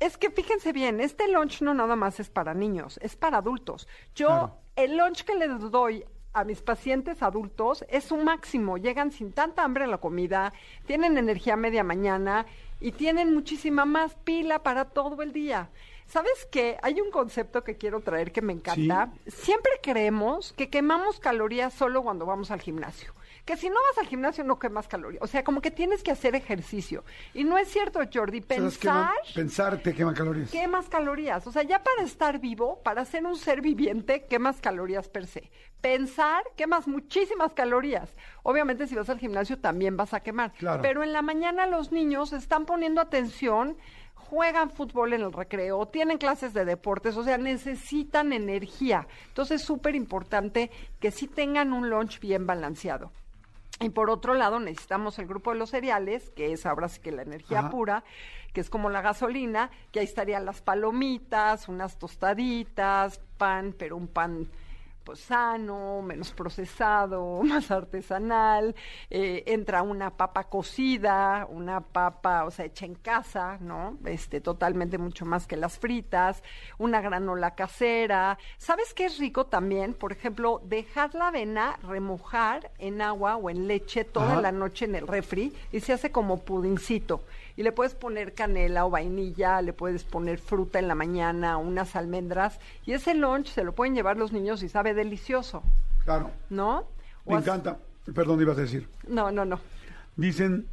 Es 0.00 0.18
que 0.18 0.30
fíjense 0.30 0.74
bien, 0.74 1.00
este 1.00 1.28
lunch 1.28 1.62
no 1.62 1.72
nada 1.72 1.96
más 1.96 2.20
es 2.20 2.28
para 2.28 2.52
niños, 2.52 2.98
es 3.00 3.16
para 3.16 3.38
adultos. 3.38 3.88
Yo, 4.14 4.26
Claro. 4.28 4.56
el 4.76 4.98
lunch 4.98 5.24
que 5.24 5.34
les 5.34 5.70
doy 5.70 6.04
a 6.32 6.44
mis 6.44 6.62
pacientes 6.62 7.22
adultos 7.22 7.84
es 7.88 8.12
un 8.12 8.24
máximo. 8.24 8.78
Llegan 8.78 9.12
sin 9.12 9.32
tanta 9.32 9.64
hambre 9.64 9.84
en 9.84 9.90
la 9.90 9.98
comida, 9.98 10.52
tienen 10.86 11.18
energía 11.18 11.54
a 11.54 11.56
media 11.56 11.84
mañana 11.84 12.46
y 12.80 12.92
tienen 12.92 13.34
muchísima 13.34 13.84
más 13.84 14.14
pila 14.24 14.62
para 14.62 14.86
todo 14.86 15.22
el 15.22 15.32
día. 15.32 15.70
¿Sabes 16.06 16.48
qué? 16.50 16.76
Hay 16.82 17.00
un 17.00 17.10
concepto 17.10 17.62
que 17.62 17.76
quiero 17.76 18.00
traer 18.00 18.32
que 18.32 18.42
me 18.42 18.52
encanta. 18.52 19.12
Siempre 19.28 19.72
creemos 19.80 20.52
que 20.54 20.68
quemamos 20.68 21.20
calorías 21.20 21.72
solo 21.72 22.02
cuando 22.02 22.26
vamos 22.26 22.50
al 22.50 22.60
gimnasio. 22.60 23.12
Que 23.50 23.56
si 23.56 23.68
no 23.68 23.74
vas 23.74 23.98
al 23.98 24.06
gimnasio 24.06 24.44
no 24.44 24.60
quemas 24.60 24.86
calorías. 24.86 25.20
O 25.24 25.26
sea, 25.26 25.42
como 25.42 25.60
que 25.60 25.72
tienes 25.72 26.04
que 26.04 26.12
hacer 26.12 26.36
ejercicio. 26.36 27.02
Y 27.34 27.42
no 27.42 27.58
es 27.58 27.66
cierto, 27.66 27.98
Jordi. 28.14 28.42
Pensar 28.42 29.10
Pensar 29.34 29.78
te 29.78 29.92
quema 29.92 30.14
calorías. 30.14 30.52
quemas 30.52 30.88
calorías. 30.88 31.44
O 31.48 31.50
sea, 31.50 31.64
ya 31.64 31.82
para 31.82 32.04
estar 32.04 32.38
vivo, 32.38 32.80
para 32.84 33.04
ser 33.04 33.26
un 33.26 33.34
ser 33.34 33.60
viviente, 33.60 34.24
quemas 34.26 34.60
calorías 34.60 35.08
per 35.08 35.26
se. 35.26 35.50
Pensar, 35.80 36.44
quemas 36.56 36.86
muchísimas 36.86 37.52
calorías. 37.52 38.14
Obviamente, 38.44 38.86
si 38.86 38.94
vas 38.94 39.10
al 39.10 39.18
gimnasio, 39.18 39.58
también 39.58 39.96
vas 39.96 40.14
a 40.14 40.20
quemar. 40.20 40.52
Claro. 40.52 40.80
Pero 40.80 41.02
en 41.02 41.12
la 41.12 41.20
mañana 41.20 41.66
los 41.66 41.90
niños 41.90 42.32
están 42.32 42.66
poniendo 42.66 43.00
atención, 43.00 43.76
juegan 44.14 44.70
fútbol 44.70 45.12
en 45.12 45.22
el 45.22 45.32
recreo, 45.32 45.88
tienen 45.88 46.18
clases 46.18 46.54
de 46.54 46.64
deportes, 46.64 47.16
o 47.16 47.24
sea, 47.24 47.36
necesitan 47.36 48.32
energía. 48.32 49.08
Entonces, 49.26 49.60
es 49.60 49.66
súper 49.66 49.96
importante 49.96 50.70
que 51.00 51.10
sí 51.10 51.26
tengan 51.26 51.72
un 51.72 51.90
lunch 51.90 52.20
bien 52.20 52.46
balanceado. 52.46 53.10
Y 53.82 53.88
por 53.88 54.10
otro 54.10 54.34
lado, 54.34 54.60
necesitamos 54.60 55.18
el 55.18 55.26
grupo 55.26 55.52
de 55.52 55.58
los 55.58 55.70
cereales, 55.70 56.28
que 56.36 56.52
es 56.52 56.66
ahora 56.66 56.88
sí 56.90 57.00
que 57.00 57.12
la 57.12 57.22
energía 57.22 57.60
Ajá. 57.60 57.70
pura, 57.70 58.04
que 58.52 58.60
es 58.60 58.68
como 58.68 58.90
la 58.90 59.00
gasolina, 59.00 59.70
que 59.90 60.00
ahí 60.00 60.04
estarían 60.04 60.44
las 60.44 60.60
palomitas, 60.60 61.66
unas 61.66 61.98
tostaditas, 61.98 63.20
pan, 63.38 63.74
pero 63.78 63.96
un 63.96 64.06
pan 64.06 64.50
pues 65.10 65.22
sano, 65.22 66.02
menos 66.02 66.30
procesado, 66.30 67.42
más 67.42 67.72
artesanal, 67.72 68.76
eh, 69.10 69.42
entra 69.46 69.82
una 69.82 70.16
papa 70.16 70.44
cocida, 70.44 71.48
una 71.50 71.80
papa, 71.80 72.44
o 72.44 72.52
sea, 72.52 72.66
hecha 72.66 72.86
en 72.86 72.94
casa, 72.94 73.58
¿no? 73.60 73.98
Este, 74.04 74.40
totalmente 74.40 74.98
mucho 74.98 75.26
más 75.26 75.48
que 75.48 75.56
las 75.56 75.80
fritas, 75.80 76.44
una 76.78 77.00
granola 77.00 77.56
casera. 77.56 78.38
¿Sabes 78.56 78.94
qué 78.94 79.06
es 79.06 79.18
rico 79.18 79.46
también? 79.46 79.94
Por 79.94 80.12
ejemplo, 80.12 80.62
dejar 80.64 81.12
la 81.16 81.26
avena 81.26 81.76
remojar 81.82 82.70
en 82.78 83.02
agua 83.02 83.34
o 83.34 83.50
en 83.50 83.66
leche 83.66 84.04
toda 84.04 84.34
Ajá. 84.34 84.42
la 84.42 84.52
noche 84.52 84.84
en 84.84 84.94
el 84.94 85.08
refri 85.08 85.52
y 85.72 85.80
se 85.80 85.92
hace 85.92 86.12
como 86.12 86.36
pudincito. 86.36 87.24
Y 87.56 87.62
le 87.62 87.72
puedes 87.72 87.94
poner 87.94 88.34
canela 88.34 88.86
o 88.86 88.90
vainilla, 88.90 89.60
le 89.62 89.72
puedes 89.72 90.04
poner 90.04 90.38
fruta 90.38 90.78
en 90.78 90.88
la 90.88 90.94
mañana, 90.94 91.56
unas 91.58 91.96
almendras. 91.96 92.58
Y 92.86 92.92
ese 92.92 93.14
lunch 93.14 93.48
se 93.48 93.64
lo 93.64 93.72
pueden 93.74 93.94
llevar 93.94 94.16
los 94.16 94.32
niños 94.32 94.62
y 94.62 94.68
sabe 94.68 94.94
delicioso, 94.94 95.62
Claro. 96.04 96.30
¿no? 96.48 96.84
O 97.24 97.32
Me 97.32 97.38
encanta. 97.38 97.78
Perdón, 98.14 98.40
ibas 98.40 98.58
a 98.58 98.62
decir. 98.62 98.88
No, 99.06 99.30
no, 99.30 99.44
no. 99.44 99.60
Dicen, 100.16 100.66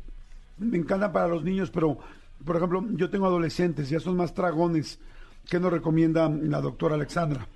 me 0.57 0.78
encanta 0.78 1.11
para 1.11 1.28
los 1.28 1.43
niños, 1.43 1.69
pero, 1.69 1.97
por 2.45 2.55
ejemplo, 2.55 2.84
yo 2.91 3.09
tengo 3.09 3.25
adolescentes, 3.28 3.89
ya 3.89 3.99
son 3.99 4.15
más 4.15 4.34
dragones. 4.34 4.99
¿Qué 5.49 5.59
nos 5.59 5.71
recomienda 5.71 6.30
la 6.30 6.61
doctora 6.61 6.95
Alexandra? 6.95 7.47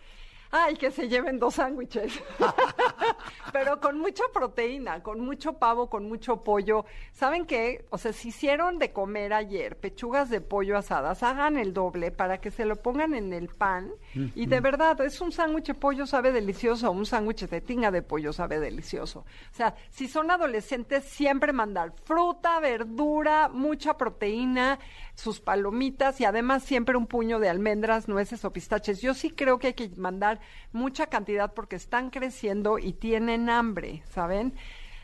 Ay, 0.51 0.75
que 0.75 0.91
se 0.91 1.07
lleven 1.07 1.39
dos 1.39 1.55
sándwiches. 1.55 2.21
Pero 3.53 3.79
con 3.79 3.97
mucha 3.97 4.23
proteína, 4.33 5.01
con 5.01 5.21
mucho 5.21 5.53
pavo, 5.53 5.89
con 5.89 6.09
mucho 6.09 6.43
pollo. 6.43 6.85
¿Saben 7.13 7.45
qué? 7.45 7.85
O 7.89 7.97
sea, 7.97 8.11
si 8.11 8.29
hicieron 8.29 8.77
de 8.77 8.91
comer 8.91 9.33
ayer 9.33 9.77
pechugas 9.77 10.29
de 10.29 10.41
pollo 10.41 10.77
asadas, 10.77 11.23
hagan 11.23 11.57
el 11.57 11.73
doble 11.73 12.11
para 12.11 12.39
que 12.39 12.51
se 12.51 12.65
lo 12.65 12.75
pongan 12.75 13.13
en 13.13 13.31
el 13.31 13.47
pan. 13.47 13.91
Y 14.35 14.47
de 14.47 14.59
verdad, 14.59 14.99
es 15.01 15.21
un 15.21 15.31
sándwich 15.31 15.67
de 15.67 15.73
pollo 15.73 16.05
sabe 16.05 16.33
delicioso, 16.33 16.91
un 16.91 17.05
sándwich 17.05 17.47
de 17.47 17.61
tinga 17.61 17.89
de 17.89 18.01
pollo 18.01 18.33
sabe 18.33 18.59
delicioso. 18.59 19.19
O 19.19 19.55
sea, 19.55 19.75
si 19.89 20.09
son 20.09 20.31
adolescentes, 20.31 21.05
siempre 21.05 21.53
mandar 21.53 21.93
fruta, 22.03 22.59
verdura, 22.59 23.47
mucha 23.47 23.97
proteína, 23.97 24.79
sus 25.15 25.39
palomitas 25.39 26.19
y 26.19 26.25
además 26.25 26.63
siempre 26.63 26.97
un 26.97 27.07
puño 27.07 27.39
de 27.39 27.47
almendras, 27.47 28.09
nueces 28.09 28.43
o 28.43 28.51
pistaches. 28.51 29.01
Yo 29.01 29.13
sí 29.13 29.29
creo 29.29 29.59
que 29.59 29.67
hay 29.67 29.73
que 29.73 29.89
mandar 29.95 30.40
mucha 30.71 31.07
cantidad 31.07 31.53
porque 31.53 31.75
están 31.75 32.09
creciendo 32.09 32.79
y 32.79 32.93
tienen 32.93 33.49
hambre, 33.49 34.03
¿saben? 34.11 34.53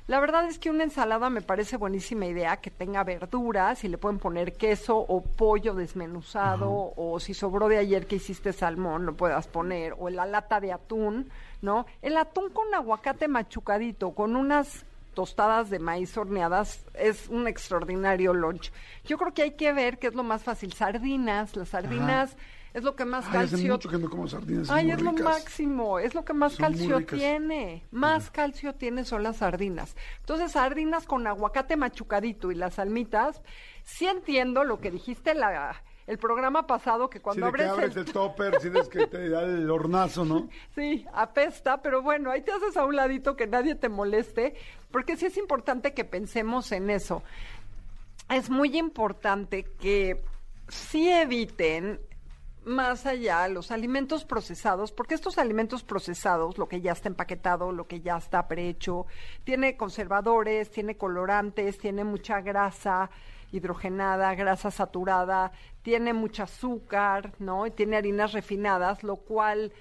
La 0.08 0.22
verdad 0.22 0.46
es 0.46 0.58
que 0.58 0.70
una 0.70 0.86
ensalada 0.86 1.30
me 1.30 1.42
parece 1.42 1.76
buenísima 1.76 2.28
idea 2.28 2.58
que 2.58 2.72
tenga 2.72 3.04
verduras 3.04 3.84
y 3.84 3.90
le 3.90 3.98
pueden 3.98 4.20
poner 4.20 4.54
queso 4.54 4.98
o 4.98 5.22
pollo 5.22 5.74
desmenuzado 5.74 6.94
o 6.96 7.20
si 7.20 7.34
sobró 7.34 7.68
de 7.68 7.78
ayer 7.78 8.08
que 8.08 8.16
hiciste 8.16 8.54
salmón 8.54 9.06
lo 9.06 9.16
puedas 9.16 9.48
poner 9.48 9.94
o 10.00 10.10
la 10.10 10.26
lata 10.26 10.62
de 10.62 10.72
atún, 10.72 11.30
¿no? 11.62 11.86
El 12.02 12.16
atún 12.16 12.52
con 12.52 12.74
aguacate 12.74 13.28
machucadito, 13.28 14.12
con 14.12 14.38
unas 14.38 14.86
tostadas 15.14 15.70
de 15.70 15.80
maíz 15.80 16.16
horneadas 16.18 16.86
es 16.94 17.28
un 17.28 17.46
extraordinario 17.46 18.34
lunch. 18.34 18.72
Yo 19.04 19.18
creo 19.18 19.34
que 19.34 19.42
hay 19.42 19.52
que 19.56 19.74
ver 19.74 20.00
qué 20.00 20.08
es 20.08 20.16
lo 20.16 20.24
más 20.24 20.44
fácil. 20.44 20.72
Sardinas, 20.72 21.54
las 21.58 21.70
sardinas 21.70 22.38
es 22.78 22.84
lo 22.84 22.96
que 22.96 23.06
más 23.06 23.26
Ay, 23.26 23.46
hace 23.46 23.56
calcio 23.56 23.74
mucho 23.74 23.90
que 23.90 23.98
no 23.98 24.08
como 24.08 24.28
sardinas. 24.28 24.68
son 24.68 24.78
Ay, 24.78 24.92
es 24.92 25.02
lo 25.02 25.12
máximo, 25.12 25.98
es 25.98 26.14
lo 26.14 26.24
que 26.24 26.34
más 26.34 26.54
Son 26.54 26.66
calcio 26.68 27.04
tiene. 27.08 27.84
Más 27.90 28.30
calcio 28.30 28.76
tiene 28.76 29.04
son 29.04 29.24
las 29.24 29.38
sardinas. 29.38 29.96
Entonces, 30.20 30.52
sardinas 30.52 31.08
con 31.08 31.26
aguacate 31.26 31.76
machucadito 31.76 32.52
y 32.52 32.56
las 32.56 32.78
almitas. 32.78 33.42
Sí 33.84 34.06
entiendo 34.06 34.64
lo 34.64 34.80
que 34.80 34.92
dijiste 34.92 35.34
la, 35.34 35.82
el 36.06 36.20
programa 36.20 36.68
pasado, 36.68 37.10
que 37.10 37.18
Sí, 37.18 37.24
cuando 37.24 37.42
que 37.52 37.64
abres 37.64 37.68
abres 37.68 37.96
el... 37.96 38.06
el 38.06 38.06
topper, 38.14 38.58
tienes 38.60 38.88
que 38.90 39.08
te 39.08 39.28
da 39.28 39.42
el 39.42 39.68
hornazo, 39.72 40.24
¿no? 40.24 40.48
Sí, 40.76 41.04
apesta, 41.14 41.82
pero 41.82 42.04
bueno, 42.04 42.30
ahí 42.30 42.44
te 42.44 42.52
haces 42.52 42.78
a 42.78 42.86
un 42.86 42.96
ladito 42.96 43.36
que 43.36 43.48
nadie 43.48 43.74
te 43.74 43.90
moleste, 43.90 44.54
porque 44.92 45.18
sí 45.18 45.26
es 45.26 45.38
importante 45.38 45.96
que 45.96 46.06
pensemos 46.06 46.72
en 46.72 46.92
eso. 46.92 47.24
Es 48.30 48.52
muy 48.52 48.78
importante 48.78 49.64
que 49.80 50.22
sí 50.68 51.10
eviten 51.10 52.00
más 52.68 53.06
allá 53.06 53.48
los 53.48 53.72
alimentos 53.72 54.26
procesados, 54.26 54.92
porque 54.92 55.16
estos 55.16 55.38
alimentos 55.38 55.84
procesados, 55.84 56.58
lo 56.58 56.68
que 56.68 56.82
ya 56.82 56.92
está 56.92 57.10
empaquetado, 57.10 57.72
lo 57.72 57.88
que 57.88 58.02
ya 58.02 58.18
está 58.18 58.48
prehecho, 58.48 59.08
tiene 59.44 59.78
conservadores, 59.78 60.70
tiene 60.70 60.98
colorantes, 60.98 61.78
tiene 61.78 62.04
mucha 62.04 62.42
grasa 62.42 63.10
hidrogenada, 63.52 64.36
grasa 64.36 64.72
saturada, 64.72 65.52
tiene 65.82 66.14
mucho 66.14 66.44
azúcar, 66.44 67.34
¿no? 67.40 67.66
Y 67.66 67.72
tiene 67.72 67.98
harinas 67.98 68.34
refinadas, 68.34 69.04
lo 69.04 69.16
cual 69.16 69.72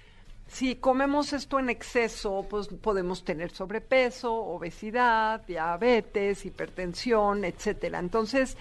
si 0.47 0.77
comemos 0.77 1.33
esto 1.33 1.59
en 1.59 1.69
exceso, 1.69 2.47
pues 2.49 2.69
podemos 2.69 3.25
tener 3.25 3.51
sobrepeso, 3.51 4.33
obesidad, 4.33 5.45
diabetes, 5.45 6.47
hipertensión, 6.47 7.45
etcétera. 7.45 7.99
Entonces, 7.99 8.57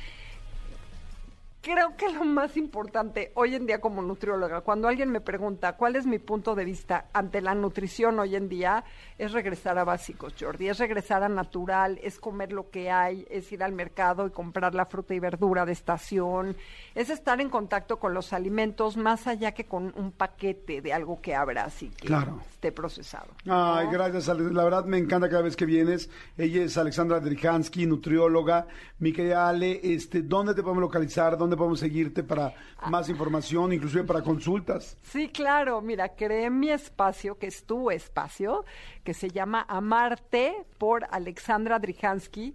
creo 1.65 1.97
que 1.97 2.09
lo 2.09 2.23
más 2.23 2.57
importante 2.57 3.31
hoy 3.33 3.55
en 3.55 3.65
día 3.65 3.81
como 3.81 4.03
nutrióloga, 4.03 4.61
cuando 4.61 4.87
alguien 4.87 5.09
me 5.09 5.19
pregunta 5.19 5.75
cuál 5.75 5.95
es 5.95 6.05
mi 6.05 6.19
punto 6.19 6.53
de 6.53 6.63
vista 6.63 7.07
ante 7.11 7.41
la 7.41 7.55
nutrición 7.55 8.19
hoy 8.19 8.35
en 8.35 8.47
día, 8.47 8.83
es 9.17 9.31
regresar 9.31 9.77
a 9.77 9.83
básicos, 9.83 10.33
Jordi, 10.39 10.67
es 10.69 10.77
regresar 10.77 11.23
a 11.23 11.29
natural, 11.29 11.99
es 12.03 12.19
comer 12.19 12.51
lo 12.51 12.69
que 12.69 12.91
hay, 12.91 13.25
es 13.29 13.51
ir 13.51 13.63
al 13.63 13.71
mercado 13.71 14.27
y 14.27 14.31
comprar 14.31 14.75
la 14.75 14.85
fruta 14.85 15.13
y 15.13 15.19
verdura 15.19 15.65
de 15.65 15.71
estación, 15.71 16.55
es 16.95 17.09
estar 17.09 17.39
en 17.39 17.49
contacto 17.49 17.97
con 17.97 18.13
los 18.13 18.33
alimentos 18.33 18.97
más 18.97 19.27
allá 19.27 19.53
que 19.53 19.65
con 19.65 19.93
un 19.95 20.11
paquete 20.11 20.81
de 20.81 20.91
algo 20.93 21.21
que 21.21 21.33
abras 21.33 21.81
y 21.81 21.89
que 21.89 22.07
Claro. 22.07 22.41
esté 22.51 22.71
procesado. 22.71 23.27
Ay, 23.47 23.85
¿no? 23.85 23.91
gracias. 23.91 24.27
La 24.27 24.63
verdad 24.63 24.85
me 24.85 24.97
encanta 24.97 25.29
cada 25.29 25.43
vez 25.43 25.55
que 25.55 25.65
vienes. 25.65 26.09
Ella 26.37 26.63
es 26.63 26.77
Alexandra 26.77 27.19
Drijansky, 27.19 27.85
nutrióloga. 27.85 28.67
Mi 28.99 29.13
querida 29.13 29.47
Ale, 29.47 29.79
este, 29.83 30.21
¿dónde 30.23 30.53
te 30.53 30.61
podemos 30.61 30.81
localizar? 30.81 31.37
¿Dónde 31.37 31.55
podemos 31.55 31.79
seguirte 31.79 32.23
para 32.23 32.53
más 32.89 33.07
información, 33.09 33.71
inclusive 33.73 34.03
para 34.03 34.21
consultas? 34.21 34.97
Sí, 35.03 35.29
claro. 35.29 35.81
Mira, 35.81 36.09
creé 36.15 36.49
mi 36.49 36.69
espacio, 36.69 37.37
que 37.37 37.47
es 37.47 37.65
tu 37.65 37.91
espacio, 37.91 38.65
que 39.05 39.13
se 39.13 39.29
llama 39.29 39.65
Amarte 39.69 40.65
por 40.77 41.05
Alexandra 41.09 41.79
Drijansky. 41.79 42.53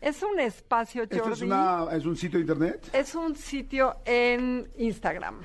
Es 0.00 0.22
un 0.22 0.38
espacio, 0.40 1.04
Jordi. 1.04 1.16
¿Esto 1.16 1.32
es, 1.32 1.40
una, 1.42 1.86
es 1.92 2.04
un 2.04 2.16
sitio 2.16 2.38
de 2.38 2.42
internet? 2.42 2.90
Es 2.92 3.14
un 3.14 3.36
sitio 3.36 3.96
en 4.04 4.68
Instagram. 4.76 5.40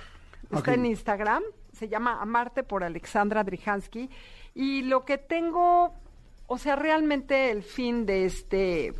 Está 0.51 0.73
en 0.73 0.85
Instagram. 0.87 1.43
Se 1.71 1.87
llama 1.87 2.19
Amarte 2.19 2.63
por 2.63 2.83
Alexandra 2.83 3.43
Drijansky. 3.43 4.09
Y 4.55 4.81
lo 4.81 5.05
que 5.05 5.19
tengo, 5.19 5.93
o 6.47 6.57
sea, 6.57 6.75
realmente 6.75 7.51
el 7.51 7.61
fin 7.61 8.07
de 8.07 8.25
este, 8.25 8.93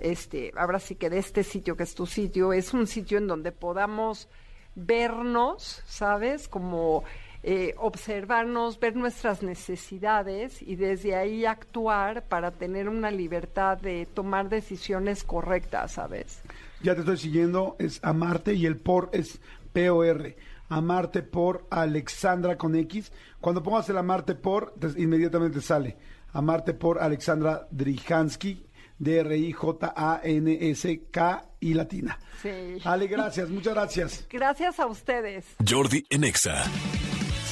este, 0.00 0.52
ahora 0.56 0.80
sí 0.80 0.94
que 0.94 1.10
de 1.10 1.18
este 1.18 1.44
sitio, 1.44 1.76
que 1.76 1.82
es 1.82 1.94
tu 1.94 2.06
sitio, 2.06 2.54
es 2.54 2.72
un 2.72 2.86
sitio 2.86 3.18
en 3.18 3.26
donde 3.26 3.52
podamos 3.52 4.28
vernos, 4.74 5.82
¿sabes? 5.86 6.48
Como 6.48 7.04
eh, 7.50 7.74
observarnos, 7.78 8.78
ver 8.78 8.94
nuestras 8.94 9.42
necesidades 9.42 10.60
y 10.60 10.76
desde 10.76 11.14
ahí 11.16 11.46
actuar 11.46 12.26
para 12.28 12.50
tener 12.50 12.90
una 12.90 13.10
libertad 13.10 13.78
de 13.78 14.04
tomar 14.04 14.50
decisiones 14.50 15.24
correctas, 15.24 15.92
¿sabes? 15.92 16.42
Ya 16.82 16.92
te 16.94 17.00
estoy 17.00 17.16
siguiendo, 17.16 17.74
es 17.78 18.00
Amarte 18.04 18.52
y 18.52 18.66
el 18.66 18.76
por 18.76 19.08
es 19.14 19.40
P-O-R. 19.72 20.36
Amarte 20.68 21.22
por 21.22 21.66
Alexandra 21.70 22.58
con 22.58 22.76
X. 22.76 23.12
Cuando 23.40 23.62
pongas 23.62 23.88
el 23.88 23.96
Amarte 23.96 24.34
por, 24.34 24.74
te- 24.78 25.00
inmediatamente 25.00 25.62
sale. 25.62 25.96
Amarte 26.34 26.74
por 26.74 26.98
Alexandra 26.98 27.66
Drijansky, 27.70 28.66
D-R-I-J-A-N-S-K 28.98 31.44
y 31.60 31.72
latina. 31.72 32.18
Sí. 32.42 32.76
Ale, 32.84 33.06
gracias, 33.06 33.48
muchas 33.48 33.72
gracias. 33.74 34.26
Gracias 34.28 34.78
a 34.78 34.86
ustedes. 34.86 35.46
Jordi 35.66 36.04
en 36.10 36.24
Exa. 36.24 36.64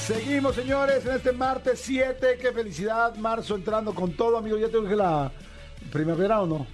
Seguimos, 0.07 0.55
señores, 0.55 1.05
en 1.05 1.17
este 1.17 1.33
martes 1.33 1.81
7. 1.81 2.39
Qué 2.41 2.53
felicidad, 2.53 3.17
marzo 3.17 3.57
entrando 3.57 3.93
con 3.95 4.13
todo, 4.13 4.39
amigo. 4.39 4.57
¿Ya 4.57 4.69
te 4.69 4.79
urge 4.79 4.95
la 4.95 5.33
primavera 5.93 6.43
o 6.43 6.47
no? 6.47 6.67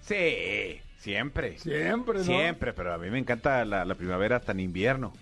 Sí, 0.00 0.78
siempre. 0.98 1.58
Siempre, 1.58 2.18
¿no? 2.18 2.24
Siempre, 2.24 2.72
pero 2.72 2.94
a 2.94 2.98
mí 2.98 3.10
me 3.10 3.18
encanta 3.18 3.64
la, 3.64 3.84
la 3.84 3.94
primavera 3.96 4.36
hasta 4.36 4.52
en 4.52 4.60
invierno. 4.60 5.12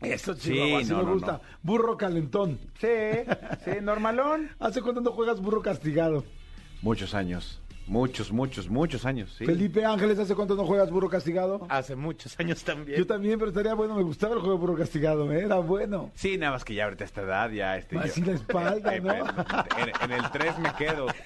Eso, 0.00 0.34
Sí, 0.34 0.74
así 0.74 0.90
no, 0.90 0.98
me 0.98 1.04
no, 1.04 1.12
gusta. 1.14 1.32
no. 1.32 1.40
Burro 1.62 1.96
calentón. 1.96 2.58
Sí, 2.80 2.88
sí, 3.64 3.70
normalón. 3.80 4.50
¿Hace 4.58 4.82
cuánto 4.82 5.00
no 5.00 5.12
juegas 5.12 5.40
burro 5.40 5.62
castigado? 5.62 6.24
Muchos 6.82 7.14
años. 7.14 7.60
Muchos, 7.88 8.30
muchos, 8.32 8.68
muchos 8.68 9.04
años, 9.06 9.34
sí. 9.38 9.46
Felipe 9.46 9.84
Ángeles, 9.84 10.18
¿hace 10.18 10.34
cuánto 10.34 10.54
no 10.54 10.64
juegas 10.66 10.90
burro 10.90 11.08
castigado? 11.08 11.66
Hace 11.70 11.96
muchos 11.96 12.38
años 12.38 12.62
también. 12.62 12.98
Yo 12.98 13.06
también, 13.06 13.38
pero 13.38 13.50
estaría 13.50 13.74
bueno, 13.74 13.94
me 13.94 14.02
gustaba 14.02 14.34
el 14.34 14.40
juego 14.40 14.54
de 14.54 14.60
burro 14.60 14.76
castigado, 14.76 15.32
¿eh? 15.32 15.44
era 15.44 15.56
bueno. 15.56 16.10
Sí, 16.14 16.36
nada 16.36 16.52
más 16.52 16.64
que 16.64 16.74
ya 16.74 16.84
ahorita 16.84 17.04
a 17.04 17.06
esta 17.06 17.22
edad, 17.22 17.50
ya 17.50 17.76
este. 17.78 17.98
Así 17.98 18.20
yo- 18.20 18.26
la 18.28 18.32
espalda, 18.34 18.98
¿no? 19.00 19.12
en, 19.14 19.92
en 20.04 20.12
el 20.12 20.30
3 20.30 20.58
me 20.58 20.72
quedo. 20.74 21.06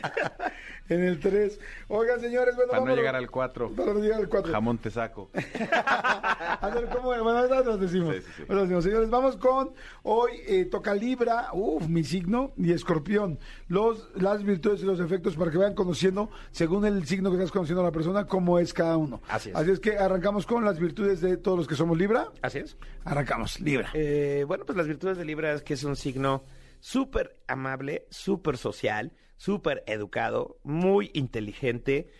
En 0.88 1.00
el 1.04 1.20
3. 1.20 1.58
Oigan, 1.88 2.20
señores, 2.20 2.54
bueno, 2.56 2.72
Para 2.72 2.84
no 2.84 2.94
llegar 2.96 3.14
al 3.14 3.30
4. 3.30 3.70
Para 3.70 3.94
no 3.94 4.00
llegar 4.00 4.18
al 4.20 4.28
4. 4.28 4.52
Jamón 4.52 4.78
te 4.78 4.90
saco. 4.90 5.30
A 5.86 6.70
ver, 6.74 6.86
¿cómo? 6.88 7.04
Bueno, 7.08 7.30
ahorita 7.30 7.62
nos 7.62 7.80
decimos. 7.80 8.16
Sí, 8.16 8.20
sí, 8.20 8.26
sí. 8.36 8.42
Ahorita 8.42 8.54
nos 8.54 8.62
decimos. 8.64 8.84
Señores, 8.84 9.08
vamos 9.10 9.36
con 9.36 9.70
hoy 10.02 10.32
eh, 10.46 10.64
toca 10.66 10.92
Libra, 10.94 11.48
uf, 11.52 11.86
mi 11.86 12.02
signo, 12.04 12.52
y 12.58 12.72
Escorpión. 12.72 13.38
Los, 13.72 14.10
las 14.16 14.44
virtudes 14.44 14.82
y 14.82 14.84
los 14.84 15.00
efectos 15.00 15.34
para 15.34 15.50
que 15.50 15.56
vayan 15.56 15.74
conociendo, 15.74 16.28
según 16.50 16.84
el 16.84 17.06
signo 17.06 17.30
que 17.30 17.36
estás 17.36 17.50
conociendo 17.50 17.80
a 17.80 17.84
la 17.84 17.90
persona, 17.90 18.26
cómo 18.26 18.58
es 18.58 18.74
cada 18.74 18.98
uno. 18.98 19.22
Así 19.28 19.48
es. 19.48 19.56
Así 19.56 19.70
es 19.70 19.80
que 19.80 19.96
arrancamos 19.96 20.44
con 20.44 20.62
las 20.62 20.78
virtudes 20.78 21.22
de 21.22 21.38
todos 21.38 21.56
los 21.56 21.66
que 21.66 21.74
somos 21.74 21.96
Libra. 21.96 22.28
Así 22.42 22.58
es. 22.58 22.76
Arrancamos, 23.02 23.60
Libra. 23.60 23.88
Eh, 23.94 24.44
bueno, 24.46 24.66
pues 24.66 24.76
las 24.76 24.86
virtudes 24.86 25.16
de 25.16 25.24
Libra 25.24 25.54
es 25.54 25.62
que 25.62 25.72
es 25.72 25.84
un 25.84 25.96
signo 25.96 26.44
súper 26.80 27.38
amable, 27.48 28.06
súper 28.10 28.58
social, 28.58 29.12
súper 29.38 29.84
educado, 29.86 30.58
muy 30.64 31.10
inteligente, 31.14 32.10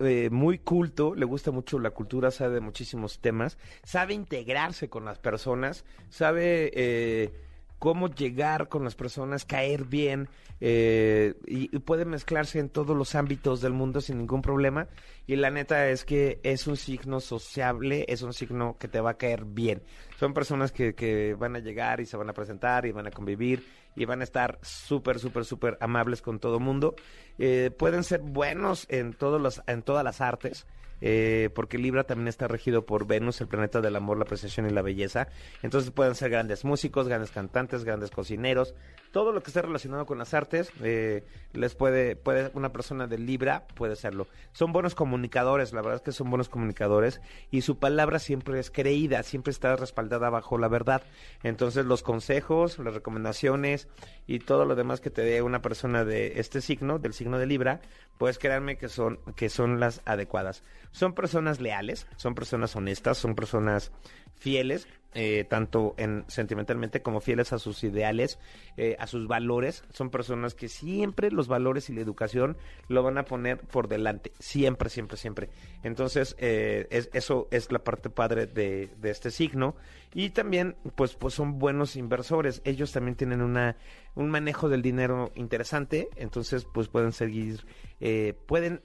eh, 0.00 0.30
muy 0.32 0.58
culto, 0.58 1.14
le 1.14 1.26
gusta 1.26 1.52
mucho 1.52 1.78
la 1.78 1.90
cultura, 1.90 2.32
sabe 2.32 2.54
de 2.54 2.60
muchísimos 2.60 3.20
temas, 3.20 3.56
sabe 3.84 4.14
integrarse 4.14 4.88
con 4.88 5.04
las 5.04 5.20
personas, 5.20 5.84
sabe 6.08 6.72
eh, 6.74 7.32
cómo 7.78 8.08
llegar 8.08 8.68
con 8.68 8.84
las 8.84 8.94
personas, 8.94 9.44
caer 9.44 9.84
bien, 9.84 10.28
eh, 10.60 11.34
y, 11.46 11.74
y 11.74 11.78
puede 11.78 12.04
mezclarse 12.04 12.58
en 12.58 12.68
todos 12.68 12.96
los 12.96 13.14
ámbitos 13.14 13.60
del 13.60 13.72
mundo 13.72 14.00
sin 14.00 14.18
ningún 14.18 14.42
problema. 14.42 14.88
Y 15.26 15.36
la 15.36 15.50
neta 15.50 15.88
es 15.88 16.04
que 16.04 16.40
es 16.42 16.66
un 16.66 16.76
signo 16.76 17.20
sociable, 17.20 18.04
es 18.08 18.22
un 18.22 18.32
signo 18.32 18.76
que 18.78 18.88
te 18.88 19.00
va 19.00 19.10
a 19.10 19.18
caer 19.18 19.44
bien. 19.44 19.82
Son 20.18 20.34
personas 20.34 20.72
que, 20.72 20.94
que 20.94 21.34
van 21.34 21.54
a 21.54 21.60
llegar 21.60 22.00
y 22.00 22.06
se 22.06 22.16
van 22.16 22.30
a 22.30 22.32
presentar 22.32 22.86
y 22.86 22.92
van 22.92 23.06
a 23.06 23.10
convivir 23.10 23.64
y 23.98 24.04
van 24.04 24.20
a 24.20 24.24
estar 24.24 24.58
súper, 24.62 25.18
súper, 25.18 25.44
súper 25.44 25.76
amables 25.80 26.22
con 26.22 26.38
todo 26.38 26.60
mundo. 26.60 26.94
Eh, 27.38 27.70
pueden 27.76 28.04
ser 28.04 28.20
buenos 28.20 28.86
en, 28.88 29.12
todos 29.12 29.40
los, 29.40 29.60
en 29.66 29.82
todas 29.82 30.04
las 30.04 30.20
artes. 30.20 30.66
Eh, 31.00 31.50
porque 31.54 31.78
Libra 31.78 32.04
también 32.04 32.28
está 32.28 32.48
regido 32.48 32.86
por 32.86 33.06
Venus, 33.06 33.40
el 33.40 33.48
planeta 33.48 33.80
del 33.80 33.96
amor, 33.96 34.18
la 34.18 34.24
apreciación 34.24 34.66
y 34.66 34.70
la 34.70 34.82
belleza. 34.82 35.28
Entonces 35.62 35.90
pueden 35.90 36.14
ser 36.14 36.30
grandes 36.30 36.64
músicos, 36.64 37.08
grandes 37.08 37.30
cantantes, 37.30 37.84
grandes 37.84 38.10
cocineros, 38.10 38.74
todo 39.12 39.32
lo 39.32 39.42
que 39.42 39.50
esté 39.50 39.62
relacionado 39.62 40.06
con 40.06 40.18
las 40.18 40.34
artes, 40.34 40.70
eh, 40.82 41.24
les 41.52 41.74
puede, 41.74 42.16
puede, 42.16 42.50
una 42.54 42.72
persona 42.72 43.06
de 43.06 43.18
Libra 43.18 43.66
puede 43.74 43.96
serlo. 43.96 44.26
Son 44.52 44.72
buenos 44.72 44.94
comunicadores, 44.94 45.72
la 45.72 45.80
verdad 45.80 45.96
es 45.96 46.02
que 46.02 46.12
son 46.12 46.30
buenos 46.30 46.48
comunicadores 46.48 47.20
y 47.50 47.62
su 47.62 47.78
palabra 47.78 48.18
siempre 48.18 48.58
es 48.58 48.70
creída, 48.70 49.22
siempre 49.22 49.50
está 49.50 49.76
respaldada 49.76 50.30
bajo 50.30 50.58
la 50.58 50.68
verdad. 50.68 51.02
Entonces 51.42 51.86
los 51.86 52.02
consejos, 52.02 52.78
las 52.78 52.94
recomendaciones 52.94 53.88
y 54.26 54.40
todo 54.40 54.64
lo 54.64 54.74
demás 54.74 55.00
que 55.00 55.10
te 55.10 55.22
dé 55.22 55.42
una 55.42 55.62
persona 55.62 56.04
de 56.04 56.38
este 56.40 56.60
signo, 56.60 56.98
del 56.98 57.14
signo 57.14 57.38
de 57.38 57.46
Libra, 57.46 57.80
pues 58.18 58.38
créanme 58.38 58.76
que 58.76 58.88
son, 58.88 59.18
que 59.36 59.48
son 59.48 59.80
las 59.80 60.02
adecuadas. 60.04 60.62
Son 60.92 61.14
personas 61.14 61.60
leales, 61.60 62.06
son 62.16 62.34
personas 62.34 62.74
honestas, 62.76 63.18
son 63.18 63.34
personas 63.34 63.92
fieles, 64.34 64.86
eh, 65.14 65.44
tanto 65.48 65.94
en 65.96 66.24
sentimentalmente 66.28 67.02
como 67.02 67.20
fieles 67.20 67.52
a 67.52 67.58
sus 67.58 67.82
ideales, 67.82 68.38
eh, 68.76 68.94
a 69.00 69.06
sus 69.06 69.26
valores. 69.26 69.82
Son 69.92 70.10
personas 70.10 70.54
que 70.54 70.68
siempre 70.68 71.30
los 71.30 71.48
valores 71.48 71.88
y 71.90 71.94
la 71.94 72.02
educación 72.02 72.56
lo 72.88 73.02
van 73.02 73.18
a 73.18 73.24
poner 73.24 73.58
por 73.58 73.88
delante, 73.88 74.32
siempre, 74.38 74.90
siempre, 74.90 75.16
siempre. 75.16 75.50
Entonces, 75.82 76.36
eh, 76.38 76.86
es- 76.90 77.10
eso 77.14 77.48
es 77.50 77.72
la 77.72 77.82
parte 77.82 78.10
padre 78.10 78.46
de, 78.46 78.90
de 79.00 79.10
este 79.10 79.30
signo. 79.30 79.74
Y 80.14 80.30
también, 80.30 80.76
pues, 80.94 81.14
pues 81.14 81.34
son 81.34 81.58
buenos 81.58 81.96
inversores. 81.96 82.60
Ellos 82.64 82.92
también 82.92 83.16
tienen 83.16 83.40
una, 83.42 83.76
un 84.14 84.30
manejo 84.30 84.68
del 84.68 84.82
dinero 84.82 85.32
interesante, 85.34 86.08
entonces, 86.16 86.64
pues 86.72 86.88
pueden 86.88 87.12
seguir, 87.12 87.66
eh, 88.00 88.34
pueden 88.46 88.82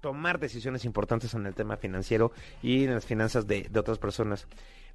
tomar 0.00 0.38
decisiones 0.38 0.84
importantes 0.84 1.34
en 1.34 1.46
el 1.46 1.54
tema 1.54 1.76
financiero 1.76 2.32
y 2.62 2.84
en 2.84 2.94
las 2.94 3.06
finanzas 3.06 3.46
de, 3.46 3.68
de 3.70 3.80
otras 3.80 3.98
personas. 3.98 4.46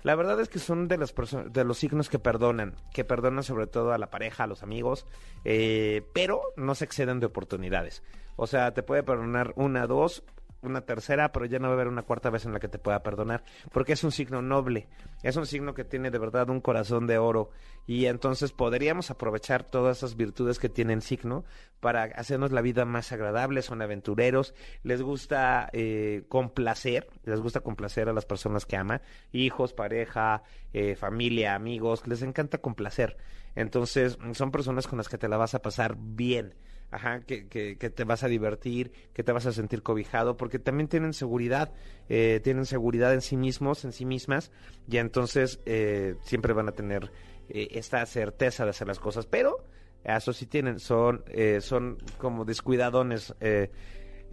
La 0.03 0.15
verdad 0.15 0.39
es 0.39 0.49
que 0.49 0.59
son 0.59 0.87
de 0.87 0.97
las 0.97 1.13
de 1.49 1.63
los 1.63 1.77
signos 1.77 2.09
que 2.09 2.17
perdonan, 2.17 2.75
que 2.91 3.03
perdonan 3.03 3.43
sobre 3.43 3.67
todo 3.67 3.93
a 3.93 3.99
la 3.99 4.09
pareja, 4.09 4.43
a 4.43 4.47
los 4.47 4.63
amigos, 4.63 5.05
eh, 5.45 6.03
pero 6.13 6.41
no 6.55 6.73
se 6.73 6.85
exceden 6.85 7.19
de 7.19 7.27
oportunidades. 7.27 8.01
O 8.35 8.47
sea, 8.47 8.73
te 8.73 8.81
puede 8.81 9.03
perdonar 9.03 9.53
una, 9.55 9.85
dos, 9.85 10.23
una 10.61 10.81
tercera, 10.81 11.31
pero 11.31 11.45
ya 11.45 11.59
no 11.59 11.67
va 11.67 11.73
a 11.73 11.75
haber 11.75 11.87
una 11.87 12.03
cuarta 12.03 12.29
vez 12.29 12.45
en 12.45 12.53
la 12.53 12.59
que 12.59 12.67
te 12.67 12.79
pueda 12.79 13.03
perdonar, 13.03 13.43
porque 13.71 13.93
es 13.93 14.03
un 14.03 14.11
signo 14.11 14.41
noble, 14.41 14.87
es 15.23 15.35
un 15.35 15.45
signo 15.45 15.73
que 15.73 15.83
tiene 15.83 16.11
de 16.11 16.19
verdad 16.19 16.49
un 16.49 16.61
corazón 16.61 17.07
de 17.07 17.17
oro 17.17 17.49
y 17.87 18.05
entonces 18.05 18.51
podríamos 18.51 19.11
aprovechar 19.11 19.63
todas 19.63 19.97
esas 19.97 20.15
virtudes 20.15 20.59
que 20.59 20.69
tiene 20.69 20.93
el 20.93 21.01
signo 21.01 21.43
para 21.79 22.03
hacernos 22.03 22.51
la 22.51 22.61
vida 22.61 22.85
más 22.85 23.11
agradable, 23.11 23.61
son 23.61 23.81
aventureros, 23.81 24.53
les 24.83 25.01
gusta 25.01 25.69
eh, 25.73 26.23
complacer, 26.29 27.07
les 27.23 27.39
gusta 27.39 27.61
complacer 27.61 28.07
a 28.07 28.13
las 28.13 28.25
personas 28.25 28.65
que 28.65 28.77
ama, 28.77 29.01
hijos, 29.31 29.73
pareja, 29.73 30.43
eh, 30.73 30.95
familia, 30.95 31.55
amigos, 31.55 32.07
les 32.07 32.21
encanta 32.21 32.59
complacer. 32.59 33.17
Entonces, 33.55 34.17
son 34.33 34.51
personas 34.51 34.87
con 34.87 34.97
las 34.97 35.09
que 35.09 35.17
te 35.17 35.27
la 35.27 35.37
vas 35.37 35.55
a 35.55 35.61
pasar 35.61 35.95
bien. 35.97 36.55
Ajá, 36.91 37.21
que, 37.21 37.47
que, 37.47 37.77
que 37.77 37.89
te 37.89 38.03
vas 38.03 38.23
a 38.23 38.27
divertir, 38.27 38.91
que 39.13 39.23
te 39.23 39.31
vas 39.31 39.45
a 39.45 39.53
sentir 39.53 39.81
cobijado, 39.81 40.35
porque 40.35 40.59
también 40.59 40.89
tienen 40.89 41.13
seguridad, 41.13 41.71
eh, 42.09 42.41
tienen 42.43 42.65
seguridad 42.65 43.13
en 43.13 43.21
sí 43.21 43.37
mismos, 43.37 43.85
en 43.85 43.93
sí 43.93 44.05
mismas, 44.05 44.51
y 44.89 44.97
entonces 44.97 45.61
eh, 45.65 46.15
siempre 46.23 46.51
van 46.51 46.67
a 46.67 46.73
tener 46.73 47.09
eh, 47.47 47.69
esta 47.71 48.05
certeza 48.05 48.65
de 48.65 48.71
hacer 48.71 48.87
las 48.87 48.99
cosas. 48.99 49.25
Pero, 49.25 49.63
eso 50.03 50.33
sí 50.33 50.45
tienen, 50.47 50.79
son, 50.79 51.23
eh, 51.27 51.59
son 51.61 51.97
como 52.17 52.43
descuidadones. 52.43 53.33
eh, 53.39 53.71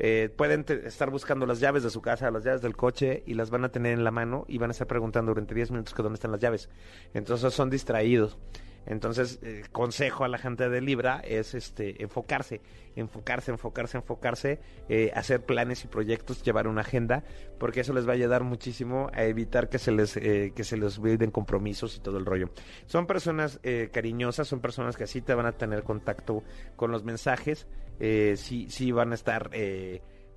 eh, 0.00 0.30
pueden 0.36 0.64
estar 0.84 1.10
buscando 1.10 1.44
las 1.44 1.58
llaves 1.58 1.82
de 1.82 1.90
su 1.90 2.00
casa, 2.00 2.30
las 2.30 2.44
llaves 2.44 2.62
del 2.62 2.76
coche, 2.76 3.24
y 3.26 3.34
las 3.34 3.50
van 3.50 3.64
a 3.64 3.70
tener 3.70 3.92
en 3.92 4.04
la 4.04 4.12
mano 4.12 4.44
y 4.48 4.58
van 4.58 4.70
a 4.70 4.72
estar 4.72 4.86
preguntando 4.86 5.30
durante 5.32 5.54
10 5.54 5.72
minutos 5.72 5.92
que 5.92 6.02
dónde 6.02 6.14
están 6.14 6.30
las 6.30 6.40
llaves. 6.40 6.68
Entonces 7.14 7.52
son 7.52 7.68
distraídos. 7.68 8.38
Entonces, 8.86 9.38
eh, 9.42 9.64
consejo 9.70 10.24
a 10.24 10.28
la 10.28 10.38
gente 10.38 10.68
de 10.68 10.80
Libra 10.80 11.20
es 11.24 11.54
este 11.54 12.02
enfocarse, 12.02 12.60
enfocarse, 12.96 13.50
enfocarse, 13.50 13.98
enfocarse, 13.98 14.60
eh, 14.88 15.12
hacer 15.14 15.44
planes 15.44 15.84
y 15.84 15.88
proyectos, 15.88 16.42
llevar 16.42 16.66
una 16.66 16.80
agenda, 16.80 17.24
porque 17.58 17.80
eso 17.80 17.92
les 17.92 18.06
va 18.06 18.12
a 18.12 18.14
ayudar 18.14 18.44
muchísimo 18.44 19.10
a 19.12 19.24
evitar 19.24 19.68
que 19.68 19.78
se 19.78 19.92
les 19.92 20.16
eh, 20.16 20.52
que 20.54 20.64
se 20.64 20.76
les 20.76 20.98
olviden 20.98 21.30
compromisos 21.30 21.96
y 21.96 22.00
todo 22.00 22.18
el 22.18 22.26
rollo. 22.26 22.50
Son 22.86 23.06
personas 23.06 23.60
eh, 23.62 23.90
cariñosas, 23.92 24.48
son 24.48 24.60
personas 24.60 24.96
que 24.96 25.04
así 25.04 25.20
te 25.20 25.34
van 25.34 25.46
a 25.46 25.52
tener 25.52 25.82
contacto 25.82 26.42
con 26.76 26.90
los 26.90 27.04
mensajes, 27.04 27.66
eh, 28.00 28.34
sí, 28.36 28.68
sí 28.70 28.92
van 28.92 29.12
a 29.12 29.14
estar 29.14 29.50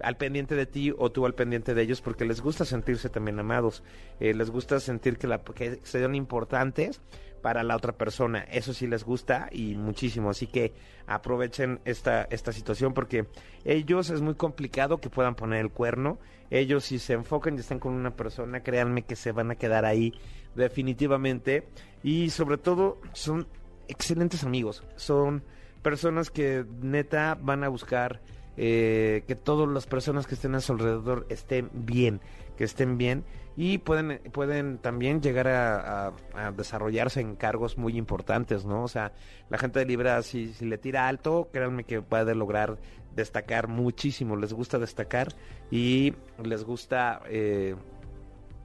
al 0.04 0.18
pendiente 0.18 0.56
de 0.56 0.66
ti 0.66 0.92
o 0.98 1.12
tú 1.12 1.28
al 1.28 1.36
pendiente 1.36 1.76
de 1.76 1.82
ellos 1.84 2.02
porque 2.02 2.26
les 2.26 2.42
gusta 2.42 2.66
sentirse 2.66 3.10
también 3.10 3.40
amados, 3.40 3.84
les 4.20 4.50
gusta 4.50 4.80
sentir 4.80 5.18
que, 5.18 5.28
la, 5.28 5.44
que 5.44 5.80
sean 5.84 6.16
importantes 6.16 7.02
para 7.42 7.64
la 7.64 7.76
otra 7.76 7.94
persona, 7.94 8.40
eso 8.52 8.74
sí 8.74 8.88
les 8.88 9.04
gusta 9.04 9.50
y 9.52 9.76
muchísimo, 9.76 10.30
así 10.30 10.48
que 10.48 10.74
aprovechen 11.08 11.80
esta, 11.86 12.24
esta 12.24 12.52
situación 12.52 12.94
porque 12.94 13.28
ellos 13.66 14.10
es 14.10 14.22
muy 14.22 14.36
complicado 14.36 15.00
que 15.00 15.10
puedan 15.10 15.36
poner 15.36 15.60
el 15.62 15.72
cuerno, 15.72 16.20
ellos 16.50 16.86
si 16.86 17.00
se 17.00 17.14
enfocan 17.14 17.56
y 17.56 17.60
están 17.60 17.80
con 17.80 17.94
una 17.94 18.16
persona, 18.16 18.62
créanme 18.62 19.04
que 19.04 19.16
se 19.16 19.32
van 19.32 19.52
a 19.52 19.56
quedar 19.56 19.86
ahí 19.86 20.14
definitivamente. 20.56 21.68
Y 22.04 22.30
sobre 22.30 22.58
todo 22.58 23.00
son 23.14 23.48
excelentes 23.88 24.44
amigos, 24.44 24.84
son 24.96 25.44
personas 25.82 26.30
que 26.30 26.66
neta 26.82 27.38
van 27.42 27.64
a 27.64 27.70
buscar 27.70 28.22
eh, 28.58 29.24
que 29.28 29.36
todas 29.36 29.70
las 29.70 29.86
personas 29.86 30.28
que 30.28 30.36
estén 30.36 30.56
a 30.56 30.62
su 30.62 30.74
alrededor 30.74 31.26
estén 31.30 31.70
bien, 31.74 32.22
que 32.58 32.64
estén 32.64 32.98
bien 32.98 33.24
y 33.64 33.78
pueden 33.78 34.20
pueden 34.32 34.80
también 34.80 35.22
llegar 35.22 35.48
a, 35.48 36.08
a- 36.08 36.14
a 36.34 36.52
desarrollarse 36.52 37.22
en 37.22 37.36
cargos 37.36 37.78
muy 37.78 37.96
importantes, 37.96 38.66
¿no? 38.66 38.84
O 38.84 38.88
sea, 38.88 39.12
la 39.50 39.60
gente 39.60 39.78
de 39.78 39.86
Libra 39.86 40.20
si, 40.24 40.52
si 40.54 40.66
le 40.66 40.80
tira 40.80 41.08
alto, 41.08 41.50
créanme 41.54 41.84
que 41.84 42.02
puede 42.02 42.34
lograr 42.34 42.78
destacar 43.16 43.68
muchísimo, 43.68 44.36
les 44.36 44.52
gusta 44.54 44.80
destacar 44.80 45.28
y 45.70 46.14
les 46.44 46.64
gusta 46.64 47.22
eh, 47.28 47.76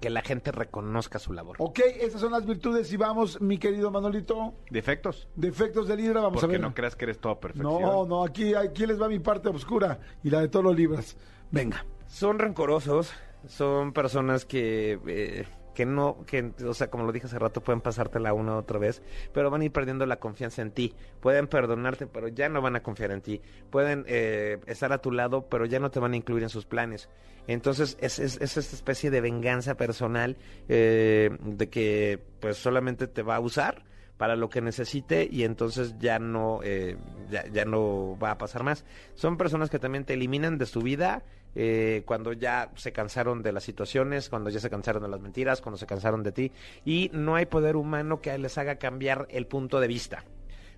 que 0.00 0.08
la 0.08 0.22
gente 0.22 0.50
reconozca 0.50 1.18
su 1.18 1.34
labor. 1.34 1.56
Ok, 1.58 1.80
estas 2.00 2.20
son 2.22 2.32
las 2.32 2.46
virtudes 2.46 2.90
y 2.90 2.96
vamos, 2.96 3.38
mi 3.42 3.58
querido 3.58 3.90
Manolito. 3.90 4.54
Defectos. 4.70 5.28
Defectos 5.36 5.88
de 5.88 5.96
Libra, 5.96 6.22
vamos 6.22 6.38
a 6.38 6.40
Porque 6.40 6.52
ver. 6.56 6.60
no 6.62 6.72
creas 6.72 6.96
que 6.96 7.04
eres 7.04 7.18
toda 7.18 7.38
perfección. 7.38 7.82
No, 7.82 8.06
no, 8.06 8.24
aquí, 8.24 8.54
aquí 8.54 8.86
les 8.86 8.98
va 8.98 9.08
mi 9.08 9.18
parte 9.18 9.50
oscura 9.50 9.98
y 10.22 10.30
la 10.30 10.40
de 10.40 10.48
todos 10.48 10.64
los 10.64 10.74
libras. 10.76 11.16
Venga. 11.50 11.84
Son 12.06 12.38
rencorosos, 12.38 13.12
son 13.46 13.92
personas 13.92 14.44
que 14.44 14.98
eh, 15.06 15.46
que 15.76 15.84
no, 15.84 16.24
que, 16.26 16.52
o 16.66 16.72
sea, 16.72 16.88
como 16.88 17.04
lo 17.04 17.12
dije 17.12 17.26
hace 17.26 17.38
rato, 17.38 17.60
pueden 17.60 17.82
pasártela 17.82 18.32
una 18.32 18.56
otra 18.56 18.78
vez, 18.78 19.02
pero 19.34 19.50
van 19.50 19.60
a 19.60 19.66
ir 19.66 19.72
perdiendo 19.72 20.06
la 20.06 20.16
confianza 20.16 20.62
en 20.62 20.70
ti. 20.70 20.94
Pueden 21.20 21.48
perdonarte, 21.48 22.06
pero 22.06 22.28
ya 22.28 22.48
no 22.48 22.62
van 22.62 22.76
a 22.76 22.82
confiar 22.82 23.10
en 23.10 23.20
ti. 23.20 23.42
Pueden 23.70 24.06
eh, 24.08 24.58
estar 24.66 24.90
a 24.94 25.02
tu 25.02 25.12
lado, 25.12 25.48
pero 25.50 25.66
ya 25.66 25.78
no 25.78 25.90
te 25.90 26.00
van 26.00 26.14
a 26.14 26.16
incluir 26.16 26.42
en 26.44 26.48
sus 26.48 26.64
planes. 26.64 27.10
Entonces, 27.46 27.98
es, 28.00 28.18
es, 28.18 28.40
es 28.40 28.56
esta 28.56 28.74
especie 28.74 29.10
de 29.10 29.20
venganza 29.20 29.76
personal 29.76 30.38
eh, 30.66 31.36
de 31.42 31.68
que, 31.68 32.20
pues, 32.40 32.56
solamente 32.56 33.06
te 33.06 33.22
va 33.22 33.36
a 33.36 33.40
usar 33.40 33.84
para 34.16 34.34
lo 34.34 34.48
que 34.48 34.62
necesite 34.62 35.28
y 35.30 35.44
entonces 35.44 35.94
ya 35.98 36.18
no 36.18 36.60
eh, 36.62 36.96
ya, 37.28 37.46
ya 37.48 37.66
no 37.66 38.18
va 38.18 38.30
a 38.30 38.38
pasar 38.38 38.62
más 38.62 38.86
son 39.14 39.36
personas 39.36 39.68
que 39.68 39.78
también 39.78 40.06
te 40.06 40.14
eliminan 40.14 40.56
de 40.56 40.64
su 40.64 40.80
vida 40.80 41.22
eh, 41.58 42.02
cuando 42.04 42.34
ya 42.34 42.70
se 42.76 42.92
cansaron 42.92 43.42
de 43.42 43.50
las 43.50 43.64
situaciones 43.64 44.28
cuando 44.28 44.50
ya 44.50 44.60
se 44.60 44.68
cansaron 44.68 45.02
de 45.02 45.08
las 45.08 45.20
mentiras 45.20 45.62
cuando 45.62 45.78
se 45.78 45.86
cansaron 45.86 46.22
de 46.22 46.32
ti. 46.32 46.52
Y 46.84 47.10
no 47.14 47.34
hay 47.34 47.46
poder 47.46 47.76
humano 47.76 48.20
que 48.20 48.36
les 48.36 48.58
haga 48.58 48.76
cambiar 48.76 49.26
el 49.30 49.46
punto 49.46 49.80
de 49.80 49.88
vista. 49.88 50.22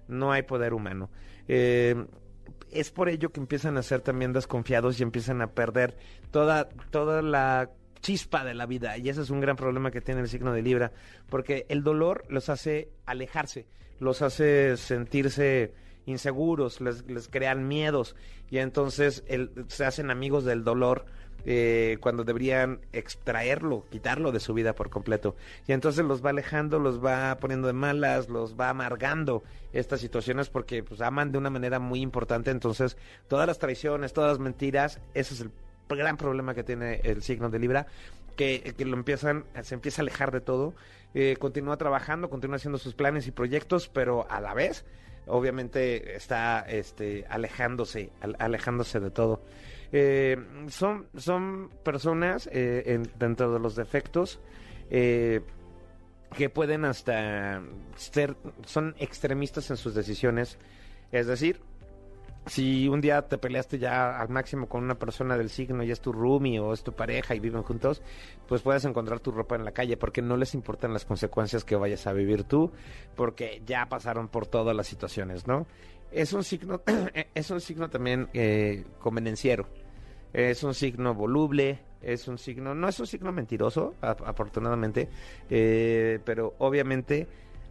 No 0.07 0.31
hay 0.31 0.43
poder 0.43 0.73
humano. 0.73 1.11
Eh, 1.49 2.07
es 2.71 2.93
por 2.93 3.09
ello 3.09 3.31
que 3.31 3.41
empiezan 3.41 3.77
a 3.77 3.83
ser 3.83 4.03
también 4.03 4.33
desconfiados 4.33 5.01
y 5.01 5.03
empiezan 5.03 5.43
a 5.43 5.49
perder 5.49 5.97
toda 6.31 6.69
toda 6.91 7.23
la 7.23 7.71
chispa 8.01 8.45
de 8.45 8.55
la 8.55 8.67
vida. 8.67 8.97
Y 8.99 9.09
ese 9.09 9.23
es 9.23 9.31
un 9.31 9.41
gran 9.41 9.57
problema 9.57 9.91
que 9.91 10.01
tiene 10.01 10.21
el 10.21 10.29
signo 10.29 10.53
de 10.53 10.63
Libra 10.63 10.93
porque 11.29 11.67
el 11.69 11.83
dolor 11.83 12.25
los 12.29 12.49
hace 12.49 12.91
alejarse 13.05 13.67
los 14.01 14.23
hace 14.23 14.77
sentirse 14.77 15.73
inseguros 16.09 16.81
les, 16.81 17.07
les 17.07 17.29
crean 17.29 17.69
miedos 17.69 18.17
y 18.51 18.59
entonces 18.59 19.25
se 19.69 19.85
hacen 19.85 20.11
amigos 20.11 20.45
del 20.45 20.65
dolor 20.65 21.07
eh, 21.45 21.99
cuando 22.01 22.25
deberían 22.25 22.81
extraerlo, 22.93 23.87
quitarlo 23.91 24.33
de 24.33 24.41
su 24.41 24.55
vida 24.55 24.75
por 24.75 24.91
completo. 24.91 25.37
Y 25.67 25.73
entonces 25.73 26.05
los 26.05 26.25
va 26.25 26.31
alejando, 26.31 26.79
los 26.79 27.03
va 27.03 27.37
poniendo 27.39 27.69
de 27.69 27.75
malas, 27.75 28.29
los 28.29 28.59
va 28.59 28.71
amargando 28.71 29.45
estas 29.73 30.01
situaciones 30.01 30.51
porque 30.51 30.83
pues 30.83 31.01
aman 31.01 31.31
de 31.31 31.39
una 31.39 31.51
manera 31.51 31.79
muy 31.79 32.01
importante. 32.01 32.51
Entonces 32.51 32.97
todas 33.29 33.47
las 33.47 33.59
traiciones, 33.59 34.13
todas 34.13 34.33
las 34.33 34.39
mentiras, 34.41 35.01
ese 35.15 35.35
es 35.35 35.41
el 35.43 35.51
gran 35.89 36.17
problema 36.17 36.55
que 36.55 36.65
tiene 36.65 37.01
el 37.05 37.23
signo 37.23 37.49
de 37.49 37.59
Libra, 37.59 37.87
que, 38.37 38.75
que 38.77 38.85
lo 38.85 38.97
empiezan, 38.97 39.45
se 39.63 39.75
empieza 39.75 40.03
a 40.03 40.05
alejar 40.05 40.33
de 40.33 40.41
todo, 40.41 40.75
eh, 41.15 41.37
continúa 41.39 41.77
trabajando, 41.77 42.29
continúa 42.29 42.57
haciendo 42.57 42.79
sus 42.79 42.95
planes 42.95 43.27
y 43.27 43.31
proyectos, 43.31 43.89
pero 43.89 44.31
a 44.31 44.41
la 44.41 44.55
vez, 44.55 44.85
obviamente, 45.29 46.17
está 46.17 46.61
este, 46.69 47.25
alejándose, 47.29 48.11
al- 48.21 48.37
alejándose 48.39 49.01
de 49.01 49.11
todo. 49.11 49.43
Eh, 49.93 50.37
son, 50.69 51.07
son 51.17 51.71
personas 51.83 52.49
eh, 52.53 52.83
en- 52.87 53.11
dentro 53.19 53.53
de 53.53 53.59
los 53.59 53.75
defectos 53.77 54.39
eh, 54.91 55.41
que 56.37 56.51
pueden 56.51 56.85
hasta 56.85 57.63
ser, 57.97 58.37
son 58.67 58.95
extremistas 58.99 59.71
en 59.71 59.77
sus 59.79 59.95
decisiones, 59.95 60.59
es 61.11 61.27
decir, 61.27 61.61
si 62.49 62.89
un 62.89 63.01
día 63.01 63.23
te 63.23 63.39
peleaste 63.39 63.79
ya 63.79 64.19
al 64.19 64.29
máximo 64.29 64.69
con 64.69 64.85
una 64.85 64.99
persona 64.99 65.37
del 65.37 65.51
signo 65.51 65.83
y 65.83 65.91
es 65.91 66.01
tu 66.01 66.13
roomie 66.13 66.61
o 66.61 66.73
es 66.73 66.83
tu 66.83 66.93
pareja 66.93 67.35
y 67.35 67.41
viven 67.41 67.63
juntos, 67.63 68.03
pues 68.47 68.63
puedes 68.63 68.85
encontrar 68.85 69.21
tu 69.21 69.31
ropa 69.31 69.57
en 69.57 69.65
la 69.65 69.73
calle 69.73 69.97
porque 69.97 70.23
no 70.23 70.37
les 70.37 70.55
importan 70.55 70.93
las 70.93 71.05
consecuencias 71.05 71.65
que 71.65 71.77
vayas 71.77 72.07
a 72.07 72.13
vivir 72.13 72.45
tú, 72.45 72.73
porque 73.17 73.63
ya 73.67 73.89
pasaron 73.89 74.29
por 74.29 74.47
todas 74.47 74.75
las 74.75 74.87
situaciones, 74.87 75.47
¿no? 75.47 75.67
Es 76.11 76.33
un 76.33 76.45
signo, 76.45 76.83
es 77.35 77.51
un 77.51 77.61
signo 77.61 77.91
también 77.91 78.29
eh, 78.33 78.85
convenenciero, 78.99 79.69
es 80.33 80.63
un 80.63 80.75
signo 80.75 81.15
voluble, 81.15 81.81
es 82.01 82.29
un 82.29 82.39
signo, 82.39 82.75
no 82.75 82.89
es 82.89 82.99
un 83.01 83.07
signo 83.07 83.33
mentiroso, 83.33 83.95
afortunadamente, 84.01 85.09
eh, 85.51 86.21
pero 86.25 86.55
obviamente 86.59 87.27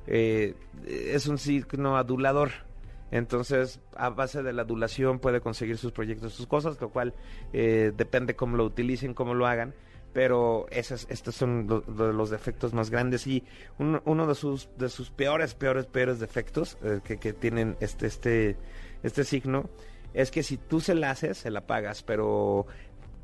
eh, 0.08 0.56
es 0.86 1.28
un 1.28 1.38
signo 1.38 1.98
adulador. 1.98 2.67
Entonces, 3.12 3.80
a 3.96 4.10
base 4.10 4.44
de 4.44 4.54
la 4.54 4.64
adulación 4.64 5.20
puede 5.20 5.40
conseguir 5.42 5.78
sus 5.78 5.92
proyectos, 5.92 6.34
sus 6.34 6.48
cosas, 6.48 6.80
lo 6.82 6.90
cual 6.90 7.14
eh, 7.54 7.92
depende 7.96 8.36
cómo 8.36 8.58
lo 8.58 8.66
utilicen, 8.66 9.14
cómo 9.14 9.34
lo 9.34 9.48
hagan. 9.48 9.74
Pero 10.14 10.66
esos, 10.72 11.06
estos 11.10 11.36
son 11.36 11.68
lo- 11.68 11.84
lo- 11.96 12.12
los 12.14 12.30
defectos 12.30 12.74
más 12.74 12.90
grandes 12.90 13.28
y 13.28 13.44
uno, 13.78 14.02
uno 14.06 14.26
de 14.26 14.36
sus 14.36 14.70
de 14.78 14.90
sus 14.90 15.12
peores, 15.12 15.54
peores, 15.54 15.86
peores 15.86 16.20
defectos 16.20 16.78
eh, 16.84 17.02
que, 17.04 17.18
que 17.18 17.34
tienen 17.34 17.76
este 17.82 18.08
este 18.08 18.58
este 19.04 19.24
signo 19.24 19.70
es 20.14 20.32
que 20.32 20.42
si 20.44 20.58
tú 20.58 20.80
se 20.80 20.96
la 20.96 21.12
haces, 21.12 21.38
se 21.38 21.52
la 21.52 21.68
pagas, 21.68 22.02
pero 22.04 22.66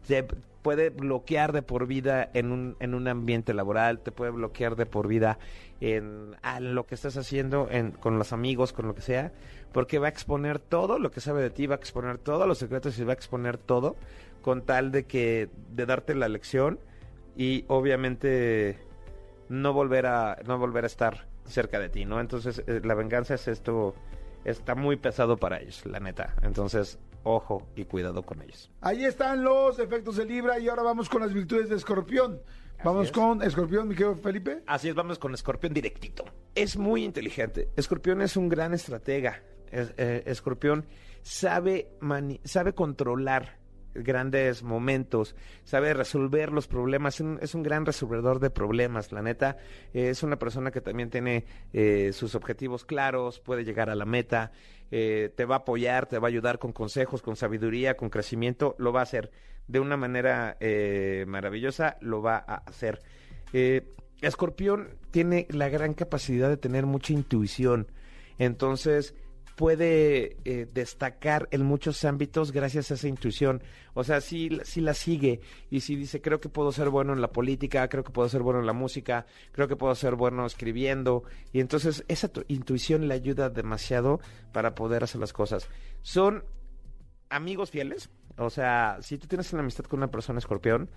te 0.08 0.24
puede 0.62 0.90
bloquear 0.92 1.52
de 1.52 1.62
por 1.62 1.88
vida 1.88 2.30
en 2.34 2.52
un, 2.52 2.76
en 2.80 2.94
un 2.94 3.08
ambiente 3.08 3.54
laboral, 3.54 4.00
te 4.00 4.12
puede 4.12 4.32
bloquear 4.32 4.76
de 4.76 4.86
por 4.86 5.08
vida 5.08 5.40
en, 5.82 6.36
a 6.42 6.60
lo 6.60 6.86
que 6.86 6.96
estás 6.96 7.18
haciendo 7.18 7.68
en, 7.72 7.92
con 7.92 8.18
los 8.20 8.32
amigos, 8.34 8.72
con 8.72 8.86
lo 8.88 8.94
que 8.96 9.02
sea, 9.02 9.34
porque 9.74 9.99
va 9.99 10.07
a 10.07 10.09
exponer 10.09 10.59
todo 10.59 10.99
lo 10.99 11.11
que 11.11 11.19
sabe 11.19 11.41
de 11.41 11.49
ti, 11.49 11.67
va 11.67 11.76
a 11.76 11.78
exponer 11.78 12.17
todos 12.19 12.47
los 12.47 12.57
secretos 12.57 12.97
y 12.99 13.03
va 13.03 13.11
a 13.11 13.15
exponer 13.15 13.57
todo 13.57 13.95
con 14.41 14.61
tal 14.61 14.91
de 14.91 15.05
que 15.05 15.49
de 15.71 15.86
darte 15.86 16.15
la 16.15 16.30
lección 16.30 16.80
y 17.36 17.65
obviamente 17.67 18.78
no 19.49 19.74
volver 19.74 20.05
a 20.05 20.38
no 20.45 20.57
volver 20.57 20.84
a 20.84 20.88
estar 20.88 21.28
cerca 21.45 21.80
de 21.80 21.89
ti, 21.89 22.05
¿no? 22.05 22.19
Entonces 22.19 22.63
eh, 22.67 22.82
la 22.84 22.93
venganza 22.93 23.34
es 23.34 23.47
esto 23.47 23.95
está 24.45 24.76
muy 24.76 24.97
pesado 24.97 25.38
para 25.38 25.59
ellos, 25.59 25.86
la 25.86 25.99
neta. 25.99 26.36
Entonces, 26.41 26.99
ojo 27.24 27.67
y 27.76 27.86
cuidado 27.86 28.24
con 28.24 28.41
ellos. 28.41 28.69
Ahí 28.82 29.05
están 29.05 29.43
los 29.43 29.80
efectos 29.80 30.17
de 30.17 30.26
Libra 30.26 30.59
y 30.59 30.67
ahora 30.67 30.84
vamos 30.84 31.09
con 31.09 31.21
las 31.21 31.34
virtudes 31.34 31.69
de 31.69 31.76
Escorpión. 31.76 32.41
Vamos 32.84 33.07
es. 33.07 33.11
con 33.13 33.41
Escorpión, 33.41 33.88
mi 33.88 33.95
querido 33.95 34.15
Felipe. 34.15 34.61
Así 34.67 34.89
es, 34.89 34.95
vamos 34.95 35.17
con 35.17 35.34
Escorpión 35.34 35.74
directito. 35.74 36.26
Es 36.53 36.76
muy 36.78 37.03
inteligente. 37.03 37.69
Escorpión 37.76 38.21
es 38.21 38.36
un 38.36 38.49
gran 38.49 38.74
estratega. 38.74 39.41
Eh, 39.74 40.24
Escorpión 40.28 40.86
sabe, 41.24 41.89
sabe 42.43 42.74
controlar 42.74 43.57
grandes 43.95 44.63
momentos, 44.63 45.36
sabe 45.63 45.93
resolver 45.93 46.51
los 46.51 46.67
problemas, 46.67 47.21
es 47.41 47.55
un, 47.55 47.63
gran 47.63 47.86
resolvedor 47.86 48.39
de 48.39 48.49
problemas, 48.49 49.11
la 49.11 49.21
neta. 49.21 49.57
Eh, 49.93 50.09
es 50.09 50.24
una 50.24 50.38
persona 50.38 50.71
que 50.71 50.82
también 50.82 51.09
tiene 51.09 51.45
eh, 51.74 52.11
sus 52.13 52.36
objetivos 52.36 52.86
claros, 52.86 53.39
puede 53.39 53.63
llegar 53.63 53.89
a 53.89 53.95
la 53.95 54.05
meta, 54.05 54.51
te 54.89 55.45
va 55.45 55.55
a 55.55 55.57
apoyar, 55.59 56.05
te 56.05 56.19
va 56.19 56.28
a 56.28 56.30
ayudar 56.30 56.59
con 56.59 56.71
consejos, 56.71 57.24
con 57.24 57.36
sabiduría, 57.36 57.97
con 57.97 58.11
crecimiento, 58.11 58.76
lo 58.78 58.93
va 58.93 58.99
a 58.99 59.03
hacer 59.03 59.32
de 59.67 59.80
una 59.80 59.97
manera 59.97 60.55
maravillosa, 61.26 61.97
lo 61.99 62.21
va 62.21 62.43
a 62.47 62.57
hacer. 62.57 62.99
Escorpión 64.21 64.99
tiene 65.09 65.47
la 65.49 65.67
gran 65.69 65.95
capacidad 65.95 66.47
de 66.47 66.57
tener 66.57 66.86
mucha 66.86 67.11
intuición, 67.11 67.88
entonces 68.38 69.15
puede 69.56 70.38
eh, 70.45 70.68
destacar 70.74 71.47
en 71.51 71.64
muchos 71.64 72.04
ámbitos 72.06 72.51
gracias 72.51 72.89
a 72.91 72.95
esa 72.95 73.08
intuición. 73.08 73.62
O 73.93 74.04
sea, 74.04 74.22
si, 74.22 74.60
si 74.64 74.82
la 74.82 74.93
sigue 74.93 75.41
y 75.70 75.82
si 75.82 75.95
dice, 75.95 76.22
creo 76.22 76.39
que 76.39 76.49
puedo 76.49 76.72
ser 76.72 76.89
bueno 76.89 77.14
en 77.14 77.22
la 77.22 77.32
política, 77.32 77.88
creo 77.89 78.04
que 78.04 78.12
puedo 78.12 78.28
ser 78.30 78.41
bueno 78.41 78.60
en 78.60 78.66
la 78.66 78.74
música, 78.74 79.26
creo 79.51 79.68
que 79.68 79.76
puedo 79.76 79.93
ser 79.95 80.16
bueno 80.16 80.45
escribiendo. 80.45 81.24
Y 81.51 81.60
entonces 81.60 82.04
esa 82.08 82.28
tu- 82.30 82.43
intuición 82.47 83.08
le 83.08 83.14
ayuda 83.14 83.49
demasiado 83.49 84.20
para 84.51 84.74
poder 84.76 85.04
hacer 85.04 85.22
las 85.22 85.34
cosas. 85.34 85.70
Son 86.01 86.43
amigos 87.30 87.70
fieles. 87.72 88.10
O 88.38 88.49
sea, 88.49 88.97
si 89.01 89.18
tú 89.20 89.28
tienes 89.28 89.54
una 89.54 89.62
amistad 89.62 89.86
con 89.86 89.99
una 89.99 90.10
persona 90.10 90.39
escorpión, 90.39 90.89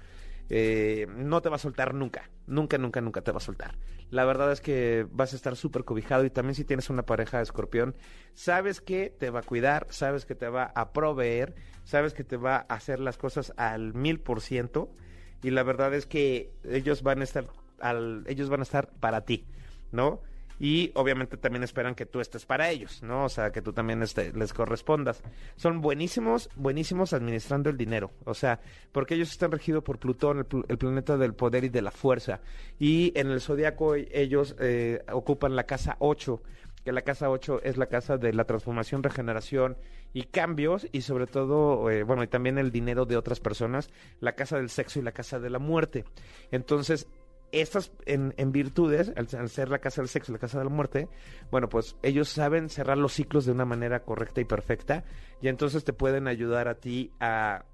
eh, 0.49 1.07
no 1.16 1.42
te 1.42 1.49
va 1.49 1.57
a 1.57 1.61
soltar 1.61 1.94
nunca. 1.94 2.30
Nunca, 2.47 2.78
nunca, 2.78 3.01
nunca 3.01 3.22
te 3.22 3.32
va 3.32 3.38
a 3.38 3.40
soltar. 3.40 3.76
La 4.11 4.24
verdad 4.24 4.53
es 4.53 4.61
que 4.61 5.07
vas 5.11 5.32
a 5.32 5.36
estar 5.36 5.57
súper 5.57 5.84
cobijado 5.84 6.24
y 6.24 6.30
también 6.30 6.55
si 6.55 6.64
tienes 6.64 6.90
una 6.90 7.05
pareja 7.05 7.38
de 7.38 7.42
escorpión, 7.42 7.97
sabes 8.34 8.80
que 8.80 9.11
te 9.11 9.30
va 9.30 9.40
a 9.40 9.42
cuidar, 9.42 9.86
sabes 9.90 10.24
que 10.26 10.36
te 10.36 10.49
va 10.49 10.72
a 10.74 10.92
proveer, 10.92 11.55
sabes 11.84 12.14
que 12.14 12.22
te 12.22 12.36
va 12.36 12.66
a 12.68 12.74
hacer 12.74 13.01
las 13.01 13.18
cosas 13.18 13.53
al 13.57 13.94
mil 13.94 14.20
por 14.20 14.40
ciento 14.40 14.94
y 15.42 15.51
la 15.51 15.64
verdad 15.64 15.92
es 15.94 16.07
que 16.07 16.53
ellos 16.64 17.03
van 17.03 17.20
a 17.20 17.24
estar 17.24 17.47
al, 17.80 18.24
ellos 18.28 18.49
van 18.49 18.61
a 18.61 18.62
estar 18.62 18.90
para 19.01 19.24
ti, 19.24 19.47
¿no? 19.90 20.22
Y 20.59 20.90
obviamente 20.94 21.36
también 21.36 21.62
esperan 21.62 21.94
que 21.94 22.07
tú 22.07 22.20
estés 22.20 22.46
para 22.46 22.70
ellos, 22.70 23.02
¿no? 23.02 23.24
O 23.24 23.28
sea, 23.28 23.52
que 23.52 23.61
tú 23.61 23.72
también 23.72 24.02
este, 24.02 24.32
les 24.32 24.54
correspondas. 24.54 25.22
Son 25.57 25.80
buenísimos, 25.82 26.48
buenísimos 26.57 27.12
administrando 27.12 27.68
el 27.68 27.76
dinero. 27.76 28.11
O 28.24 28.32
sea, 28.34 28.61
porque 28.92 29.14
ellos 29.14 29.30
están 29.30 29.52
regidos 29.52 29.84
por 29.84 29.98
Plutón, 29.98 30.38
el, 30.38 30.44
pl- 30.46 30.64
el 30.68 30.78
planeta 30.78 31.16
del 31.18 31.34
poder 31.34 31.64
y 31.64 31.68
de 31.68 31.82
la 31.82 31.90
fuerza. 31.90 32.40
Y 32.78 33.12
en 33.18 33.30
el 33.30 33.40
zodiaco 33.42 33.94
e- 33.96 34.09
ellos 34.12 34.57
eh, 34.59 35.02
ocupan 35.12 35.57
la 35.57 35.64
casa 35.64 35.96
8, 35.98 36.42
que 36.84 36.92
la 36.92 37.02
casa 37.02 37.28
8 37.28 37.61
es 37.62 37.76
la 37.76 37.86
casa 37.86 38.16
de 38.16 38.32
la 38.32 38.44
transformación, 38.44 39.02
regeneración 39.02 39.76
y 40.14 40.22
cambios, 40.22 40.86
y 40.92 41.02
sobre 41.02 41.26
todo, 41.26 41.90
eh, 41.90 42.02
bueno, 42.04 42.22
y 42.22 42.28
también 42.28 42.57
el 42.57 42.70
dinero 42.72 43.04
de 43.04 43.18
otras 43.18 43.40
personas, 43.40 43.90
la 44.20 44.32
casa 44.32 44.57
del 44.57 44.70
sexo 44.70 45.00
y 45.00 45.02
la 45.02 45.12
casa 45.12 45.38
de 45.38 45.50
la 45.50 45.59
muerte. 45.59 46.04
Entonces, 46.50 47.09
estas 47.53 47.92
en, 48.07 48.53
virtudes, 48.53 49.12
al, 49.16 49.49
ser 49.49 49.68
la 49.68 49.78
casa 49.78 50.03
del 50.03 50.09
sexo 50.09 50.32
la 50.32 50.38
casa 50.38 50.59
de 50.59 50.64
la 50.64 50.70
muerte, 50.70 51.09
bueno, 51.51 51.68
pues 51.68 51.97
ellos 52.03 52.28
saben 52.28 52.68
cerrar 52.68 52.99
los 52.99 53.12
ciclos 53.12 53.44
de 53.44 53.53
una 53.53 53.64
manera 53.64 54.01
correcta 54.01 54.40
y 54.40 54.44
perfecta, 54.44 55.05
y 55.40 55.49
entonces 55.49 55.84
te 55.84 55.92
pueden 55.92 56.28
ayudar 56.28 56.68
a 56.68 56.76
ti 56.76 57.12
a, 57.20 57.64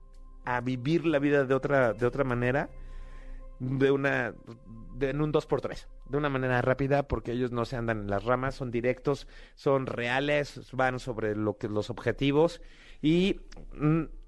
a 0.45 0.61
vivir 0.61 1.07
la 1.07 1.19
vida 1.19 1.45
de 1.45 1.55
otra, 1.55 1.93
de 1.93 2.07
otra 2.07 2.25
manera, 2.25 2.71
de 3.59 3.91
una 3.91 4.35
de, 4.95 5.11
en 5.11 5.21
un 5.21 5.33
2x3, 5.33 5.87
de 6.09 6.17
una 6.17 6.29
manera 6.29 6.61
rápida 6.63 7.07
porque 7.07 7.33
ellos 7.33 7.53
no 7.53 7.65
se 7.65 7.77
andan 7.77 8.01
en 8.01 8.11
las 8.11 8.25
ramas, 8.25 8.57
son 8.57 8.71
directos, 8.71 9.29
son 9.55 9.87
reales, 9.87 10.71
van 10.73 10.99
sobre 10.99 11.37
lo 11.37 11.57
que 11.57 11.69
los 11.69 11.89
objetivos 11.89 12.61
y 13.01 13.41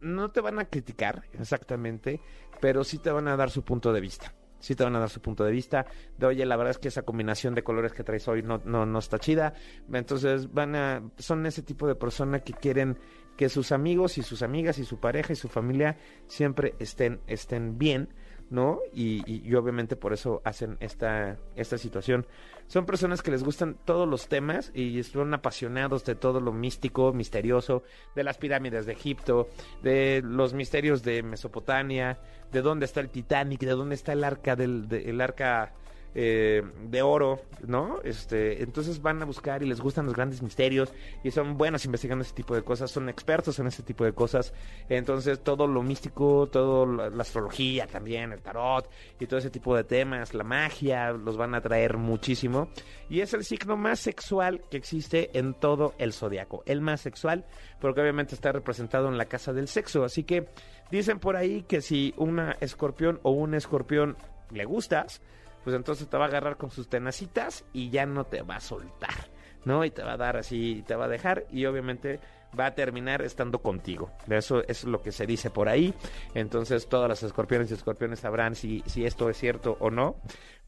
no 0.01 0.31
te 0.31 0.41
van 0.41 0.59
a 0.59 0.67
criticar 0.67 1.25
exactamente, 1.33 2.21
pero 2.61 2.85
sí 2.85 2.99
te 2.99 3.11
van 3.11 3.29
a 3.29 3.37
dar 3.37 3.51
su 3.51 3.63
punto 3.63 3.93
de 3.93 4.01
vista 4.01 4.35
sí 4.65 4.75
te 4.75 4.83
van 4.83 4.97
a 4.97 4.99
dar 4.99 5.11
su 5.11 5.21
punto 5.21 5.45
de 5.45 5.53
vista. 5.53 5.87
De 6.17 6.27
oye 6.27 6.47
la 6.47 6.57
verdad 6.57 6.71
es 6.71 6.79
que 6.79 6.89
esa 6.89 7.03
combinación 7.03 7.55
de 7.55 7.63
colores 7.63 7.93
que 7.93 8.03
traes 8.03 8.27
hoy 8.29 8.43
no 8.43 8.63
no 8.65 8.87
no 8.87 8.99
está 8.99 9.19
chida 9.19 9.53
entonces 9.93 10.53
van 10.53 10.75
a 10.75 11.03
son 11.19 11.45
ese 11.47 11.63
tipo 11.63 11.87
de 11.87 11.95
personas 11.95 12.43
que 12.43 12.55
quieren 12.55 12.99
que 13.37 13.49
sus 13.49 13.73
amigos 13.73 14.17
y 14.17 14.23
sus 14.23 14.43
amigas 14.43 14.79
y 14.79 14.85
su 14.85 14.99
pareja 14.99 15.33
y 15.33 15.37
su 15.37 15.49
familia 15.49 15.99
siempre 16.27 16.75
estén 16.79 17.21
estén 17.27 17.79
bien 17.79 18.09
¿no? 18.55 18.79
Y, 18.93 19.23
y, 19.27 19.55
obviamente 19.57 19.97
por 19.97 20.13
eso 20.13 20.41
hacen 20.45 20.77
esta, 20.81 21.37
esta 21.57 21.77
situación. 21.77 22.27
Son 22.69 22.87
personas 22.87 23.21
que 23.21 23.31
les 23.33 23.43
gustan 23.45 23.77
todos 23.85 24.09
los 24.09 24.29
temas 24.29 24.71
y 24.75 25.03
son 25.03 25.35
apasionados 25.35 26.05
de 26.05 26.15
todo 26.15 26.41
lo 26.41 26.53
místico, 26.53 27.13
misterioso, 27.13 27.83
de 28.15 28.25
las 28.25 28.39
pirámides 28.39 28.87
de 28.87 28.93
Egipto, 28.93 29.49
de 29.83 30.23
los 30.25 30.55
misterios 30.55 31.03
de 31.03 31.23
Mesopotamia, 31.23 32.19
de 32.53 32.63
dónde 32.63 32.87
está 32.87 33.01
el 33.01 33.11
Titanic, 33.11 33.61
de 33.61 33.73
dónde 33.73 33.97
está 33.97 34.13
el 34.13 34.23
arca 34.25 34.55
del 34.57 34.89
de- 34.89 35.11
el 35.11 35.21
arca 35.21 35.73
eh, 36.17 36.63
de 36.85 37.03
oro, 37.03 37.41
¿no? 37.67 38.01
Este, 38.05 38.63
entonces 38.63 39.03
van 39.03 39.21
a 39.21 39.25
buscar 39.25 39.65
y 39.65 39.67
les 39.67 39.81
gustan 39.81 40.07
los 40.07 40.15
grandes 40.15 40.43
misterios 40.43 40.93
y 41.25 41.33
son 41.33 41.57
buenos 41.57 41.85
investigando 41.85 42.23
ese 42.23 42.35
tipo 42.35 42.55
de 42.55 42.63
cosas, 42.63 42.91
son 42.91 43.09
expertos 43.09 43.59
en 43.59 43.67
ese 43.67 43.83
tipo 43.83 44.05
de 44.05 44.13
cosas. 44.13 44.55
Entonces 44.89 45.43
todo 45.43 45.67
lo 45.67 45.83
místico, 45.83 46.49
todo 46.49 46.87
la, 46.87 47.21
astrología 47.21 47.89
también, 47.89 48.33
el 48.33 48.43
tarot 48.43 48.89
y 49.19 49.27
todo 49.27 49.39
ese 49.39 49.51
tipo 49.51 49.77
de 49.77 49.83
temas, 49.83 50.35
la 50.35 50.45
magia, 50.45 51.11
los 51.11 51.37
van 51.37 51.55
a 51.55 51.61
traer 51.61 51.97
muchísimo. 51.97 52.69
Y 53.11 53.21
es 53.21 53.35
el 53.35 53.45
signo 53.45 53.77
más 53.77 53.99
sexual 53.99 54.63
que 54.71 54.77
existe 54.77 55.37
en 55.37 55.55
todo 55.55 55.95
el 55.99 56.13
zodiaco, 56.13 56.63
el 56.67 56.81
más 56.81 57.01
sexual, 57.01 57.45
porque 57.81 58.01
obviamente 58.01 58.35
está 58.37 58.53
representado 58.53 59.09
en 59.09 59.19
la 59.19 59.25
casa 59.25 59.53
del 59.53 59.67
sexo. 59.67 60.05
Así 60.05 60.23
que 60.23 60.49
dicen 60.93 61.19
por 61.19 61.37
ahí 61.37 61.63
que 61.63 61.81
si 61.81 62.15
una 62.17 62.53
escorpión 62.61 63.19
o 63.25 63.33
un 63.33 63.55
escorpión 63.55 64.17
le 64.51 64.65
gustas, 64.65 65.21
pues 65.65 65.75
entonces 65.75 66.07
te 66.09 66.17
va 66.17 66.27
a 66.27 66.29
agarrar 66.29 66.57
con 66.57 66.71
sus 66.71 66.89
tenacitas 66.89 67.65
y 67.73 67.91
ya 67.91 68.07
no 68.07 68.25
te 68.25 68.43
va 68.43 68.57
a 68.57 68.61
soltar, 68.61 69.31
¿no? 69.65 69.85
Y 69.85 69.91
te 69.91 70.03
va 70.03 70.13
a 70.13 70.17
dar 70.17 70.37
así, 70.37 70.85
te 70.87 70.95
va 70.95 71.07
a 71.07 71.09
dejar 71.09 71.47
y 71.51 71.65
obviamente 71.67 72.21
va 72.59 72.67
a 72.67 72.75
terminar 72.75 73.23
estando 73.23 73.59
contigo. 73.61 74.13
Eso, 74.29 74.61
eso 74.61 74.69
es 74.69 74.85
lo 74.85 75.03
que 75.03 75.11
se 75.11 75.27
dice 75.27 75.51
por 75.51 75.69
ahí. 75.69 75.93
Entonces 76.35 76.89
todas 76.89 77.09
las 77.09 77.23
escorpiones 77.25 77.71
y 77.71 77.75
escorpiones 77.75 78.21
sabrán 78.21 78.55
si, 78.55 78.83
si 78.87 79.05
esto 79.05 79.29
es 79.31 79.37
cierto 79.37 79.77
o 79.81 79.91
no. 79.91 80.17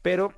Pero 0.01 0.33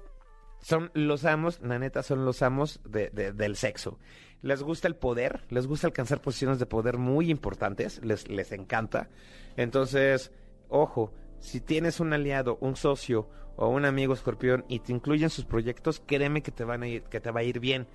son 0.61 0.91
los 0.93 1.25
amos, 1.25 1.59
la 1.61 1.79
neta, 1.79 2.03
son 2.03 2.25
los 2.25 2.41
amos 2.41 2.81
de- 2.83 3.09
de- 3.09 3.31
del 3.31 3.55
sexo. 3.55 3.97
Les 4.41 4.61
gusta 4.61 4.87
el 4.87 4.95
poder, 4.95 5.41
les 5.49 5.67
gusta 5.67 5.87
alcanzar 5.87 6.21
posiciones 6.21 6.59
de 6.59 6.65
poder 6.65 6.97
muy 6.97 7.31
importantes, 7.31 7.99
les, 8.05 8.27
les 8.29 8.51
encanta. 8.51 9.09
Entonces, 9.57 10.31
ojo, 10.69 11.13
si 11.39 11.61
tienes 11.61 11.99
un 11.99 12.13
aliado, 12.13 12.57
un 12.61 12.75
socio 12.75 13.27
o 13.55 13.67
un 13.67 13.85
amigo 13.85 14.13
escorpión 14.13 14.65
y 14.69 14.79
te 14.79 14.93
incluyen 14.93 15.29
sus 15.29 15.45
proyectos, 15.45 16.01
créeme 16.05 16.41
que 16.41 16.51
te 16.51 16.63
van 16.63 16.83
a 16.83 16.87
ir, 16.87 17.03
que 17.03 17.19
te 17.19 17.31
va 17.31 17.41
a 17.41 17.43
ir 17.43 17.59
bien. 17.59 17.87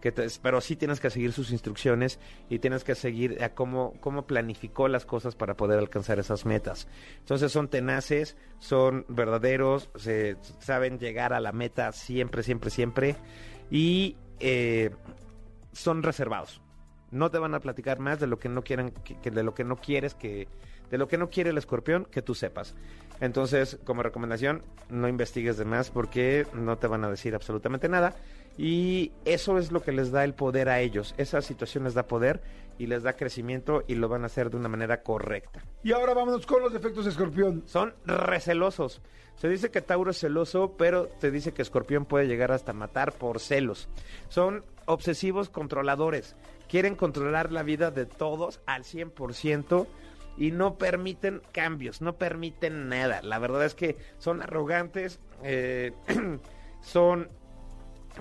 Que 0.00 0.10
pero 0.42 0.60
sí 0.60 0.74
tienes 0.74 0.98
que 0.98 1.10
seguir 1.10 1.32
sus 1.32 1.52
instrucciones 1.52 2.18
y 2.48 2.58
tienes 2.58 2.82
que 2.82 2.96
seguir 2.96 3.40
a 3.40 3.50
cómo, 3.50 3.94
cómo 4.00 4.26
planificó 4.26 4.88
las 4.88 5.06
cosas 5.06 5.36
para 5.36 5.56
poder 5.56 5.78
alcanzar 5.78 6.18
esas 6.18 6.44
metas. 6.44 6.88
Entonces 7.20 7.52
son 7.52 7.68
tenaces, 7.68 8.36
son 8.58 9.06
verdaderos, 9.08 9.90
se, 9.94 10.38
saben 10.58 10.98
llegar 10.98 11.32
a 11.32 11.38
la 11.38 11.52
meta 11.52 11.92
siempre, 11.92 12.42
siempre, 12.42 12.70
siempre 12.70 13.14
y 13.70 14.16
eh, 14.40 14.90
son 15.72 16.02
reservados. 16.02 16.60
No 17.12 17.30
te 17.30 17.38
van 17.38 17.54
a 17.54 17.60
platicar 17.60 18.00
más 18.00 18.18
de 18.18 18.26
lo 18.26 18.40
que 18.40 18.48
no 18.48 18.62
quieran, 18.62 18.90
que, 18.90 19.20
que 19.20 19.30
de 19.30 19.44
lo 19.44 19.54
que 19.54 19.62
no 19.62 19.76
quieres 19.76 20.14
que, 20.14 20.48
de 20.92 20.98
lo 20.98 21.08
que 21.08 21.16
no 21.16 21.30
quiere 21.30 21.48
el 21.48 21.56
escorpión, 21.56 22.04
que 22.04 22.20
tú 22.20 22.34
sepas. 22.34 22.74
Entonces, 23.18 23.78
como 23.84 24.02
recomendación, 24.02 24.62
no 24.90 25.08
investigues 25.08 25.56
de 25.56 25.64
más 25.64 25.90
porque 25.90 26.46
no 26.52 26.76
te 26.76 26.86
van 26.86 27.02
a 27.02 27.08
decir 27.08 27.34
absolutamente 27.34 27.88
nada. 27.88 28.14
Y 28.58 29.10
eso 29.24 29.56
es 29.56 29.72
lo 29.72 29.82
que 29.82 29.90
les 29.90 30.12
da 30.12 30.22
el 30.22 30.34
poder 30.34 30.68
a 30.68 30.80
ellos. 30.80 31.14
Esa 31.16 31.40
situación 31.40 31.84
les 31.84 31.94
da 31.94 32.06
poder 32.06 32.42
y 32.78 32.88
les 32.88 33.04
da 33.04 33.14
crecimiento 33.14 33.84
y 33.88 33.94
lo 33.94 34.10
van 34.10 34.24
a 34.24 34.26
hacer 34.26 34.50
de 34.50 34.58
una 34.58 34.68
manera 34.68 35.02
correcta. 35.02 35.64
Y 35.82 35.92
ahora 35.92 36.12
vámonos 36.12 36.44
con 36.44 36.60
los 36.60 36.74
defectos 36.74 37.06
de 37.06 37.12
escorpión. 37.12 37.62
Son 37.64 37.94
recelosos. 38.04 39.00
Se 39.36 39.48
dice 39.48 39.70
que 39.70 39.80
Tauro 39.80 40.10
es 40.10 40.18
celoso, 40.18 40.74
pero 40.76 41.06
te 41.06 41.30
dice 41.30 41.54
que 41.54 41.62
Escorpión 41.62 42.04
puede 42.04 42.26
llegar 42.26 42.52
hasta 42.52 42.74
matar 42.74 43.12
por 43.14 43.40
celos. 43.40 43.88
Son 44.28 44.62
obsesivos 44.84 45.48
controladores. 45.48 46.36
Quieren 46.68 46.96
controlar 46.96 47.50
la 47.50 47.62
vida 47.62 47.90
de 47.90 48.04
todos 48.04 48.60
al 48.66 48.84
100% 48.84 49.86
y 50.36 50.50
no 50.50 50.76
permiten 50.78 51.42
cambios, 51.52 52.00
no 52.00 52.16
permiten 52.16 52.88
nada. 52.88 53.20
La 53.22 53.38
verdad 53.38 53.64
es 53.64 53.74
que 53.74 53.96
son 54.18 54.42
arrogantes, 54.42 55.20
eh, 55.42 55.92
son 56.82 57.28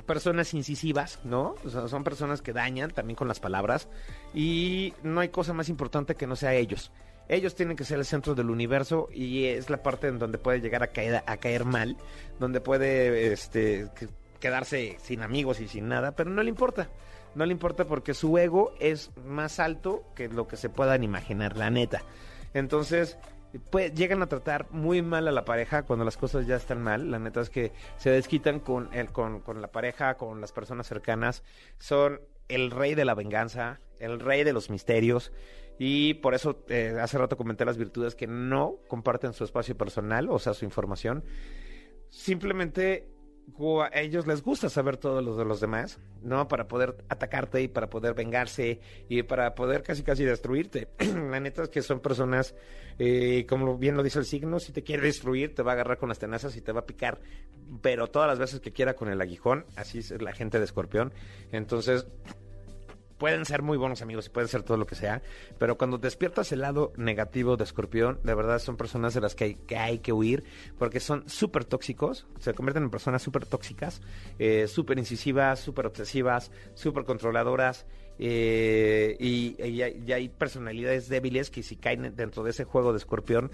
personas 0.06 0.54
incisivas, 0.54 1.20
¿no? 1.24 1.56
O 1.66 1.70
sea, 1.70 1.88
son 1.88 2.04
personas 2.04 2.42
que 2.42 2.54
dañan 2.54 2.92
también 2.92 3.16
con 3.16 3.28
las 3.28 3.40
palabras 3.40 3.90
y 4.34 4.94
no 5.04 5.20
hay 5.20 5.30
cosa 5.30 5.54
más 5.54 5.70
importante 5.70 6.16
que 6.16 6.28
no 6.28 6.36
sea 6.36 6.54
ellos. 6.54 6.92
Ellos 7.28 7.56
tienen 7.56 7.78
que 7.78 7.84
ser 7.86 8.00
el 8.00 8.06
centro 8.06 8.36
del 8.36 8.50
universo 8.50 9.08
y 9.14 9.46
es 9.46 9.70
la 9.70 9.84
parte 9.84 10.08
en 10.08 10.20
donde 10.20 10.38
puede 10.38 10.60
llegar 10.60 10.84
a 10.84 10.88
caer, 10.88 11.24
a 11.26 11.38
caer 11.38 11.66
mal, 11.66 11.96
donde 12.40 12.60
puede 12.62 13.32
este, 13.32 13.88
que- 13.96 14.10
quedarse 14.40 14.98
sin 15.02 15.22
amigos 15.22 15.60
y 15.62 15.68
sin 15.68 15.88
nada, 15.88 16.14
pero 16.14 16.30
no 16.30 16.42
le 16.44 16.50
importa. 16.50 16.90
No 17.36 17.46
le 17.46 17.52
importa 17.52 17.86
porque 17.86 18.14
su 18.14 18.38
ego 18.38 18.74
es 18.80 19.12
más 19.26 19.60
alto 19.60 20.04
que 20.16 20.28
lo 20.28 20.48
que 20.48 20.58
se 20.58 20.70
puedan 20.70 21.04
imaginar, 21.04 21.58
la 21.58 21.70
neta. 21.70 22.04
Entonces, 22.54 23.18
pues, 23.70 23.94
llegan 23.94 24.22
a 24.22 24.28
tratar 24.28 24.72
muy 24.72 25.02
mal 25.02 25.28
a 25.28 25.32
la 25.32 25.46
pareja 25.46 25.84
cuando 25.84 26.06
las 26.06 26.18
cosas 26.18 26.48
ya 26.48 26.56
están 26.56 26.82
mal. 26.82 27.12
La 27.12 27.20
neta 27.20 27.42
es 27.42 27.50
que 27.50 27.72
se 27.98 28.10
desquitan 28.10 28.60
con, 28.60 28.94
el, 28.94 29.12
con, 29.12 29.42
la 29.62 29.72
pareja, 29.72 30.16
con 30.16 30.42
las 30.42 30.52
personas 30.52 30.88
cercanas. 30.88 31.44
Son 31.78 32.22
el 32.48 32.72
rey 32.72 32.96
de 32.96 33.06
la 33.06 33.16
venganza, 33.16 33.80
el 34.00 34.20
rey 34.20 34.44
de 34.44 34.54
los 34.54 34.70
misterios. 34.70 35.32
Y 35.80 36.16
por 36.16 36.34
eso 36.34 36.64
eh, 36.70 36.98
hace 37.02 37.18
rato 37.18 37.38
comenté 37.38 37.66
las 37.66 37.78
virtudes 37.78 38.16
que 38.16 38.28
no 38.28 38.76
comparten 38.88 39.34
su 39.34 39.44
espacio 39.44 39.76
personal, 39.76 40.30
o 40.30 40.40
sea, 40.40 40.54
su 40.54 40.66
información. 40.66 41.24
Simplemente 42.10 43.08
a 43.84 44.02
ellos 44.02 44.26
les 44.28 44.42
gusta 44.42 44.70
saber 44.70 44.98
todo 44.98 45.22
lo 45.22 45.36
de 45.36 45.46
los 45.46 45.62
demás, 45.62 46.00
¿no? 46.24 46.48
Para 46.48 46.68
poder 46.68 47.04
atacarte 47.10 47.62
y 47.62 47.68
para 47.68 47.90
poder 47.90 48.14
vengarse 48.14 48.80
y 49.08 49.24
para 49.24 49.54
poder 49.54 49.84
casi 49.84 50.04
casi 50.04 50.24
destruirte. 50.24 50.90
La 51.30 51.40
neta 51.40 51.64
es 51.64 51.70
que 51.70 51.82
son 51.82 52.00
personas, 52.00 52.56
eh, 52.98 53.46
como 53.48 53.78
bien 53.78 53.96
lo 53.96 54.04
dice 54.04 54.20
el 54.20 54.26
signo, 54.26 54.60
si 54.60 54.72
te 54.72 54.84
quiere 54.84 55.04
destruir, 55.04 55.54
te 55.54 55.64
va 55.64 55.72
a 55.72 55.74
agarrar 55.76 55.98
con 55.98 56.10
las 56.10 56.20
tenazas 56.20 56.56
y 56.56 56.62
te 56.62 56.72
va 56.72 56.82
a 56.82 56.86
picar, 56.86 57.22
pero 57.82 58.08
todas 58.08 58.28
las 58.28 58.40
veces 58.40 58.62
que 58.62 58.72
quiera 58.72 58.96
con 58.96 59.10
el 59.10 59.22
aguijón, 59.22 59.66
así 59.76 60.00
es 60.00 60.12
la 60.22 60.34
gente 60.34 60.58
de 60.58 60.66
escorpión. 60.66 61.14
Entonces, 61.52 62.08
pueden 63.22 63.46
ser 63.46 63.62
muy 63.62 63.78
buenos 63.78 64.02
amigos 64.02 64.26
y 64.26 64.30
pueden 64.32 64.48
ser 64.48 64.64
todo 64.64 64.78
lo 64.78 64.88
que 64.88 64.96
sea, 64.96 65.22
pero 65.60 65.78
cuando 65.78 66.00
despiertas 66.00 66.52
el 66.54 66.62
lado 66.62 66.92
negativo 66.98 67.56
de 67.56 67.66
Escorpión, 67.66 68.20
de 68.24 68.34
verdad 68.34 68.58
son 68.58 68.78
personas 68.78 69.14
de 69.14 69.22
las 69.22 69.36
que 69.36 69.44
hay 69.44 69.54
que, 69.54 69.78
hay 69.78 70.00
que 70.00 70.12
huir, 70.12 70.44
porque 70.80 71.00
son 71.00 71.30
súper 71.30 71.64
tóxicos, 71.64 72.26
se 72.40 72.56
convierten 72.56 72.82
en 72.82 72.90
personas 72.90 73.22
súper 73.22 73.46
tóxicas, 73.46 74.02
eh, 74.40 74.66
súper 74.68 74.98
incisivas, 74.98 75.60
súper 75.60 75.86
obsesivas, 75.86 76.50
súper 76.74 77.04
controladoras, 77.04 77.86
eh, 78.18 79.18
y, 79.20 79.56
hay 80.12 80.30
personalidades 80.30 81.08
débiles 81.08 81.52
que 81.52 81.62
si 81.62 81.76
caen 81.76 82.16
dentro 82.16 82.44
de 82.44 82.50
ese 82.50 82.64
juego 82.64 82.92
de 82.92 82.98
Escorpión, 82.98 83.52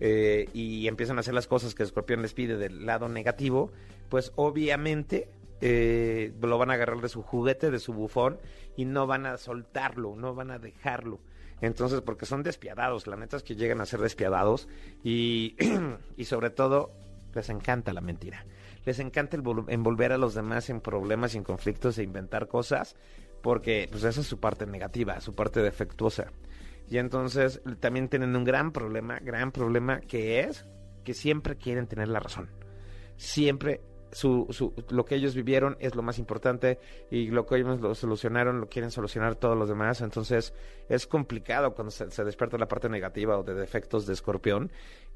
eh, 0.00 0.48
y 0.52 0.88
empiezan 0.88 1.18
a 1.18 1.20
hacer 1.20 1.34
las 1.34 1.46
cosas 1.46 1.76
que 1.76 1.84
Escorpión 1.84 2.20
les 2.20 2.34
pide 2.34 2.56
del 2.56 2.84
lado 2.84 3.08
negativo, 3.08 3.70
pues 4.08 4.32
obviamente 4.34 5.28
eh, 5.66 6.30
lo 6.42 6.58
van 6.58 6.70
a 6.70 6.74
agarrar 6.74 7.00
de 7.00 7.08
su 7.08 7.22
juguete, 7.22 7.70
de 7.70 7.78
su 7.78 7.94
bufón, 7.94 8.38
y 8.76 8.84
no 8.84 9.06
van 9.06 9.24
a 9.24 9.38
soltarlo, 9.38 10.14
no 10.14 10.34
van 10.34 10.50
a 10.50 10.58
dejarlo. 10.58 11.20
Entonces, 11.62 12.02
porque 12.02 12.26
son 12.26 12.42
despiadados, 12.42 13.06
la 13.06 13.16
neta 13.16 13.38
es 13.38 13.42
que 13.42 13.56
llegan 13.56 13.80
a 13.80 13.86
ser 13.86 14.00
despiadados 14.00 14.68
y, 15.02 15.56
y 16.18 16.26
sobre 16.26 16.50
todo 16.50 16.92
les 17.34 17.48
encanta 17.48 17.94
la 17.94 18.02
mentira. 18.02 18.44
Les 18.84 18.98
encanta 18.98 19.38
envolver 19.38 20.12
a 20.12 20.18
los 20.18 20.34
demás 20.34 20.68
en 20.68 20.82
problemas 20.82 21.34
y 21.34 21.38
en 21.38 21.44
conflictos 21.44 21.96
e 21.96 22.02
inventar 22.02 22.46
cosas, 22.46 22.94
porque 23.40 23.88
pues 23.90 24.04
esa 24.04 24.20
es 24.20 24.26
su 24.26 24.38
parte 24.38 24.66
negativa, 24.66 25.18
su 25.22 25.34
parte 25.34 25.62
defectuosa. 25.62 26.26
Y 26.90 26.98
entonces 26.98 27.62
también 27.80 28.10
tienen 28.10 28.36
un 28.36 28.44
gran 28.44 28.70
problema, 28.70 29.18
gran 29.18 29.50
problema 29.50 30.00
que 30.00 30.40
es 30.40 30.66
que 31.04 31.14
siempre 31.14 31.56
quieren 31.56 31.86
tener 31.86 32.08
la 32.08 32.20
razón. 32.20 32.50
Siempre 33.16 33.80
su, 34.14 34.46
su, 34.50 34.72
lo 34.90 35.04
que 35.04 35.16
ellos 35.16 35.34
vivieron 35.34 35.76
es 35.80 35.94
lo 35.94 36.02
más 36.02 36.18
importante 36.18 36.78
y 37.10 37.28
lo 37.28 37.44
que 37.46 37.56
ellos 37.56 37.80
lo 37.80 37.94
solucionaron 37.94 38.60
lo 38.60 38.68
quieren 38.68 38.90
solucionar 38.90 39.34
todos 39.34 39.58
los 39.58 39.68
demás. 39.68 40.00
Entonces 40.00 40.54
es 40.88 41.06
complicado 41.06 41.74
cuando 41.74 41.90
se, 41.90 42.10
se 42.10 42.24
despierta 42.24 42.56
la 42.56 42.68
parte 42.68 42.88
negativa 42.88 43.38
o 43.38 43.42
de 43.42 43.54
defectos 43.54 44.06
de 44.06 44.12
escorpión 44.12 44.70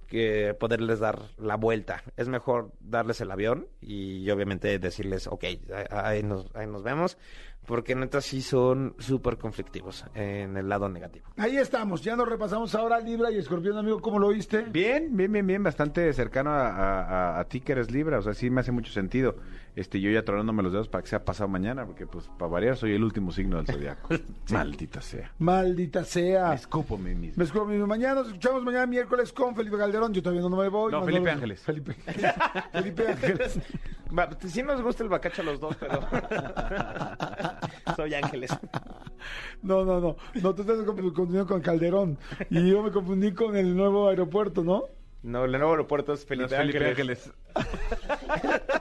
que 0.08 0.54
poderles 0.58 0.98
dar 1.00 1.20
la 1.38 1.56
vuelta. 1.56 2.02
Es 2.16 2.28
mejor 2.28 2.72
darles 2.80 3.20
el 3.20 3.30
avión 3.30 3.66
y 3.80 4.28
obviamente 4.30 4.78
decirles, 4.78 5.26
ok, 5.26 5.44
ahí 5.90 6.22
nos, 6.22 6.46
ahí 6.56 6.66
nos 6.66 6.82
vemos, 6.82 7.18
porque 7.66 7.94
neta 7.94 8.20
sí 8.22 8.40
son 8.40 8.94
súper 8.98 9.36
conflictivos 9.36 10.04
en 10.14 10.56
el 10.56 10.68
lado 10.68 10.88
negativo. 10.88 11.28
Ahí 11.36 11.56
estamos, 11.58 12.02
ya 12.02 12.16
nos 12.16 12.28
repasamos 12.28 12.74
ahora 12.74 12.98
Libra 13.00 13.30
y 13.30 13.36
Escorpión, 13.36 13.76
amigo, 13.76 14.00
¿cómo 14.00 14.18
lo 14.18 14.28
viste? 14.30 14.62
Bien, 14.62 15.14
bien, 15.16 15.30
bien, 15.30 15.46
bien, 15.46 15.62
bastante 15.62 16.10
cercano 16.14 16.50
a, 16.50 16.68
a- 16.70 17.40
a 17.40 17.44
ti 17.44 17.60
que 17.60 17.72
eres 17.72 17.90
Libra, 17.90 18.18
o 18.18 18.22
sea, 18.22 18.32
sí 18.34 18.48
me 18.50 18.62
hace 18.62 18.72
mucho 18.72 18.90
sentido. 18.92 19.36
Este, 19.78 20.00
yo 20.00 20.10
ya 20.10 20.24
tronándome 20.24 20.64
los 20.64 20.72
dedos 20.72 20.88
para 20.88 21.02
que 21.02 21.08
sea 21.08 21.24
pasado 21.24 21.48
mañana, 21.48 21.86
porque 21.86 22.04
pues 22.04 22.28
para 22.36 22.50
variar 22.50 22.76
soy 22.76 22.94
el 22.94 23.04
último 23.04 23.30
signo 23.30 23.58
del 23.58 23.66
zodiaco. 23.66 24.08
Maldita 24.50 25.00
sea. 25.00 25.32
Maldita 25.38 26.02
sea. 26.02 26.48
Me 26.48 26.54
escupo 26.56 26.96
a 26.96 26.98
mí 26.98 27.14
mismo. 27.14 27.34
Me 27.36 27.44
escupo 27.44 27.62
a 27.62 27.66
mí 27.66 27.74
mismo. 27.74 27.86
Mañana 27.86 28.16
nos 28.16 28.26
escuchamos 28.26 28.64
mañana 28.64 28.86
miércoles 28.86 29.32
con 29.32 29.54
Felipe 29.54 29.78
Calderón. 29.78 30.12
Yo 30.12 30.20
todavía 30.20 30.42
no 30.42 30.56
me 30.56 30.68
voy. 30.68 30.90
No, 30.90 31.04
Felipe 31.04 31.30
Ángeles. 31.30 31.62
Felipe, 31.62 31.94
Felipe 32.72 33.06
Ángeles. 33.06 33.60
Va, 34.18 34.28
sí 34.48 34.64
nos 34.64 34.82
gusta 34.82 35.04
el 35.04 35.10
bacacho 35.10 35.42
a 35.42 35.44
los 35.44 35.60
dos, 35.60 35.76
pero 35.76 36.00
soy 37.94 38.14
Ángeles. 38.14 38.50
No, 39.62 39.84
no, 39.84 40.00
no. 40.00 40.16
No, 40.42 40.54
tú 40.56 40.62
estás 40.62 40.82
confundiendo 40.82 41.46
con 41.46 41.60
Calderón. 41.60 42.18
Y 42.50 42.68
yo 42.68 42.82
me 42.82 42.90
confundí 42.90 43.30
con 43.30 43.54
el 43.54 43.76
nuevo 43.76 44.08
aeropuerto, 44.08 44.64
¿no? 44.64 44.86
No, 45.22 45.44
el 45.44 45.52
nuevo 45.52 45.70
aeropuerto 45.70 46.14
es 46.14 46.22
No, 46.22 46.26
Felipe, 46.26 46.54
es 46.54 46.60
Felipe 46.60 46.84
Ángeles. 46.84 47.32
Ángeles. 47.54 48.77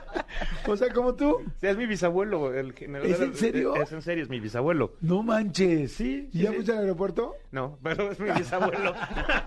O 0.68 0.76
sea, 0.76 0.92
como 0.92 1.14
tú. 1.14 1.36
Sí, 1.60 1.66
es 1.66 1.76
mi 1.76 1.86
bisabuelo. 1.86 2.52
El 2.54 2.72
general- 2.74 3.10
¿Es 3.10 3.20
en 3.20 3.34
serio? 3.34 3.74
Es 3.76 3.90
en 3.92 4.02
serio, 4.02 4.22
es 4.24 4.30
mi 4.30 4.38
bisabuelo. 4.40 4.94
No 5.00 5.22
manches. 5.22 5.92
Sí, 5.92 6.28
¿Y 6.32 6.38
sí, 6.38 6.42
ya 6.44 6.50
sí. 6.50 6.56
fuiste 6.56 6.72
al 6.72 6.78
aeropuerto? 6.78 7.34
No, 7.50 7.78
pero 7.82 8.10
es 8.12 8.20
mi 8.20 8.30
bisabuelo. 8.30 8.94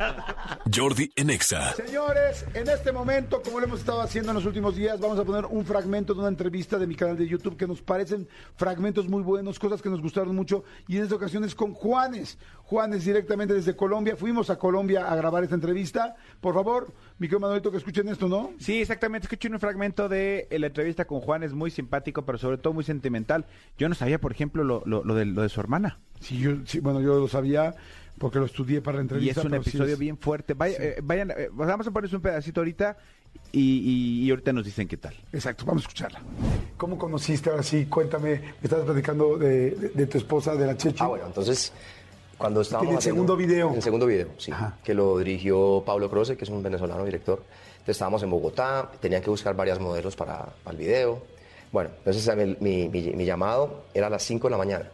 Jordi 0.74 1.12
en 1.16 1.30
Exa. 1.30 1.74
Señores, 1.74 2.46
en 2.54 2.68
este 2.70 2.92
momento, 2.92 3.42
como 3.44 3.60
lo 3.60 3.66
hemos 3.68 3.80
estado 3.80 4.02
haciendo 4.02 4.32
en 4.32 4.36
los 4.36 4.46
últimos 4.46 4.76
días, 4.76 5.00
vamos 5.00 5.20
a 5.20 5.24
poner 5.24 5.46
un 5.46 5.66
fragmento 5.66 6.14
de 6.14 6.20
una 6.22 6.30
entrevista 6.30 6.78
de 6.80 6.88
mi 6.88 6.96
canal 6.96 7.18
de 7.18 7.28
YouTube 7.28 7.58
que 7.58 7.68
nos 7.68 7.82
parecen 7.82 8.28
fragmentos 8.56 9.08
muy 9.08 9.24
buenos, 9.24 9.60
cosas 9.60 9.82
que 9.82 9.90
nos 9.90 10.02
gustaron 10.02 10.36
mucho. 10.36 10.64
Y 10.88 10.98
en 10.98 11.04
esta 11.04 11.16
ocasión 11.16 11.44
es 11.44 11.56
con 11.56 11.74
Juanes. 11.74 12.38
Juanes 12.72 13.04
directamente 13.04 13.54
desde 13.54 13.76
Colombia. 13.76 14.16
Fuimos 14.16 14.50
a 14.50 14.58
Colombia 14.58 15.12
a 15.12 15.16
grabar 15.18 15.44
esta 15.44 15.56
entrevista. 15.56 16.16
Por 16.40 16.54
favor, 16.54 16.94
mi 17.20 17.28
querido 17.28 17.42
Manuelito, 17.42 17.70
que 17.70 17.76
escuchen 17.76 18.08
esto, 18.08 18.30
¿no? 18.30 18.52
Sí, 18.60 18.80
exactamente. 18.80 19.26
Escuché 19.26 19.50
un 19.50 19.60
fragmento 19.60 20.08
de 20.08 20.48
eh, 20.50 20.58
la 20.58 20.68
entrevista 20.68 21.04
con 21.04 21.20
Juan, 21.20 21.44
es 21.44 21.52
muy 21.52 21.70
simpático, 21.70 22.22
pero 22.22 22.38
sobre 22.38 22.58
todo 22.58 22.72
muy 22.72 22.86
sentimental. 22.86 23.46
Yo 23.78 23.90
no 23.90 23.96
sabía, 23.96 24.22
por 24.22 24.32
ejemplo, 24.32 24.64
lo, 24.64 24.84
lo, 24.86 25.04
lo 25.04 25.16
de, 25.16 25.26
lo 25.26 25.42
de 25.42 25.50
su 25.50 25.60
hermana. 25.60 26.00
Sí, 26.22 26.38
yo, 26.40 26.52
sí, 26.66 26.80
bueno, 26.80 27.02
yo 27.02 27.20
lo 27.20 27.28
sabía 27.28 27.76
porque 28.18 28.40
lo 28.40 28.46
estudié 28.46 28.80
para 28.82 28.96
la 28.98 29.02
Y 29.02 29.04
entrevista. 29.04 29.42
es 29.42 29.46
un 29.46 29.52
sí 29.52 29.58
episodio 29.58 29.94
es- 29.96 30.00
bien 30.00 30.18
fuerte. 30.18 30.54
Vaya- 30.54 30.78
eh, 30.80 31.00
vayan, 31.04 31.32
eh, 31.32 31.50
vamos 31.52 31.86
a 31.88 31.92
ponerles 31.92 32.14
un 32.14 32.22
pedacito 32.22 32.62
ahorita 32.62 32.96
y, 33.52 33.60
y- 33.60 34.26
y 34.26 34.30
ahorita 34.30 34.54
nos 34.54 34.64
dicen 34.64 34.88
qué 34.88 34.96
tal. 34.96 35.14
Exacto, 35.34 35.66
vamos 35.66 35.84
a 35.84 35.88
escucharla. 35.88 36.22
¿Cómo 36.78 36.98
conociste 36.98 37.50
ahora 37.50 37.64
sí? 37.64 37.88
Cuéntame, 37.88 38.30
me 38.40 38.54
estabas 38.64 38.86
platicando 38.86 39.38
de, 39.38 39.72
de- 39.72 39.90
de 39.90 40.06
tu 40.08 40.18
esposa, 40.20 40.56
de 40.56 40.66
la 40.68 40.78
Chechi. 40.78 40.98
Ah, 41.04 41.08
bueno, 41.08 41.26
entonces, 41.28 41.74
cuando 42.42 42.62
estábamos 42.62 42.88
En 42.90 42.94
el 42.94 42.98
haciendo- 43.00 43.16
segundo 43.16 43.38
video. 43.38 43.70
En 43.70 43.76
el 43.76 43.82
segundo 43.82 44.06
video, 44.06 44.28
sí. 44.38 44.52
Ajá. 44.52 44.78
Que 44.84 44.94
lo 44.94 45.18
dirigió 45.20 45.84
Pablo 45.86 46.10
Croce, 46.10 46.36
que 46.36 46.44
es 46.44 46.50
un 46.50 46.62
venezolano 46.62 47.06
director. 47.06 47.40
Entonces 47.74 47.96
estábamos 47.96 48.22
en 48.24 48.30
Bogotá, 48.30 48.92
tenían 49.00 49.22
que 49.22 49.30
buscar 49.30 49.56
varias 49.56 49.80
modelos 49.80 50.16
para, 50.16 50.46
para 50.64 50.72
el 50.72 50.78
video. 50.78 51.22
Bueno, 51.72 51.90
entonces 52.00 52.28
el- 52.28 52.58
mi, 52.60 52.90
mi- 52.90 53.12
mi 53.12 53.26
llamado 53.26 53.84
era 53.94 54.08
a 54.08 54.10
las 54.10 54.24
5 54.24 54.48
de 54.48 54.52
la 54.52 54.58
mañana. 54.58 54.90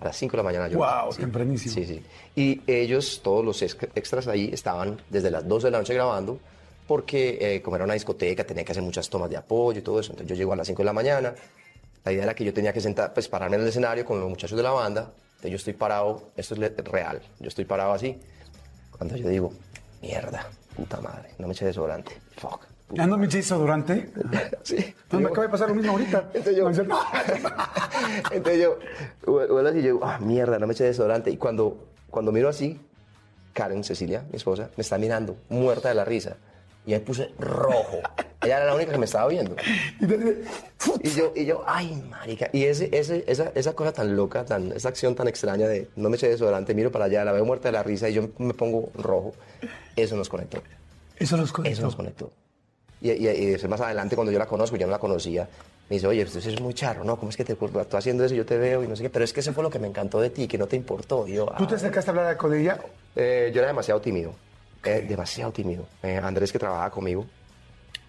A 0.00 0.04
las 0.06 0.16
5 0.16 0.32
de 0.32 0.36
la 0.38 0.42
mañana 0.42 0.68
yo. 0.68 0.78
Guau, 0.78 1.12
sí. 1.12 1.20
tempranísimo. 1.20 1.74
Sí, 1.74 1.84
sí. 1.86 2.02
Y 2.34 2.60
ellos, 2.66 3.20
todos 3.22 3.44
los 3.44 3.60
ex- 3.62 3.76
extras 3.94 4.26
ahí, 4.28 4.50
estaban 4.52 5.00
desde 5.10 5.30
las 5.30 5.46
12 5.46 5.66
de 5.68 5.70
la 5.70 5.78
noche 5.78 5.94
grabando, 5.94 6.38
porque 6.86 7.38
eh, 7.40 7.62
como 7.62 7.76
era 7.76 7.84
una 7.84 7.94
discoteca, 7.94 8.44
tenía 8.44 8.64
que 8.64 8.72
hacer 8.72 8.82
muchas 8.82 9.08
tomas 9.08 9.28
de 9.30 9.36
apoyo 9.36 9.78
y 9.78 9.82
todo 9.82 10.00
eso. 10.00 10.12
Entonces 10.12 10.28
yo 10.28 10.34
llego 10.36 10.52
a 10.52 10.56
las 10.56 10.66
5 10.66 10.82
de 10.82 10.86
la 10.86 10.92
mañana. 10.92 11.34
La 12.04 12.12
idea 12.12 12.24
era 12.24 12.34
que 12.34 12.44
yo 12.44 12.52
tenía 12.54 12.72
que 12.72 12.80
sentar, 12.80 13.12
pues 13.14 13.26
pararme 13.28 13.56
en 13.56 13.62
el 13.62 13.68
escenario 13.68 14.04
con 14.04 14.20
los 14.20 14.28
muchachos 14.28 14.56
de 14.56 14.62
la 14.62 14.70
banda. 14.70 15.10
Entonces 15.36 15.50
yo 15.50 15.56
estoy 15.56 15.72
parado, 15.74 16.30
esto 16.36 16.54
es 16.54 16.84
real, 16.84 17.20
yo 17.40 17.48
estoy 17.48 17.66
parado 17.66 17.92
así. 17.92 18.18
Cuando 18.96 19.16
yo 19.16 19.28
digo, 19.28 19.52
mierda, 20.00 20.48
puta 20.74 21.00
madre, 21.00 21.30
no 21.38 21.46
me 21.46 21.52
eché 21.52 21.66
desodorante, 21.66 22.18
fuck. 22.36 22.64
puta 22.88 23.02
¿Ya 23.02 23.06
no 23.06 23.18
me 23.18 23.26
eché 23.26 23.38
desodorante? 23.38 24.10
Sí. 24.62 24.94
No, 25.12 25.20
me 25.20 25.26
acaba 25.26 25.42
de 25.42 25.48
pasar 25.50 25.68
lo 25.68 25.74
mismo 25.74 25.92
ahorita. 25.92 26.30
Entonces 26.32 26.56
yo, 26.56 26.68
entonces 28.32 28.62
yo, 28.62 28.78
vuelvo 29.26 29.58
así 29.68 29.78
y 29.78 29.82
yo 29.82 29.92
digo, 29.92 30.00
ah, 30.02 30.18
mierda, 30.18 30.58
no 30.58 30.66
me 30.66 30.72
eché 30.72 30.84
desodorante. 30.84 31.30
Y 31.30 31.36
cuando, 31.36 31.86
cuando 32.10 32.32
miro 32.32 32.48
así, 32.48 32.80
Karen, 33.52 33.84
Cecilia, 33.84 34.24
mi 34.30 34.36
esposa, 34.36 34.70
me 34.76 34.80
está 34.80 34.98
mirando, 34.98 35.36
muerta 35.50 35.90
de 35.90 35.94
la 35.94 36.04
risa. 36.04 36.36
Y 36.86 36.92
me 36.92 37.00
puse 37.00 37.30
rojo. 37.38 37.98
Ella 38.42 38.58
era 38.58 38.66
la 38.66 38.74
única 38.76 38.92
que 38.92 38.98
me 38.98 39.06
estaba 39.06 39.26
viendo. 39.28 39.56
Y 41.02 41.08
yo, 41.10 41.32
y 41.34 41.44
yo, 41.44 41.64
ay, 41.66 42.00
marica. 42.08 42.48
Y 42.52 42.64
ese, 42.64 42.88
ese, 42.96 43.24
esa, 43.26 43.50
esa 43.54 43.72
cosa 43.74 43.92
tan 43.92 44.14
loca, 44.14 44.44
tan, 44.44 44.72
esa 44.72 44.88
acción 44.88 45.14
tan 45.14 45.26
extraña 45.28 45.66
de 45.66 45.88
no 45.96 46.08
me 46.10 46.16
eché 46.16 46.28
desodorante, 46.28 46.74
miro 46.74 46.92
para 46.92 47.06
allá, 47.06 47.24
la 47.24 47.32
veo 47.32 47.44
muerta 47.44 47.68
de 47.68 47.72
la 47.72 47.82
risa 47.82 48.08
y 48.08 48.14
yo 48.14 48.28
me 48.38 48.54
pongo 48.54 48.90
rojo. 48.94 49.34
Eso 49.96 50.16
nos 50.16 50.28
conectó. 50.28 50.62
Eso 51.18 51.36
los 51.36 51.52
conectó. 51.52 51.72
Eso 51.72 51.82
nos 51.82 51.96
conectó. 51.96 52.30
Y, 53.00 53.10
y- 53.12 53.28
y 53.28 53.46
después 53.46 53.68
más 53.68 53.80
adelante, 53.80 54.14
cuando 54.14 54.32
yo 54.32 54.38
la 54.38 54.46
conozco, 54.46 54.76
yo 54.76 54.86
no 54.86 54.92
la 54.92 54.98
conocía, 54.98 55.48
me 55.88 55.96
dice, 55.96 56.06
oye, 56.06 56.22
eso 56.22 56.38
es 56.38 56.60
muy 56.60 56.74
charro, 56.74 57.04
¿no? 57.04 57.16
¿Cómo 57.16 57.30
es 57.30 57.36
que 57.36 57.44
te 57.44 57.54
tú 57.54 57.96
haciendo 57.96 58.24
eso 58.24 58.34
yo 58.34 58.46
te 58.46 58.58
veo 58.58 58.82
y 58.84 58.88
no 58.88 58.96
sé 58.96 59.02
qué? 59.04 59.10
Pero 59.10 59.24
es 59.24 59.32
que 59.32 59.40
eso 59.40 59.52
fue 59.52 59.62
lo 59.62 59.70
que 59.70 59.78
me 59.78 59.86
encantó 59.88 60.20
de 60.20 60.30
ti, 60.30 60.46
que 60.48 60.58
no 60.58 60.66
te 60.66 60.76
importó. 60.76 61.26
Y 61.26 61.34
yo, 61.34 61.46
¿Tú 61.58 61.66
te 61.66 61.74
acercaste 61.76 62.10
a 62.10 62.12
hablar 62.12 62.36
con 62.36 62.54
ella? 62.54 62.78
Eh, 63.14 63.50
yo 63.54 63.58
era 63.60 63.68
demasiado 63.68 64.00
tímido, 64.00 64.32
eh, 64.84 65.04
demasiado 65.08 65.52
tímido. 65.52 65.86
Eh, 66.02 66.20
Andrés, 66.22 66.52
que 66.52 66.58
trabajaba 66.58 66.90
conmigo, 66.90 67.26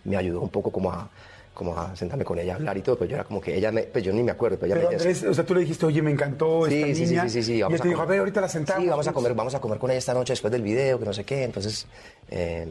me 0.03 0.17
ayudó 0.17 0.41
un 0.41 0.49
poco 0.49 0.71
como 0.71 0.91
a, 0.91 1.09
como 1.53 1.77
a 1.77 1.95
sentarme 1.95 2.23
con 2.23 2.37
ella 2.39 2.53
a 2.53 2.55
hablar 2.57 2.77
y 2.77 2.81
todo, 2.81 2.97
pero 2.97 3.09
yo 3.09 3.15
era 3.15 3.23
como 3.23 3.41
que 3.41 3.55
ella, 3.55 3.71
me, 3.71 3.83
pues 3.83 4.03
yo 4.03 4.13
ni 4.13 4.23
me 4.23 4.31
acuerdo, 4.31 4.57
pero 4.59 4.67
ella 4.67 4.75
Pero 4.75 4.89
me. 4.89 4.95
Andrés, 4.95 5.23
o 5.23 5.33
sea, 5.33 5.45
tú 5.45 5.53
le 5.55 5.61
dijiste, 5.61 5.85
oye, 5.85 6.01
me 6.01 6.11
encantó 6.11 6.67
Sí, 6.67 6.75
esta 6.75 6.87
sí, 6.87 6.95
sí, 6.95 7.05
niña. 7.05 7.23
sí, 7.23 7.29
sí, 7.29 7.43
sí, 7.43 7.53
Y 7.57 7.61
vamos 7.61 7.75
él 7.75 7.81
te 7.81 7.87
dijo, 7.89 8.01
a 8.01 8.05
ver, 8.05 8.19
ahorita 8.19 8.41
la 8.41 8.49
sentamos. 8.49 8.83
Sí, 8.83 8.89
vamos 8.89 9.07
a 9.07 9.13
comer, 9.13 9.33
vamos 9.33 9.55
a 9.55 9.59
comer 9.59 9.79
con 9.79 9.89
ella 9.89 9.97
esta 9.99 10.13
noche 10.13 10.33
después 10.33 10.51
del 10.51 10.61
video, 10.61 10.99
que 10.99 11.05
no 11.05 11.13
sé 11.13 11.23
qué. 11.23 11.43
Entonces, 11.43 11.87
eh, 12.29 12.67